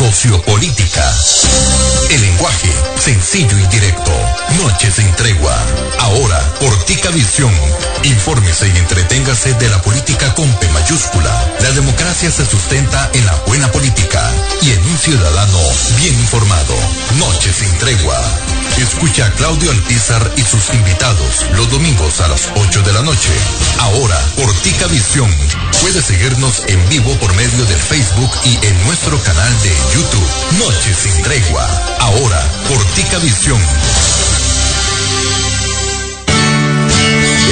Sociopolítica. 0.00 1.14
El 2.10 2.22
lenguaje 2.22 2.89
sencillo 3.00 3.58
y 3.58 3.66
directo. 3.68 4.12
Noches 4.62 4.96
sin 4.96 5.10
tregua. 5.16 5.56
Ahora, 6.00 6.38
Portica 6.60 7.10
Visión. 7.10 7.52
Infórmese 8.04 8.68
y 8.68 8.76
entreténgase 8.76 9.54
de 9.54 9.68
la 9.68 9.80
política 9.80 10.34
con 10.34 10.50
P 10.58 10.68
mayúscula. 10.68 11.30
La 11.60 11.70
democracia 11.72 12.30
se 12.30 12.44
sustenta 12.44 13.10
en 13.14 13.24
la 13.24 13.34
buena 13.46 13.70
política 13.72 14.22
y 14.62 14.70
en 14.72 14.84
un 14.84 14.98
ciudadano 14.98 15.58
bien 15.98 16.14
informado. 16.14 16.74
Noches 17.18 17.56
sin 17.56 17.78
tregua. 17.78 18.18
Escucha 18.78 19.26
a 19.26 19.32
Claudio 19.32 19.70
Alpizar 19.70 20.30
y 20.36 20.42
sus 20.42 20.72
invitados 20.72 21.46
los 21.54 21.70
domingos 21.70 22.20
a 22.20 22.28
las 22.28 22.48
8 22.54 22.82
de 22.82 22.92
la 22.92 23.02
noche. 23.02 23.30
Ahora, 23.78 24.18
Portica 24.36 24.86
Visión. 24.86 25.30
Puede 25.80 26.02
seguirnos 26.02 26.64
en 26.66 26.88
vivo 26.88 27.12
por 27.18 27.34
medio 27.34 27.64
del 27.64 27.78
Facebook 27.78 28.30
y 28.44 28.66
en 28.66 28.84
nuestro 28.84 29.18
canal 29.22 29.62
de 29.62 29.72
YouTube. 29.94 30.66
Noches 30.66 30.96
sin 30.96 31.22
tregua. 31.22 31.66
Ahora, 32.00 32.59
Portica 32.70 33.18
Visión. 33.18 33.60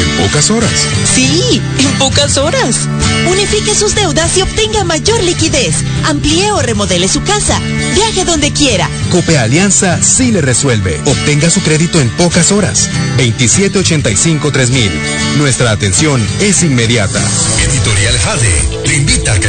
En 0.00 0.16
pocas 0.16 0.48
horas. 0.50 0.70
Sí, 1.12 1.60
en 1.80 1.98
pocas 1.98 2.38
horas. 2.38 2.88
Unifique 3.28 3.74
sus 3.74 3.96
deudas 3.96 4.36
y 4.36 4.42
obtenga 4.42 4.84
mayor 4.84 5.20
liquidez. 5.24 5.74
Amplíe 6.04 6.52
o 6.52 6.62
remodele 6.62 7.08
su 7.08 7.20
casa. 7.24 7.60
Viaje 7.96 8.24
donde 8.24 8.52
quiera. 8.52 8.88
Cope 9.10 9.38
Alianza 9.38 10.00
sí 10.00 10.30
le 10.30 10.40
resuelve. 10.40 11.00
Obtenga 11.04 11.50
su 11.50 11.62
crédito 11.62 12.00
en 12.00 12.10
pocas 12.10 12.52
horas. 12.52 12.88
2785-3000. 13.18 14.88
Nuestra 15.36 15.72
atención 15.72 16.24
es 16.40 16.62
inmediata. 16.62 17.20
Editorial 17.68 18.16
Jade 18.20 18.68
le 18.86 18.94
invita 18.94 19.32
a 19.32 19.40
que 19.40 19.48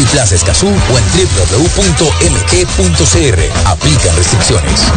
Multiplaza 0.01 0.33
Escazú 0.33 0.65
o 0.65 0.97
en 0.97 1.05
www.mg.cr. 1.13 1.69
Aplican 3.67 4.15
restricciones. 4.15 4.91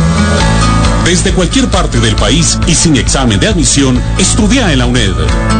Desde 1.05 1.33
cualquier 1.33 1.69
parte 1.69 2.01
del 2.01 2.17
país 2.17 2.59
y 2.67 2.75
sin 2.75 2.97
examen 2.97 3.39
de 3.39 3.47
admisión, 3.47 4.01
estudia 4.19 4.73
en 4.73 4.79
la 4.79 4.87
UNED. 4.87 5.13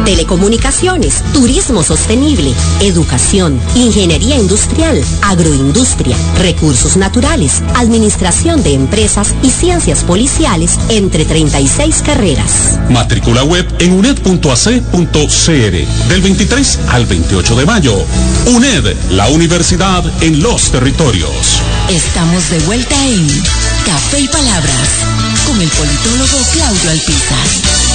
Telecomunicaciones, 0.03 1.23
turismo 1.33 1.83
sostenible, 1.83 2.51
educación, 2.81 3.59
ingeniería 3.75 4.37
industrial, 4.37 5.03
agroindustria, 5.21 6.17
recursos 6.39 6.97
naturales, 6.97 7.61
administración 7.75 8.63
de 8.63 8.73
empresas 8.73 9.35
y 9.43 9.51
ciencias 9.51 10.03
policiales, 10.03 10.79
entre 10.89 11.25
36 11.25 12.01
carreras. 12.03 12.79
Matrícula 12.89 13.43
web 13.43 13.67
en 13.79 13.93
uned.ac.cr 13.93 14.47
del 16.09 16.21
23 16.21 16.79
al 16.89 17.05
28 17.05 17.55
de 17.55 17.65
mayo. 17.65 17.95
UNED, 18.47 18.95
la 19.11 19.27
universidad 19.29 20.03
en 20.21 20.41
los 20.41 20.71
territorios. 20.71 21.61
Estamos 21.89 22.49
de 22.49 22.59
vuelta 22.61 22.95
en 23.07 23.27
Café 23.85 24.19
y 24.19 24.27
Palabras 24.27 24.89
con 25.45 25.61
el 25.61 25.69
politólogo 25.69 26.37
Claudio 26.53 26.89
Alpizar. 26.89 27.85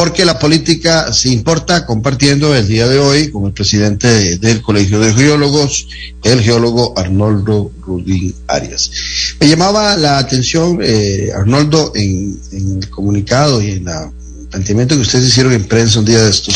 porque 0.00 0.24
la 0.24 0.38
política 0.38 1.12
se 1.12 1.28
importa 1.28 1.84
compartiendo 1.84 2.56
el 2.56 2.66
día 2.66 2.88
de 2.88 2.98
hoy 2.98 3.30
con 3.30 3.44
el 3.44 3.52
presidente 3.52 4.38
del 4.38 4.62
Colegio 4.62 4.98
de 4.98 5.12
Geólogos, 5.12 5.88
el 6.22 6.40
geólogo 6.40 6.98
Arnoldo 6.98 7.70
Rudín 7.82 8.34
Arias. 8.46 8.90
Me 9.40 9.48
llamaba 9.48 9.98
la 9.98 10.16
atención, 10.16 10.78
eh, 10.82 11.28
Arnoldo, 11.36 11.92
en, 11.94 12.40
el 12.50 12.88
comunicado 12.88 13.60
y 13.60 13.72
en 13.72 13.88
el 13.88 14.48
planteamiento 14.48 14.94
que 14.94 15.02
ustedes 15.02 15.26
hicieron 15.26 15.52
en 15.52 15.68
prensa 15.68 15.98
un 15.98 16.06
día 16.06 16.22
de 16.22 16.30
estos, 16.30 16.54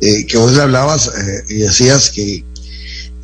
eh, 0.00 0.26
que 0.26 0.38
vos 0.38 0.54
le 0.54 0.62
hablabas 0.62 1.08
eh, 1.08 1.44
y 1.50 1.54
decías 1.56 2.08
que 2.08 2.42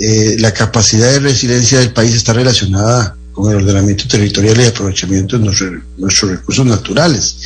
la 0.01 0.53
capacidad 0.53 1.11
de 1.11 1.19
resiliencia 1.19 1.81
del 1.81 1.93
país 1.93 2.15
está 2.15 2.33
relacionada 2.33 3.17
con 3.33 3.51
el 3.51 3.59
ordenamiento 3.59 4.07
territorial 4.09 4.61
y 4.61 4.67
aprovechamiento 4.67 5.39
de 5.39 5.45
nuestros 5.45 6.31
recursos 6.31 6.67
naturales 6.67 7.37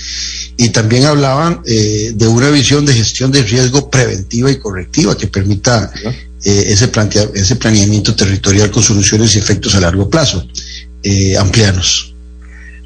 y 0.57 0.71
también 0.71 1.05
hablaban 1.05 1.61
eh, 1.67 2.13
de 2.15 2.27
una 2.27 2.51
visión 2.51 2.85
de 2.87 2.95
gestión 2.95 3.31
de 3.31 3.43
riesgo 3.43 3.91
preventiva 3.91 4.51
y 4.51 4.57
correctiva 4.57 5.17
que 5.17 5.27
permita 5.27 5.91
eh, 6.45 6.65
ese, 6.69 6.89
plantea, 6.89 7.25
ese 7.35 7.57
planeamiento 7.57 8.15
territorial 8.15 8.71
con 8.71 8.83
soluciones 8.83 9.35
y 9.35 9.39
efectos 9.39 9.75
a 9.75 9.81
largo 9.81 10.09
plazo. 10.09 10.47
Eh, 11.03 11.37
amplianos. 11.37 12.15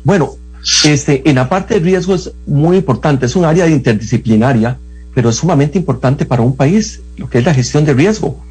Bueno, 0.02 0.36
este, 0.84 1.28
en 1.28 1.36
la 1.36 1.48
parte 1.48 1.74
de 1.74 1.80
riesgo 1.80 2.14
es 2.14 2.30
muy 2.46 2.78
importante, 2.78 3.26
es 3.26 3.36
un 3.36 3.44
área 3.44 3.68
interdisciplinaria, 3.68 4.78
pero 5.14 5.30
es 5.30 5.36
sumamente 5.36 5.78
importante 5.78 6.24
para 6.24 6.42
un 6.42 6.56
país, 6.56 7.00
lo 7.16 7.28
que 7.28 7.38
es 7.38 7.44
la 7.44 7.54
gestión 7.54 7.84
de 7.84 7.92
riesgo. 7.92 8.42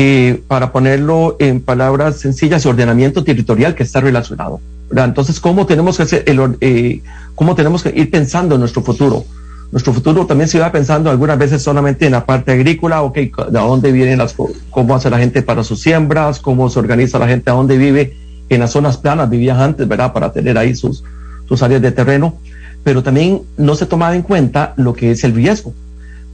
Eh, 0.00 0.44
para 0.46 0.70
ponerlo 0.70 1.34
en 1.40 1.60
palabras 1.60 2.20
sencillas, 2.20 2.64
ordenamiento 2.66 3.24
territorial 3.24 3.74
que 3.74 3.82
está 3.82 4.00
relacionado. 4.00 4.60
Entonces, 4.94 5.40
¿cómo 5.40 5.66
tenemos 5.66 5.96
que 5.96 6.04
hacer 6.04 6.22
el, 6.26 6.56
eh, 6.60 7.02
cómo 7.34 7.56
tenemos 7.56 7.82
que 7.82 7.92
ir 7.98 8.08
pensando 8.08 8.54
en 8.54 8.60
nuestro 8.60 8.80
futuro? 8.80 9.24
Nuestro 9.72 9.92
futuro 9.92 10.24
también 10.24 10.46
se 10.46 10.60
va 10.60 10.70
pensando 10.70 11.10
algunas 11.10 11.36
veces 11.36 11.64
solamente 11.64 12.06
en 12.06 12.12
la 12.12 12.24
parte 12.24 12.52
agrícola, 12.52 13.02
ok, 13.02 13.16
de 13.16 13.58
dónde 13.58 13.90
vienen 13.90 14.18
las, 14.18 14.36
cómo 14.70 14.94
hace 14.94 15.10
la 15.10 15.18
gente 15.18 15.42
para 15.42 15.64
sus 15.64 15.80
siembras, 15.80 16.38
cómo 16.38 16.70
se 16.70 16.78
organiza 16.78 17.18
la 17.18 17.26
gente, 17.26 17.50
a 17.50 17.54
dónde 17.54 17.76
vive, 17.76 18.16
en 18.50 18.60
las 18.60 18.70
zonas 18.70 18.98
planas 18.98 19.28
vivían 19.28 19.60
antes, 19.60 19.88
¿verdad? 19.88 20.12
Para 20.12 20.32
tener 20.32 20.56
ahí 20.58 20.76
sus, 20.76 21.02
sus 21.48 21.60
áreas 21.64 21.82
de 21.82 21.90
terreno, 21.90 22.36
pero 22.84 23.02
también 23.02 23.42
no 23.56 23.74
se 23.74 23.86
tomaba 23.86 24.14
en 24.14 24.22
cuenta 24.22 24.74
lo 24.76 24.94
que 24.94 25.10
es 25.10 25.24
el 25.24 25.34
riesgo. 25.34 25.74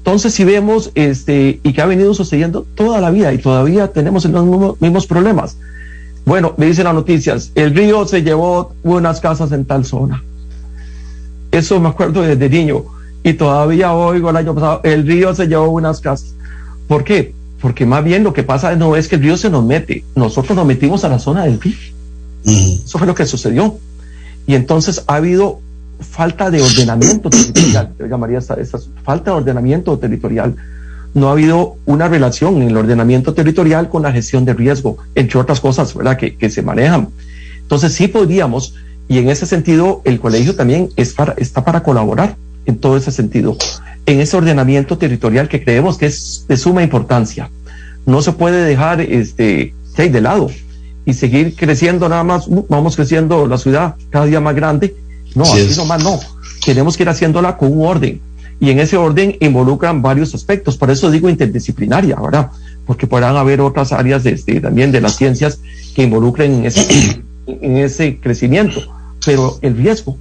Entonces, 0.05 0.35
si 0.35 0.45
vemos, 0.45 0.91
este, 0.95 1.61
y 1.63 1.73
que 1.73 1.81
ha 1.81 1.87
venido 1.87 2.13
sucediendo 2.13 2.67
toda 2.75 3.01
la 3.01 3.11
vida 3.11 3.33
y 3.33 3.39
todavía 3.39 3.89
tenemos 3.89 4.27
los 4.27 4.79
mismos 4.79 5.07
problemas, 5.07 5.57
bueno, 6.27 6.53
me 6.59 6.67
dicen 6.67 6.85
las 6.85 6.93
noticias, 6.93 7.53
el 7.55 7.75
río 7.75 8.07
se 8.07 8.23
llevó 8.23 8.75
unas 8.83 9.19
casas 9.21 9.51
en 9.53 9.65
tal 9.65 9.87
zona. 9.87 10.23
Eso 11.51 11.81
me 11.81 11.89
acuerdo 11.89 12.21
desde 12.21 12.51
niño. 12.51 12.85
Y 13.23 13.33
todavía 13.33 13.95
oigo 13.95 14.29
el 14.29 14.37
año 14.37 14.55
pasado, 14.55 14.83
el 14.85 15.07
río 15.07 15.35
se 15.35 15.47
llevó 15.47 15.71
unas 15.71 16.03
casas. 16.03 16.35
¿Por 16.87 17.03
qué? 17.03 17.33
Porque 17.63 17.87
más 17.87 18.05
bien 18.05 18.25
lo 18.25 18.35
que 18.35 18.43
pasa 18.43 18.77
no 18.77 18.97
es 18.97 19.09
que 19.09 19.15
el 19.15 19.23
río 19.23 19.39
se 19.39 19.49
nos 19.49 19.65
mete, 19.65 20.05
nosotros 20.15 20.55
nos 20.55 20.67
metimos 20.67 21.03
a 21.05 21.09
la 21.09 21.19
zona 21.19 21.45
del 21.45 21.59
río. 21.59 21.79
Eso 22.45 22.99
fue 22.99 23.07
lo 23.07 23.15
que 23.15 23.25
sucedió. 23.25 23.79
Y 24.47 24.55
entonces 24.55 25.03
ha 25.07 25.15
habido 25.15 25.61
falta 26.05 26.51
de 26.51 26.63
ordenamiento 26.63 27.31
territorial, 27.31 27.93
yo 27.99 28.07
llamaría 28.07 28.39
esta 28.39 28.57
falta 29.03 29.31
de 29.31 29.37
ordenamiento 29.39 29.99
territorial 29.99 30.55
no 31.15 31.29
ha 31.29 31.33
habido 31.33 31.77
una 31.87 32.09
relación 32.09 32.61
en 32.61 32.69
el 32.69 32.77
ordenamiento 32.77 33.35
territorial 33.35 33.89
con 33.89 34.03
la 34.03 34.13
gestión 34.13 34.45
de 34.45 34.53
riesgo, 34.53 34.99
entre 35.15 35.39
otras 35.39 35.61
cosas, 35.61 35.95
¿verdad? 35.95 36.17
Que, 36.17 36.37
que 36.37 36.51
se 36.51 36.61
manejan. 36.61 37.09
Entonces 37.63 37.93
sí 37.93 38.09
podríamos, 38.09 38.75
y 39.09 39.19
en 39.19 39.31
ese 39.31 39.47
sentido 39.47 40.03
el 40.05 40.19
colegio 40.19 40.57
también 40.57 40.91
está 40.97 41.65
para 41.65 41.83
colaborar 41.83 42.37
en 42.67 42.79
todo 42.79 42.97
ese 42.97 43.13
sentido, 43.13 43.57
en 44.07 44.21
ese 44.21 44.37
ordenamiento 44.37 44.99
territorial 44.99 45.49
que 45.49 45.63
creemos 45.63 45.99
que 45.99 46.07
es 46.07 46.47
de 46.49 46.57
suma 46.57 46.83
importancia. 46.83 47.49
No 48.07 48.21
se 48.21 48.33
puede 48.33 48.65
dejar 48.65 49.01
este, 49.01 49.73
de 49.97 50.21
lado 50.21 50.51
y 51.07 51.15
seguir 51.15 51.55
creciendo 51.55 52.09
nada 52.09 52.25
más, 52.25 52.47
vamos 52.69 52.97
creciendo 52.97 53.47
la 53.47 53.57
ciudad 53.57 53.95
cada 54.11 54.27
día 54.27 54.41
más 54.41 54.57
grande. 54.57 54.97
No, 55.35 55.45
así 55.45 55.75
nomás 55.77 56.03
no. 56.03 56.21
Tenemos 56.65 56.97
que 56.97 57.03
ir 57.03 57.09
haciéndola 57.09 57.57
con 57.57 57.73
un 57.73 57.87
orden 57.87 58.21
y 58.61 58.71
en 58.71 58.79
ese 58.79 58.97
orden 58.97 59.37
involucran 59.41 60.03
varios 60.03 60.35
aspectos. 60.35 60.77
Por 60.77 60.91
eso 60.91 61.11
digo 61.11 61.29
interdisciplinaria, 61.29 62.17
¿verdad? 62.17 62.51
Porque 62.87 63.07
podrán 63.07 63.37
haber 63.37 63.61
otras 63.61 63.93
áreas 63.93 64.25
de, 64.25 64.33
este, 64.33 64.61
también 64.61 64.93
de 64.93 65.01
las 65.01 65.17
ciencias 65.17 65.61
que 65.95 66.03
involucren 66.03 66.55
en 66.55 66.67
ese, 66.67 67.23
en 67.47 67.77
ese 67.77 68.19
crecimiento. 68.21 68.81
Pero 69.25 69.59
el 69.63 69.77
riesgo, 69.77 70.17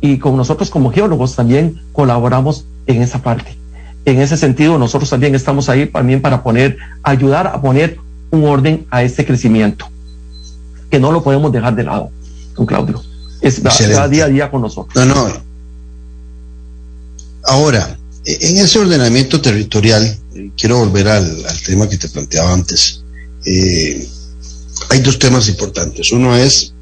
y 0.00 0.18
con 0.18 0.36
nosotros 0.36 0.70
como 0.70 0.90
geólogos 0.90 1.36
también 1.36 1.80
colaboramos 1.92 2.64
en 2.86 3.02
esa 3.02 3.22
parte. 3.22 3.56
En 4.04 4.20
ese 4.20 4.36
sentido, 4.36 4.78
nosotros 4.78 5.10
también 5.10 5.34
estamos 5.34 5.68
ahí 5.68 5.86
también 5.86 6.22
para 6.22 6.42
poner, 6.42 6.78
ayudar 7.02 7.46
a 7.46 7.60
poner 7.60 7.98
un 8.30 8.44
orden 8.44 8.86
a 8.90 9.02
este 9.02 9.26
crecimiento, 9.26 9.86
que 10.90 10.98
no 10.98 11.12
lo 11.12 11.22
podemos 11.22 11.52
dejar 11.52 11.74
de 11.74 11.84
lado, 11.84 12.10
don 12.56 12.66
Claudio. 12.66 13.02
Es 13.40 13.64
va, 13.64 14.08
día 14.08 14.24
a 14.24 14.28
día 14.28 14.50
con 14.50 14.62
nosotros. 14.62 14.94
No, 14.94 15.06
no, 15.06 15.42
Ahora, 17.44 17.98
e-, 18.24 18.38
en 18.40 18.58
ese 18.58 18.78
ordenamiento 18.78 19.40
territorial, 19.40 20.04
eh, 20.34 20.50
quiero 20.56 20.78
volver 20.78 21.08
al, 21.08 21.44
tema 21.64 21.88
que 21.88 21.98
te 21.98 22.08
planteaba 22.08 22.52
antes. 22.52 23.02
Eh, 23.44 24.06
hay 24.90 25.00
dos 25.00 25.18
temas 25.18 25.48
importantes. 25.48 26.12
Uno 26.12 26.36
es 26.36 26.74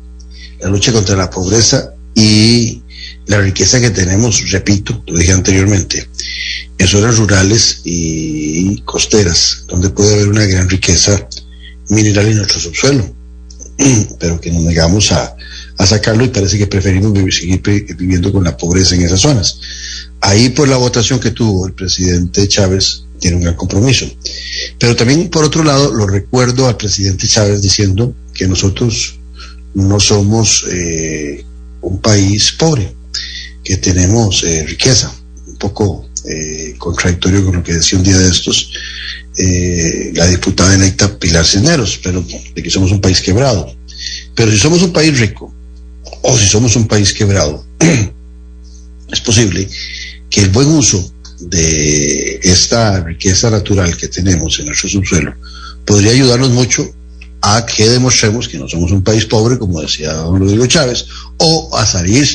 la 0.60 0.68
lucha 0.68 0.92
contra 0.92 1.16
la 1.16 1.30
pobreza 1.30 1.92
y 2.14 2.82
la 3.26 3.40
riqueza 3.40 3.80
que 3.80 3.90
tenemos, 3.90 4.50
repito, 4.50 5.02
lo 5.06 5.18
dije 5.18 5.32
anteriormente, 5.32 6.08
en 6.78 6.86
zonas 6.86 7.18
rurales 7.18 7.82
y 7.84 8.80
costeras, 8.82 9.64
donde 9.68 9.90
puede 9.90 10.14
haber 10.14 10.28
una 10.28 10.44
gran 10.46 10.68
riqueza 10.68 11.28
mineral 11.90 12.26
en 12.26 12.38
nuestro 12.38 12.58
subsuelo, 12.58 13.04
pero 14.18 14.40
que 14.40 14.50
nos 14.50 14.62
negamos 14.62 15.12
a, 15.12 15.36
a 15.78 15.86
sacarlo 15.86 16.24
y 16.24 16.28
parece 16.28 16.58
que 16.58 16.66
preferimos 16.66 17.12
seguir 17.34 17.62
viviendo 17.96 18.32
con 18.32 18.44
la 18.44 18.56
pobreza 18.56 18.96
en 18.96 19.02
esas 19.02 19.20
zonas. 19.20 19.60
Ahí 20.20 20.48
por 20.50 20.68
la 20.68 20.76
votación 20.76 21.20
que 21.20 21.30
tuvo 21.30 21.66
el 21.66 21.72
presidente 21.72 22.48
Chávez 22.48 23.04
tiene 23.20 23.36
un 23.36 23.42
gran 23.44 23.54
compromiso. 23.54 24.06
Pero 24.78 24.96
también 24.96 25.30
por 25.30 25.44
otro 25.44 25.62
lado 25.62 25.92
lo 25.94 26.06
recuerdo 26.06 26.66
al 26.66 26.76
presidente 26.76 27.28
Chávez 27.28 27.62
diciendo 27.62 28.12
que 28.34 28.48
nosotros 28.48 29.18
no 29.74 30.00
somos 30.00 30.66
eh, 30.70 31.44
un 31.82 32.00
país 32.00 32.52
pobre, 32.52 32.92
que 33.62 33.76
tenemos 33.76 34.42
eh, 34.42 34.64
riqueza, 34.66 35.14
un 35.46 35.56
poco 35.56 36.08
eh, 36.24 36.74
contradictorio 36.76 37.44
con 37.44 37.56
lo 37.56 37.62
que 37.62 37.74
decía 37.74 37.98
un 37.98 38.04
día 38.04 38.18
de 38.18 38.28
estos 38.28 38.72
la 40.14 40.26
diputada 40.26 40.74
electa 40.74 41.16
Pilar 41.16 41.46
Cisneros, 41.46 42.00
pero 42.02 42.24
de 42.56 42.60
que 42.60 42.70
somos 42.70 42.90
un 42.90 43.00
país 43.00 43.20
quebrado. 43.20 43.72
Pero 44.34 44.50
si 44.50 44.58
somos 44.58 44.82
un 44.82 44.92
país 44.92 45.16
rico, 45.16 45.54
o 46.22 46.36
si 46.36 46.46
somos 46.46 46.76
un 46.76 46.86
país 46.86 47.12
quebrado, 47.12 47.64
es 49.12 49.20
posible 49.20 49.68
que 50.30 50.42
el 50.42 50.50
buen 50.50 50.68
uso 50.68 51.12
de 51.40 52.40
esta 52.42 53.00
riqueza 53.00 53.50
natural 53.50 53.96
que 53.96 54.08
tenemos 54.08 54.58
en 54.58 54.66
nuestro 54.66 54.88
subsuelo 54.88 55.34
podría 55.84 56.12
ayudarnos 56.12 56.50
mucho 56.50 56.88
a 57.40 57.64
que 57.64 57.88
demostremos 57.88 58.48
que 58.48 58.58
no 58.58 58.68
somos 58.68 58.90
un 58.90 59.02
país 59.02 59.24
pobre, 59.24 59.58
como 59.58 59.80
decía 59.80 60.12
don 60.14 60.40
Rodrigo 60.40 60.66
Chávez, 60.66 61.06
o 61.38 61.76
a 61.76 61.86
salir 61.86 62.26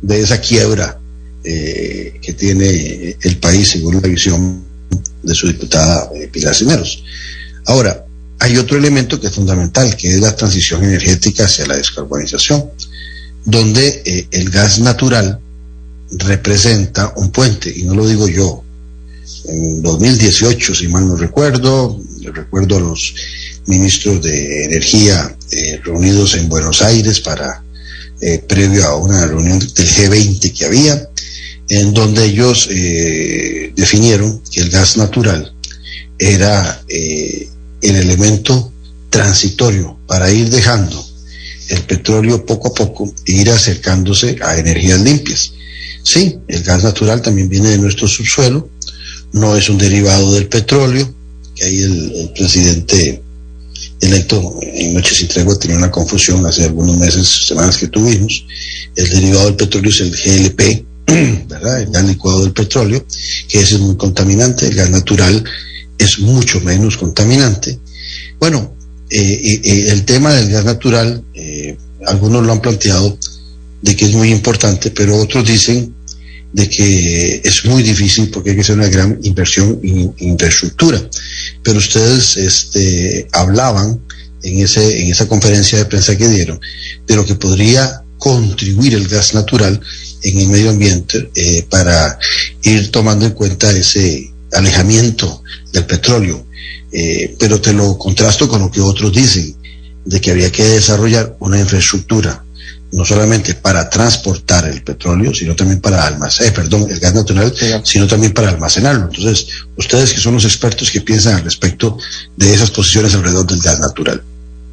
de 0.00 0.20
esa 0.20 0.40
quiebra 0.40 0.98
eh, 1.42 2.18
que 2.22 2.32
tiene 2.34 3.16
el 3.20 3.36
país 3.38 3.70
según 3.70 4.00
la 4.00 4.08
visión 4.08 4.64
de 5.22 5.34
su 5.34 5.48
diputada 5.48 6.08
eh, 6.14 6.28
Pilar 6.28 6.54
Cineros. 6.54 7.02
Ahora, 7.66 8.04
hay 8.38 8.56
otro 8.56 8.78
elemento 8.78 9.20
que 9.20 9.26
es 9.26 9.32
fundamental, 9.32 9.96
que 9.96 10.14
es 10.14 10.20
la 10.20 10.36
transición 10.36 10.84
energética 10.84 11.44
hacia 11.46 11.66
la 11.66 11.76
descarbonización 11.76 12.70
donde 13.44 14.02
eh, 14.04 14.28
el 14.30 14.50
gas 14.50 14.78
natural 14.80 15.40
representa 16.10 17.12
un 17.16 17.30
puente, 17.30 17.72
y 17.74 17.82
no 17.82 17.94
lo 17.94 18.06
digo 18.06 18.28
yo. 18.28 18.62
En 19.46 19.82
2018, 19.82 20.74
si 20.74 20.88
mal 20.88 21.06
no 21.06 21.16
recuerdo, 21.16 22.00
recuerdo 22.22 22.76
a 22.76 22.80
los 22.80 23.14
ministros 23.66 24.22
de 24.22 24.64
Energía 24.64 25.36
eh, 25.50 25.80
reunidos 25.84 26.34
en 26.34 26.48
Buenos 26.48 26.82
Aires 26.82 27.20
para, 27.20 27.62
eh, 28.20 28.38
previo 28.38 28.84
a 28.86 28.96
una 28.96 29.26
reunión 29.26 29.58
del 29.58 29.68
G20 29.68 30.52
que 30.52 30.64
había, 30.64 31.08
en 31.68 31.94
donde 31.94 32.24
ellos 32.24 32.68
definieron 33.74 34.40
que 34.50 34.60
el 34.60 34.68
gas 34.68 34.98
natural 34.98 35.54
era 36.18 36.82
el 36.88 37.96
elemento 37.96 38.70
transitorio 39.08 39.96
para 40.06 40.30
ir 40.30 40.50
dejando 40.50 41.02
el 41.68 41.82
petróleo 41.82 42.44
poco 42.44 42.68
a 42.68 42.74
poco 42.74 43.12
ir 43.26 43.50
acercándose 43.50 44.36
a 44.42 44.58
energías 44.58 45.00
limpias. 45.00 45.52
Sí, 46.02 46.38
el 46.48 46.62
gas 46.62 46.84
natural 46.84 47.22
también 47.22 47.48
viene 47.48 47.70
de 47.70 47.78
nuestro 47.78 48.06
subsuelo, 48.06 48.68
no 49.32 49.56
es 49.56 49.68
un 49.68 49.78
derivado 49.78 50.32
del 50.34 50.48
petróleo, 50.48 51.12
que 51.54 51.64
ahí 51.64 51.82
el, 51.82 52.30
presidente 52.34 53.22
electo 54.00 54.58
en 54.62 54.92
Noche 54.92 55.14
Sin 55.14 55.28
Tregua 55.28 55.58
tenía 55.58 55.76
una 55.76 55.90
confusión 55.90 56.44
hace 56.44 56.64
algunos 56.64 56.98
meses, 56.98 57.46
semanas 57.46 57.78
que 57.78 57.88
tuvimos. 57.88 58.44
El 58.94 59.08
derivado 59.08 59.46
del 59.46 59.56
petróleo 59.56 59.90
es 59.90 60.00
el 60.00 60.10
GLP, 60.10 60.84
¿verdad? 61.48 61.80
El 61.80 61.90
gas 61.90 62.04
licuado 62.04 62.42
del 62.42 62.52
petróleo, 62.52 63.04
que 63.48 63.60
ese 63.60 63.76
es 63.76 63.80
muy 63.80 63.96
contaminante, 63.96 64.66
el 64.66 64.74
gas 64.74 64.90
natural 64.90 65.42
es 65.96 66.18
mucho 66.18 66.60
menos 66.60 66.96
contaminante. 66.96 67.78
Bueno, 68.38 68.73
eh, 69.10 69.88
el 69.88 70.04
tema 70.04 70.32
del 70.34 70.50
gas 70.50 70.64
natural, 70.64 71.22
eh, 71.34 71.76
algunos 72.06 72.44
lo 72.44 72.52
han 72.52 72.60
planteado 72.60 73.18
de 73.82 73.96
que 73.96 74.06
es 74.06 74.12
muy 74.14 74.30
importante, 74.30 74.90
pero 74.90 75.16
otros 75.16 75.46
dicen 75.46 75.94
de 76.52 76.68
que 76.68 77.42
es 77.44 77.64
muy 77.64 77.82
difícil 77.82 78.30
porque 78.30 78.50
hay 78.50 78.56
que 78.56 78.62
hacer 78.62 78.76
una 78.76 78.88
gran 78.88 79.18
inversión 79.22 79.78
en 79.82 80.14
infraestructura. 80.18 81.02
Pero 81.62 81.78
ustedes 81.78 82.36
este, 82.36 83.28
hablaban 83.32 84.00
en, 84.42 84.60
ese, 84.60 85.02
en 85.02 85.10
esa 85.10 85.26
conferencia 85.26 85.78
de 85.78 85.84
prensa 85.86 86.16
que 86.16 86.28
dieron 86.28 86.60
de 87.06 87.16
lo 87.16 87.26
que 87.26 87.34
podría 87.34 88.02
contribuir 88.18 88.94
el 88.94 89.08
gas 89.08 89.34
natural 89.34 89.80
en 90.22 90.38
el 90.38 90.48
medio 90.48 90.70
ambiente 90.70 91.30
eh, 91.34 91.66
para 91.68 92.18
ir 92.62 92.90
tomando 92.90 93.26
en 93.26 93.32
cuenta 93.32 93.70
ese 93.70 94.32
alejamiento 94.52 95.42
del 95.72 95.84
petróleo. 95.84 96.46
Eh, 96.96 97.34
pero 97.40 97.60
te 97.60 97.72
lo 97.72 97.98
contrasto 97.98 98.48
con 98.48 98.60
lo 98.60 98.70
que 98.70 98.80
otros 98.80 99.12
dicen, 99.12 99.56
de 100.04 100.20
que 100.20 100.30
habría 100.30 100.52
que 100.52 100.62
desarrollar 100.62 101.36
una 101.40 101.58
infraestructura 101.58 102.44
no 102.92 103.04
solamente 103.04 103.54
para 103.54 103.90
transportar 103.90 104.68
el 104.68 104.80
petróleo, 104.82 105.34
sino 105.34 105.56
también 105.56 105.80
para 105.80 106.06
almacenar, 106.06 106.52
eh, 106.52 106.54
perdón, 106.54 106.86
el 106.88 107.00
gas 107.00 107.12
natural, 107.12 107.52
sino 107.82 108.06
también 108.06 108.32
para 108.32 108.50
almacenarlo. 108.50 109.06
Entonces, 109.06 109.48
ustedes 109.76 110.12
que 110.12 110.20
son 110.20 110.34
los 110.34 110.44
expertos 110.44 110.92
que 110.92 111.00
piensan 111.00 111.34
al 111.34 111.42
respecto 111.42 111.98
de 112.36 112.54
esas 112.54 112.70
posiciones 112.70 113.12
alrededor 113.14 113.46
del 113.48 113.60
gas 113.60 113.80
natural. 113.80 114.22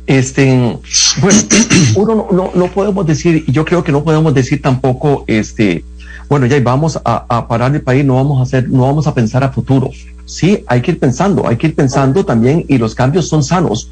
Este, 0.05 0.77
bueno, 1.19 1.39
uno 1.95 2.27
no, 2.31 2.51
no, 2.53 2.71
podemos 2.71 3.07
decir, 3.07 3.43
y 3.47 3.51
yo 3.51 3.65
creo 3.65 3.83
que 3.83 3.91
no 3.91 4.03
podemos 4.03 4.35
decir 4.35 4.61
tampoco, 4.61 5.23
este, 5.25 5.83
bueno, 6.31 6.45
ya 6.45 6.57
vamos 6.61 6.97
a, 7.03 7.45
parar 7.49 7.75
el 7.75 7.81
país, 7.81 8.05
no 8.05 8.15
vamos 8.15 8.39
a 8.39 8.43
hacer, 8.43 8.69
no 8.69 8.83
vamos 8.83 9.05
a 9.05 9.13
pensar 9.13 9.43
a 9.43 9.49
futuro. 9.49 9.91
Sí, 10.23 10.63
hay 10.65 10.81
que 10.81 10.91
ir 10.91 10.97
pensando, 10.97 11.45
hay 11.45 11.57
que 11.57 11.67
ir 11.67 11.75
pensando 11.75 12.23
también, 12.23 12.63
y 12.69 12.77
los 12.77 12.95
cambios 12.95 13.27
son 13.27 13.43
sanos. 13.43 13.91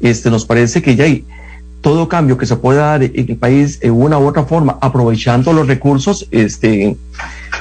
Este, 0.00 0.30
nos 0.30 0.44
parece 0.44 0.82
que 0.82 0.94
ya 0.94 1.02
hay, 1.02 1.24
todo 1.80 2.08
cambio 2.08 2.38
que 2.38 2.46
se 2.46 2.54
pueda 2.54 2.82
dar 2.82 3.02
en 3.02 3.26
el 3.28 3.36
país 3.36 3.80
en 3.80 3.90
una 3.90 4.20
u 4.20 4.28
otra 4.28 4.44
forma, 4.44 4.78
aprovechando 4.80 5.52
los 5.52 5.66
recursos, 5.66 6.28
este, 6.30 6.96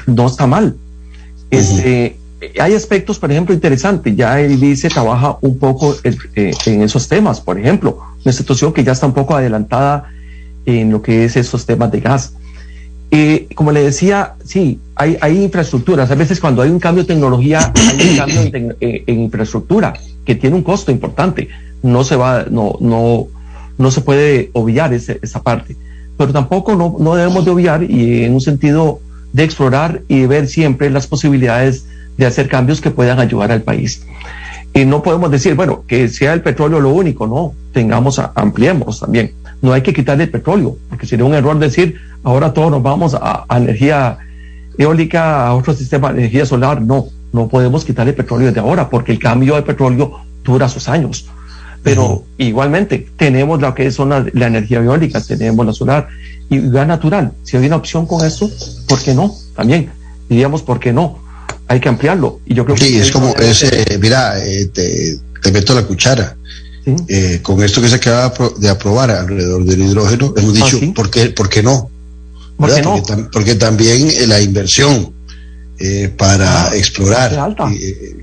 no 0.06 0.28
está 0.28 0.46
mal. 0.46 0.76
Este, 1.50 2.20
Hay 2.62 2.76
aspectos, 2.76 3.18
por 3.18 3.32
ejemplo, 3.32 3.56
interesantes. 3.56 4.16
Ya 4.16 4.40
él 4.40 4.60
dice, 4.60 4.90
trabaja 4.90 5.40
un 5.42 5.58
poco 5.58 5.96
eh, 6.04 6.52
en 6.68 6.84
esos 6.84 7.08
temas. 7.08 7.42
Por 7.42 7.58
ejemplo, 7.58 7.98
una 7.98 8.30
institución 8.32 8.74
que 8.74 8.84
ya 8.84 8.92
está 8.92 9.08
un 9.08 9.14
poco 9.14 9.36
adelantada 9.36 10.12
en 10.68 10.92
lo 10.92 11.02
que 11.02 11.26
es 11.26 11.36
esos 11.36 11.66
temas 11.66 11.92
de 11.92 12.00
gas. 12.00 12.34
Eh, 13.12 13.48
como 13.56 13.72
le 13.72 13.82
decía, 13.82 14.36
sí, 14.44 14.80
hay, 14.96 15.18
infraestructuras. 15.44 16.12
A 16.12 16.16
veces 16.16 16.40
cuando 16.40 16.62
hay 16.62 16.70
un 16.70 16.80
cambio 16.80 17.04
de 17.04 17.08
tecnología, 17.08 17.74
hay 17.76 18.10
un 18.10 18.18
cambio 18.18 18.42
en, 18.42 18.76
en 18.80 19.20
infraestructura 19.20 19.94
que 20.26 20.36
tiene 20.36 20.56
un 20.56 20.64
costo 20.64 20.92
importante. 20.92 21.50
No 21.82 22.04
se 22.04 22.16
va, 22.16 22.46
no, 22.50 22.76
no, 22.82 23.28
no 23.78 23.92
se 23.92 24.02
puede 24.02 24.52
obviar 24.54 24.94
esa 24.94 25.42
parte. 25.42 25.76
Pero 26.18 26.32
tampoco 26.34 26.76
no, 26.76 26.98
no 27.00 27.16
debemos 27.16 27.46
de 27.46 27.52
obviar 27.52 27.84
y 27.84 28.26
en 28.26 28.34
un 28.34 28.42
sentido 28.42 29.00
de 29.34 29.44
explorar 29.44 30.02
y 30.08 30.26
ver 30.26 30.48
siempre 30.48 30.90
las 30.90 31.08
posibilidades 31.08 31.86
de 32.18 32.26
hacer 32.26 32.50
cambios 32.50 32.82
que 32.82 32.92
puedan 32.92 33.20
ayudar 33.20 33.52
al 33.52 33.62
país. 33.62 34.04
Y 34.74 34.86
no 34.86 35.02
podemos 35.02 35.32
decir, 35.32 35.56
bueno, 35.56 35.84
que 35.88 36.08
sea 36.08 36.34
el 36.34 36.42
petróleo 36.42 36.80
lo 36.80 36.90
único, 36.90 37.28
no, 37.28 37.54
tengamos, 37.74 38.20
ampliemos 38.36 39.00
también. 39.00 39.34
No 39.62 39.74
hay 39.74 39.82
que 39.82 39.94
quitarle 39.94 40.26
el 40.26 40.30
petróleo, 40.30 40.78
porque 40.90 41.06
sería 41.06 41.26
un 41.26 41.34
error 41.34 41.58
decir, 41.60 42.00
ahora 42.24 42.54
todos 42.54 42.72
nos 42.72 42.82
vamos 42.82 43.16
a, 43.20 43.46
energía 43.58 44.18
eólica, 44.78 45.48
a 45.48 45.56
otro 45.56 45.74
sistema 45.74 46.14
de 46.14 46.20
energía 46.20 46.46
solar. 46.46 46.82
No, 46.82 47.08
no 47.34 47.48
podemos 47.48 47.84
quitarle 47.84 48.12
el 48.12 48.16
petróleo 48.16 48.48
desde 48.48 48.62
ahora, 48.62 48.90
porque 48.90 49.12
el 49.12 49.20
cambio 49.20 49.56
de 49.56 49.64
petróleo 49.64 50.20
dura 50.44 50.70
sus 50.70 50.88
años. 50.88 51.30
Pero 51.84 52.24
igualmente 52.38 53.08
tenemos 53.16 53.62
lo 53.62 53.74
que 53.74 53.90
son 53.92 54.10
la, 54.10 54.48
energía 54.48 54.80
eólica, 54.80 55.22
tenemos 55.22 55.66
la 55.66 55.74
solar 55.74 56.08
y 56.50 56.60
gas 56.70 56.88
natural. 56.88 57.32
Si 57.44 57.58
hay 57.58 57.68
una 57.68 57.78
opción 57.78 58.06
con 58.06 58.26
eso, 58.26 58.50
¿por 58.88 59.02
qué 59.02 59.14
no? 59.14 59.34
También 59.56 59.90
diríamos, 60.28 60.62
¿por 60.62 60.80
qué 60.80 60.92
no? 60.92 61.20
Hay 61.70 61.80
que 61.80 61.88
ampliarlo. 61.88 62.42
Y 62.48 62.56
yo 62.56 62.66
creo 62.66 62.76
sí, 62.76 62.98
es 62.98 63.12
como, 63.12 63.34
ese 63.36 64.00
mira, 64.02 64.44
eh, 64.44 64.66
te, 64.74 65.52
meto 65.52 65.74
la 65.76 65.84
cuchara. 65.84 66.36
Eh, 67.08 67.42
con 67.44 67.62
esto 67.62 67.80
que 67.80 67.88
se 67.88 67.96
acaba 67.96 68.34
de 68.58 68.68
aprobar 68.68 69.12
alrededor 69.12 69.64
del 69.64 69.84
hidrógeno, 69.84 70.34
hemos 70.36 70.56
dicho, 70.56 70.80
ah, 70.82 70.88
¿por, 70.96 71.12
qué, 71.12 71.28
¿por 71.28 71.48
qué 71.48 71.62
no? 71.62 71.92
Porque, 72.58 72.82
porque, 73.32 73.56
también 73.56 74.10
la 74.28 74.42
inversión 74.42 75.14
eh, 75.78 76.12
para 76.18 76.66
ah, 76.66 76.76
explorar, 76.76 77.56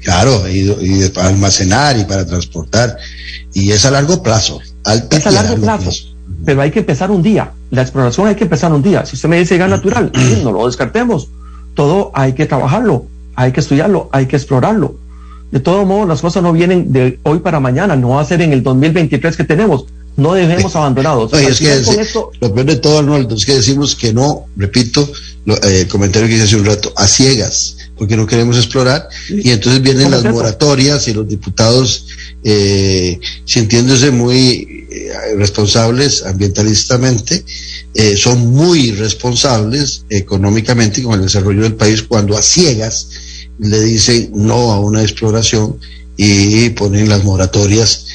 claro, 0.02 0.42
y, 0.48 1.08
para 1.10 1.28
almacenar 1.28 1.96
y 1.96 2.04
para 2.04 2.26
transportar, 2.26 2.96
y 3.54 3.70
es 3.70 3.84
a 3.84 3.92
largo 3.92 4.20
plazo. 4.20 4.60
Alta 4.82 5.16
es 5.16 5.26
a 5.28 5.30
largo, 5.30 5.56
plazo, 5.62 5.92
Pero 6.44 6.62
hay 6.62 6.72
que 6.72 6.80
empezar 6.80 7.12
un 7.12 7.22
día. 7.22 7.52
La 7.70 7.82
exploración 7.82 8.26
hay 8.26 8.34
que 8.34 8.44
empezar 8.44 8.72
un 8.72 8.82
día. 8.82 9.06
Si 9.06 9.14
usted 9.14 9.28
me 9.28 9.38
dice 9.38 9.56
gas 9.56 9.70
natural, 9.70 10.10
no 10.42 10.50
lo 10.50 10.66
descartemos. 10.66 11.28
Todo 11.74 12.10
hay 12.12 12.32
que 12.32 12.46
trabajarlo, 12.46 13.06
hay 13.36 13.52
que 13.52 13.60
estudiarlo, 13.60 14.08
hay 14.12 14.26
que 14.26 14.36
explorarlo. 14.36 14.96
De 15.50 15.60
todo 15.60 15.86
modo, 15.86 16.06
las 16.06 16.20
cosas 16.20 16.42
no 16.42 16.52
vienen 16.52 16.92
de 16.92 17.20
hoy 17.22 17.38
para 17.38 17.60
mañana, 17.60 17.94
no 17.94 18.10
va 18.10 18.22
a 18.22 18.24
ser 18.24 18.42
en 18.42 18.52
el 18.52 18.62
2023 18.62 19.36
que 19.36 19.44
tenemos. 19.44 19.86
No 20.16 20.32
dejemos 20.32 20.74
abandonados. 20.74 21.32
es 21.34 21.58
que 21.58 22.04
lo 22.40 22.54
peor 22.54 22.66
de 22.66 22.76
todo, 22.76 22.98
Arnoldo, 22.98 23.34
es 23.36 23.44
que 23.44 23.54
decimos 23.54 23.94
que 23.94 24.14
no, 24.14 24.46
repito, 24.56 25.08
eh, 25.46 25.82
el 25.82 25.88
comentario 25.88 26.26
que 26.26 26.34
hice 26.34 26.44
hace 26.44 26.56
un 26.56 26.64
rato, 26.64 26.92
a 26.96 27.06
ciegas, 27.06 27.76
porque 27.98 28.16
no 28.16 28.26
queremos 28.26 28.56
explorar, 28.56 29.08
y 29.28 29.50
entonces 29.50 29.82
vienen 29.82 30.10
las 30.10 30.24
moratorias 30.24 31.06
y 31.08 31.12
los 31.12 31.28
diputados 31.28 32.06
eh, 32.42 33.20
sintiéndose 33.44 34.10
muy 34.10 34.86
eh, 34.90 35.12
responsables 35.36 36.24
ambientalistamente, 36.24 37.44
son 38.18 38.52
muy 38.52 38.90
responsables 38.90 40.04
económicamente 40.10 41.02
con 41.02 41.14
el 41.14 41.22
desarrollo 41.22 41.62
del 41.62 41.76
país 41.76 42.02
cuando 42.02 42.36
a 42.36 42.42
ciegas 42.42 43.08
le 43.58 43.80
dicen 43.80 44.30
no 44.34 44.72
a 44.72 44.80
una 44.80 45.02
exploración 45.02 45.78
y 46.16 46.70
ponen 46.70 47.08
las 47.08 47.24
moratorias 47.24 48.06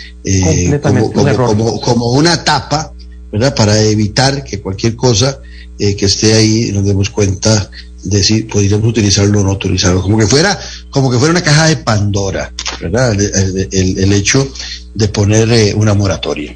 como, 0.81 1.11
como, 1.11 1.81
como, 1.81 2.11
una 2.11 2.43
tapa, 2.43 2.93
¿verdad? 3.31 3.55
Para 3.55 3.81
evitar 3.81 4.43
que 4.43 4.61
cualquier 4.61 4.95
cosa 4.95 5.39
que 5.77 6.05
esté 6.05 6.33
ahí 6.33 6.71
nos 6.71 6.85
demos 6.85 7.09
cuenta 7.09 7.69
decir, 8.03 8.47
podríamos 8.47 8.87
utilizarlo 8.87 9.41
o 9.41 9.43
no 9.43 9.51
utilizarlo, 9.51 10.01
como 10.01 10.17
que 10.17 10.27
fuera, 10.27 10.57
como 10.89 11.11
que 11.11 11.17
fuera 11.17 11.31
una 11.31 11.43
caja 11.43 11.67
de 11.67 11.77
Pandora, 11.77 12.51
¿verdad? 12.79 13.13
El, 13.13 14.13
hecho 14.13 14.47
de 14.93 15.07
poner 15.07 15.51
eh, 15.51 15.73
una 15.75 15.93
moratoria. 15.93 16.55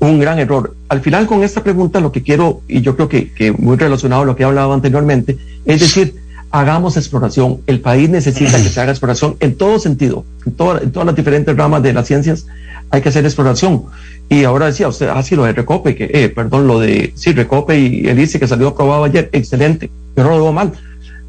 Un 0.00 0.18
gran 0.18 0.38
error. 0.38 0.74
Al 0.88 1.00
final 1.00 1.26
con 1.26 1.44
esta 1.44 1.62
pregunta 1.62 2.00
lo 2.00 2.12
que 2.12 2.22
quiero, 2.22 2.62
y 2.68 2.80
yo 2.80 2.96
creo 2.96 3.08
que, 3.08 3.32
que 3.32 3.52
muy 3.52 3.76
relacionado 3.76 4.22
a 4.22 4.24
lo 4.24 4.36
que 4.36 4.42
he 4.42 4.46
hablado 4.46 4.72
anteriormente, 4.72 5.38
es 5.64 5.80
decir, 5.80 6.21
hagamos 6.52 6.96
exploración. 6.96 7.60
El 7.66 7.80
país 7.80 8.08
necesita 8.08 8.56
que 8.58 8.68
se 8.68 8.80
haga 8.80 8.92
exploración 8.92 9.36
en 9.40 9.56
todo 9.56 9.78
sentido, 9.78 10.24
en, 10.46 10.54
en 10.82 10.92
todas 10.92 11.06
las 11.06 11.16
diferentes 11.16 11.56
ramas 11.56 11.82
de 11.82 11.92
las 11.92 12.06
ciencias 12.06 12.46
hay 12.92 13.00
que 13.00 13.08
hacer 13.08 13.24
exploración. 13.24 13.84
Y 14.28 14.44
ahora 14.44 14.66
decía 14.66 14.86
usted, 14.86 15.08
ah, 15.08 15.22
sí, 15.22 15.34
lo 15.34 15.44
de 15.44 15.52
Recope, 15.52 15.96
que, 15.96 16.10
eh, 16.12 16.28
perdón, 16.28 16.66
lo 16.66 16.78
de, 16.78 17.12
sí, 17.16 17.32
Recope 17.32 17.78
y 17.78 18.06
él 18.06 18.16
dice 18.16 18.38
que 18.38 18.46
salió 18.46 18.68
aprobado 18.68 19.04
ayer, 19.04 19.30
excelente, 19.32 19.90
pero 20.14 20.28
no 20.28 20.36
lo 20.36 20.44
veo 20.44 20.52
mal. 20.52 20.72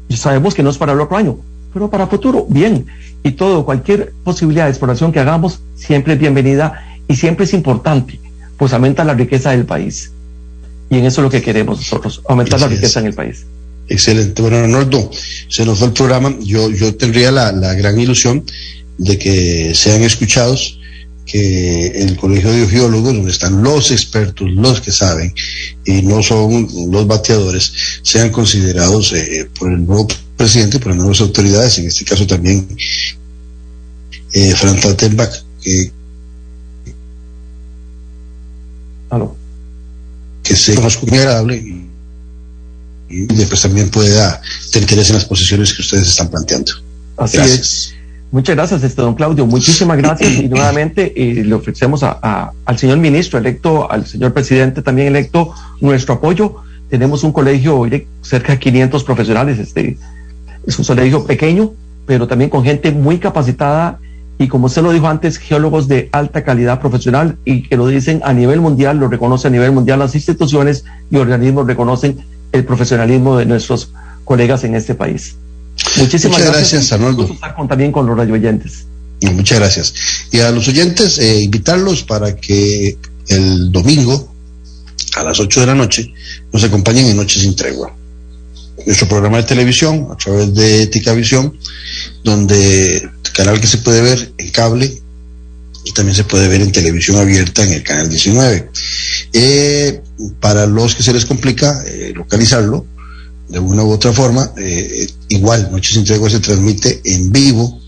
Y 0.08 0.16
sabemos 0.16 0.54
que 0.54 0.62
no 0.62 0.70
es 0.70 0.78
para 0.78 0.92
el 0.92 1.00
otro 1.00 1.16
año, 1.16 1.38
pero 1.72 1.90
para 1.90 2.06
futuro, 2.06 2.46
bien. 2.48 2.86
Y 3.22 3.32
todo, 3.32 3.64
cualquier 3.64 4.12
posibilidad 4.22 4.64
de 4.64 4.70
exploración 4.70 5.10
que 5.10 5.20
hagamos, 5.20 5.60
siempre 5.74 6.12
es 6.12 6.18
bienvenida 6.18 6.86
y 7.08 7.16
siempre 7.16 7.46
es 7.46 7.54
importante, 7.54 8.20
pues 8.58 8.74
aumenta 8.74 9.02
la 9.02 9.14
riqueza 9.14 9.50
del 9.50 9.64
país. 9.64 10.12
Y 10.90 10.98
en 10.98 11.06
eso 11.06 11.22
es 11.22 11.24
lo 11.24 11.30
que 11.30 11.40
queremos 11.40 11.78
nosotros, 11.78 12.22
aumentar 12.28 12.60
la 12.60 12.68
riqueza 12.68 13.00
en 13.00 13.06
el 13.06 13.14
país. 13.14 13.46
Excelente. 13.88 14.40
Bueno, 14.40 14.58
Arnoldo, 14.58 15.10
se 15.48 15.64
nos 15.64 15.78
fue 15.78 15.88
el 15.88 15.92
programa. 15.92 16.34
Yo, 16.40 16.70
yo 16.70 16.94
tendría 16.94 17.30
la, 17.30 17.52
la 17.52 17.74
gran 17.74 17.98
ilusión 17.98 18.44
de 18.98 19.18
que 19.18 19.74
sean 19.74 20.02
escuchados 20.02 20.78
que 21.26 21.86
el 22.02 22.16
Colegio 22.16 22.52
de 22.52 22.68
Geólogos, 22.68 23.14
donde 23.14 23.30
están 23.30 23.62
los 23.62 23.90
expertos, 23.90 24.50
los 24.50 24.80
que 24.80 24.92
saben, 24.92 25.34
y 25.84 26.02
no 26.02 26.22
son 26.22 26.68
los 26.90 27.06
bateadores, 27.06 27.72
sean 28.02 28.30
considerados 28.30 29.12
eh, 29.14 29.48
por 29.58 29.72
el 29.72 29.86
nuevo 29.86 30.06
presidente, 30.36 30.78
por 30.78 30.88
las 30.88 30.98
nuevas 30.98 31.20
autoridades, 31.20 31.78
en 31.78 31.86
este 31.86 32.04
caso 32.04 32.26
también 32.26 32.68
eh, 34.32 34.54
Frank 34.54 34.80
que, 35.62 35.92
que 40.42 40.56
sea 40.56 40.80
más 40.80 40.96
agradable 40.96 41.83
y, 43.22 43.26
después 43.26 43.62
también 43.62 43.90
pueda 43.90 44.40
tener 44.72 44.82
interés 44.82 45.10
en 45.10 45.16
las 45.16 45.24
posiciones 45.24 45.72
que 45.72 45.82
ustedes 45.82 46.08
están 46.08 46.28
planteando. 46.28 46.72
Así 47.16 47.38
es. 47.38 47.94
Muchas 48.30 48.56
gracias, 48.56 48.82
este 48.82 49.00
don 49.00 49.14
Claudio. 49.14 49.46
Muchísimas 49.46 49.96
gracias 49.96 50.32
y 50.40 50.48
nuevamente 50.48 51.12
eh, 51.16 51.44
le 51.44 51.54
ofrecemos 51.54 52.02
a, 52.02 52.50
al 52.64 52.78
señor 52.78 52.98
ministro 52.98 53.38
electo, 53.38 53.90
al 53.90 54.06
señor 54.06 54.32
presidente 54.32 54.82
también 54.82 55.08
electo, 55.08 55.54
nuestro 55.80 56.14
apoyo 56.14 56.56
tenemos 56.88 57.24
un 57.24 57.32
colegio 57.32 57.84
de 57.84 58.06
cerca 58.22 58.52
de 58.52 58.58
500 58.58 59.04
profesionales, 59.04 59.58
este, 59.58 59.98
es 60.66 60.78
un 60.78 60.84
colegio 60.84 61.24
pequeño, 61.24 61.72
pero 62.06 62.28
también 62.28 62.50
con 62.50 62.64
gente 62.64 62.92
muy 62.92 63.18
capacitada 63.18 63.98
y 64.38 64.48
como 64.48 64.66
usted 64.66 64.82
lo 64.82 64.92
dijo 64.92 65.06
antes, 65.08 65.38
geólogos 65.38 65.88
de 65.88 66.08
alta 66.12 66.44
calidad 66.44 66.80
profesional 66.80 67.36
y 67.44 67.62
que 67.62 67.76
lo 67.76 67.86
dicen 67.86 68.20
a 68.24 68.32
nivel 68.32 68.60
mundial, 68.60 68.98
lo 68.98 69.08
reconoce 69.08 69.48
a 69.48 69.50
nivel 69.50 69.72
mundial, 69.72 70.00
las 70.00 70.14
instituciones 70.14 70.84
y 71.10 71.16
organismos 71.16 71.66
reconocen 71.66 72.18
el 72.54 72.64
profesionalismo 72.64 73.36
de 73.36 73.46
nuestros 73.46 73.90
colegas 74.24 74.64
en 74.64 74.76
este 74.76 74.94
país. 74.94 75.34
Muchísimas 75.96 76.38
Muchas 76.38 76.54
gracias, 76.54 76.92
Arnoldo. 76.92 77.36
también 77.68 77.92
con 77.92 78.06
los 78.06 78.16
radio 78.16 78.34
oyentes. 78.34 78.86
Muchas 79.22 79.58
gracias. 79.58 79.94
Y 80.30 80.40
a 80.40 80.50
los 80.50 80.68
oyentes, 80.68 81.18
eh, 81.18 81.40
invitarlos 81.42 82.04
para 82.04 82.36
que 82.36 82.96
el 83.28 83.72
domingo 83.72 84.32
a 85.16 85.24
las 85.24 85.40
8 85.40 85.60
de 85.60 85.66
la 85.66 85.74
noche 85.74 86.12
nos 86.52 86.62
acompañen 86.62 87.06
en 87.06 87.16
Noches 87.16 87.42
sin 87.42 87.56
Tregua. 87.56 87.94
Nuestro 88.86 89.08
programa 89.08 89.38
de 89.38 89.44
televisión 89.44 90.08
a 90.12 90.16
través 90.16 90.54
de 90.54 90.82
Ética 90.82 91.12
Visión, 91.12 91.58
donde 92.22 93.08
canal 93.32 93.60
que 93.60 93.66
se 93.66 93.78
puede 93.78 94.00
ver 94.00 94.32
en 94.38 94.50
cable 94.50 95.02
y 95.84 95.92
también 95.92 96.14
se 96.14 96.24
puede 96.24 96.48
ver 96.48 96.62
en 96.62 96.70
televisión 96.70 97.16
abierta 97.16 97.64
en 97.64 97.72
el 97.72 97.82
canal 97.82 98.08
19. 98.08 98.70
Eh, 99.32 100.00
para 100.40 100.66
los 100.66 100.94
que 100.94 101.02
se 101.02 101.12
les 101.12 101.26
complica 101.26 101.82
eh, 101.86 102.12
localizarlo 102.14 102.86
de 103.48 103.58
una 103.58 103.82
u 103.84 103.90
otra 103.90 104.12
forma, 104.12 104.52
eh, 104.56 105.06
igual 105.28 105.70
Noches 105.70 105.94
sin 105.94 106.04
Tregua 106.04 106.30
se 106.30 106.40
transmite 106.40 107.00
en 107.04 107.30
vivo 107.30 107.80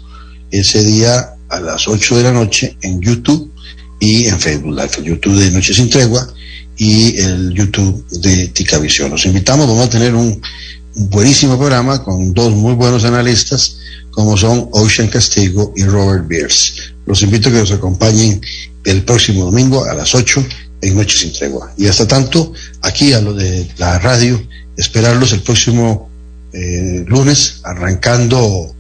ese 0.51 0.85
día 0.85 1.35
a 1.49 1.61
las 1.61 1.89
8 1.89 2.17
de 2.19 2.23
la 2.23 2.33
noche 2.33 2.77
en 2.83 3.01
YouTube 3.01 3.53
y 4.01 4.27
en 4.27 4.39
Facebook 4.39 4.75
Live, 4.75 4.91
el 4.99 5.05
YouTube 5.05 5.39
de 5.39 5.51
Noche 5.51 5.75
Sin 5.75 5.89
Tregua 5.89 6.27
y 6.77 7.19
el 7.19 7.55
YouTube 7.55 8.07
de 8.21 8.49
Ticavisión. 8.49 9.11
Los 9.11 9.25
invitamos, 9.25 9.67
vamos 9.67 9.87
a 9.87 9.91
tener 9.91 10.15
un, 10.15 10.41
buenísimo 10.97 11.59
programa 11.59 12.03
con 12.03 12.33
dos 12.33 12.53
muy 12.55 12.73
buenos 12.73 13.05
analistas 13.05 13.77
como 14.11 14.37
son 14.37 14.69
Ocean 14.73 15.09
Castigo 15.09 15.75
y 15.77 15.85
Robert 15.85 16.27
Beers. 16.27 16.95
Los 17.05 17.23
invito 17.23 17.49
a 17.49 17.53
que 17.53 17.59
nos 17.59 17.71
acompañen 17.71 18.41
el 18.85 19.03
próximo 19.03 19.45
domingo 19.45 19.85
a 19.85 19.93
las 19.93 20.15
8 20.15 20.43
en 20.81 20.95
Noche 20.95 21.19
Sin 21.19 21.33
Tregua. 21.33 21.73
Y 21.77 21.87
hasta 21.87 22.07
tanto, 22.07 22.53
aquí 22.83 23.13
a 23.13 23.21
lo 23.21 23.35
de 23.35 23.69
la 23.79 23.99
radio, 23.99 24.41
esperarlos 24.77 25.33
el 25.33 25.41
próximo 25.41 26.11
eh, 26.53 27.05
lunes, 27.07 27.61
arrancando 27.65 28.75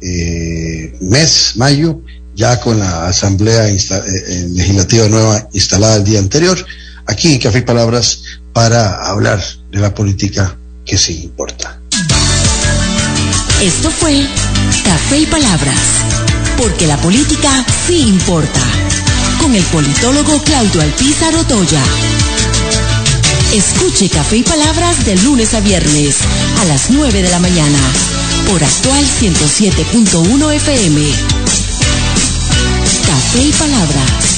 eh, 0.00 0.96
mes, 1.00 1.52
mayo, 1.56 2.00
ya 2.34 2.60
con 2.60 2.78
la 2.78 3.06
Asamblea 3.06 3.68
eh, 3.68 4.48
Legislativa 4.50 5.08
Nueva 5.08 5.48
instalada 5.52 5.96
el 5.96 6.04
día 6.04 6.18
anterior, 6.18 6.58
aquí 7.06 7.32
en 7.32 7.38
Café 7.38 7.58
y 7.58 7.62
Palabras, 7.62 8.22
para 8.52 9.06
hablar 9.06 9.42
de 9.70 9.78
la 9.80 9.94
política 9.94 10.56
que 10.84 10.98
sí 10.98 11.22
importa. 11.24 11.80
Esto 13.62 13.90
fue 13.90 14.26
Café 14.84 15.20
y 15.20 15.26
Palabras, 15.26 15.78
porque 16.58 16.86
la 16.86 16.96
política 16.98 17.64
sí 17.86 18.00
importa, 18.00 18.60
el 19.56 19.62
politólogo 19.64 20.42
Claudio 20.42 20.80
Alpizar 20.80 21.34
Otoya. 21.36 21.82
Escuche 23.52 24.08
Café 24.08 24.38
y 24.38 24.42
Palabras 24.42 25.04
de 25.04 25.16
lunes 25.18 25.54
a 25.54 25.60
viernes 25.60 26.18
a 26.60 26.64
las 26.64 26.90
9 26.90 27.22
de 27.22 27.30
la 27.30 27.38
mañana 27.38 27.78
por 28.50 28.62
actual 28.62 29.04
107.1 29.04 30.54
FM. 30.54 31.02
Café 33.06 33.42
y 33.42 33.52
Palabras 33.52 34.33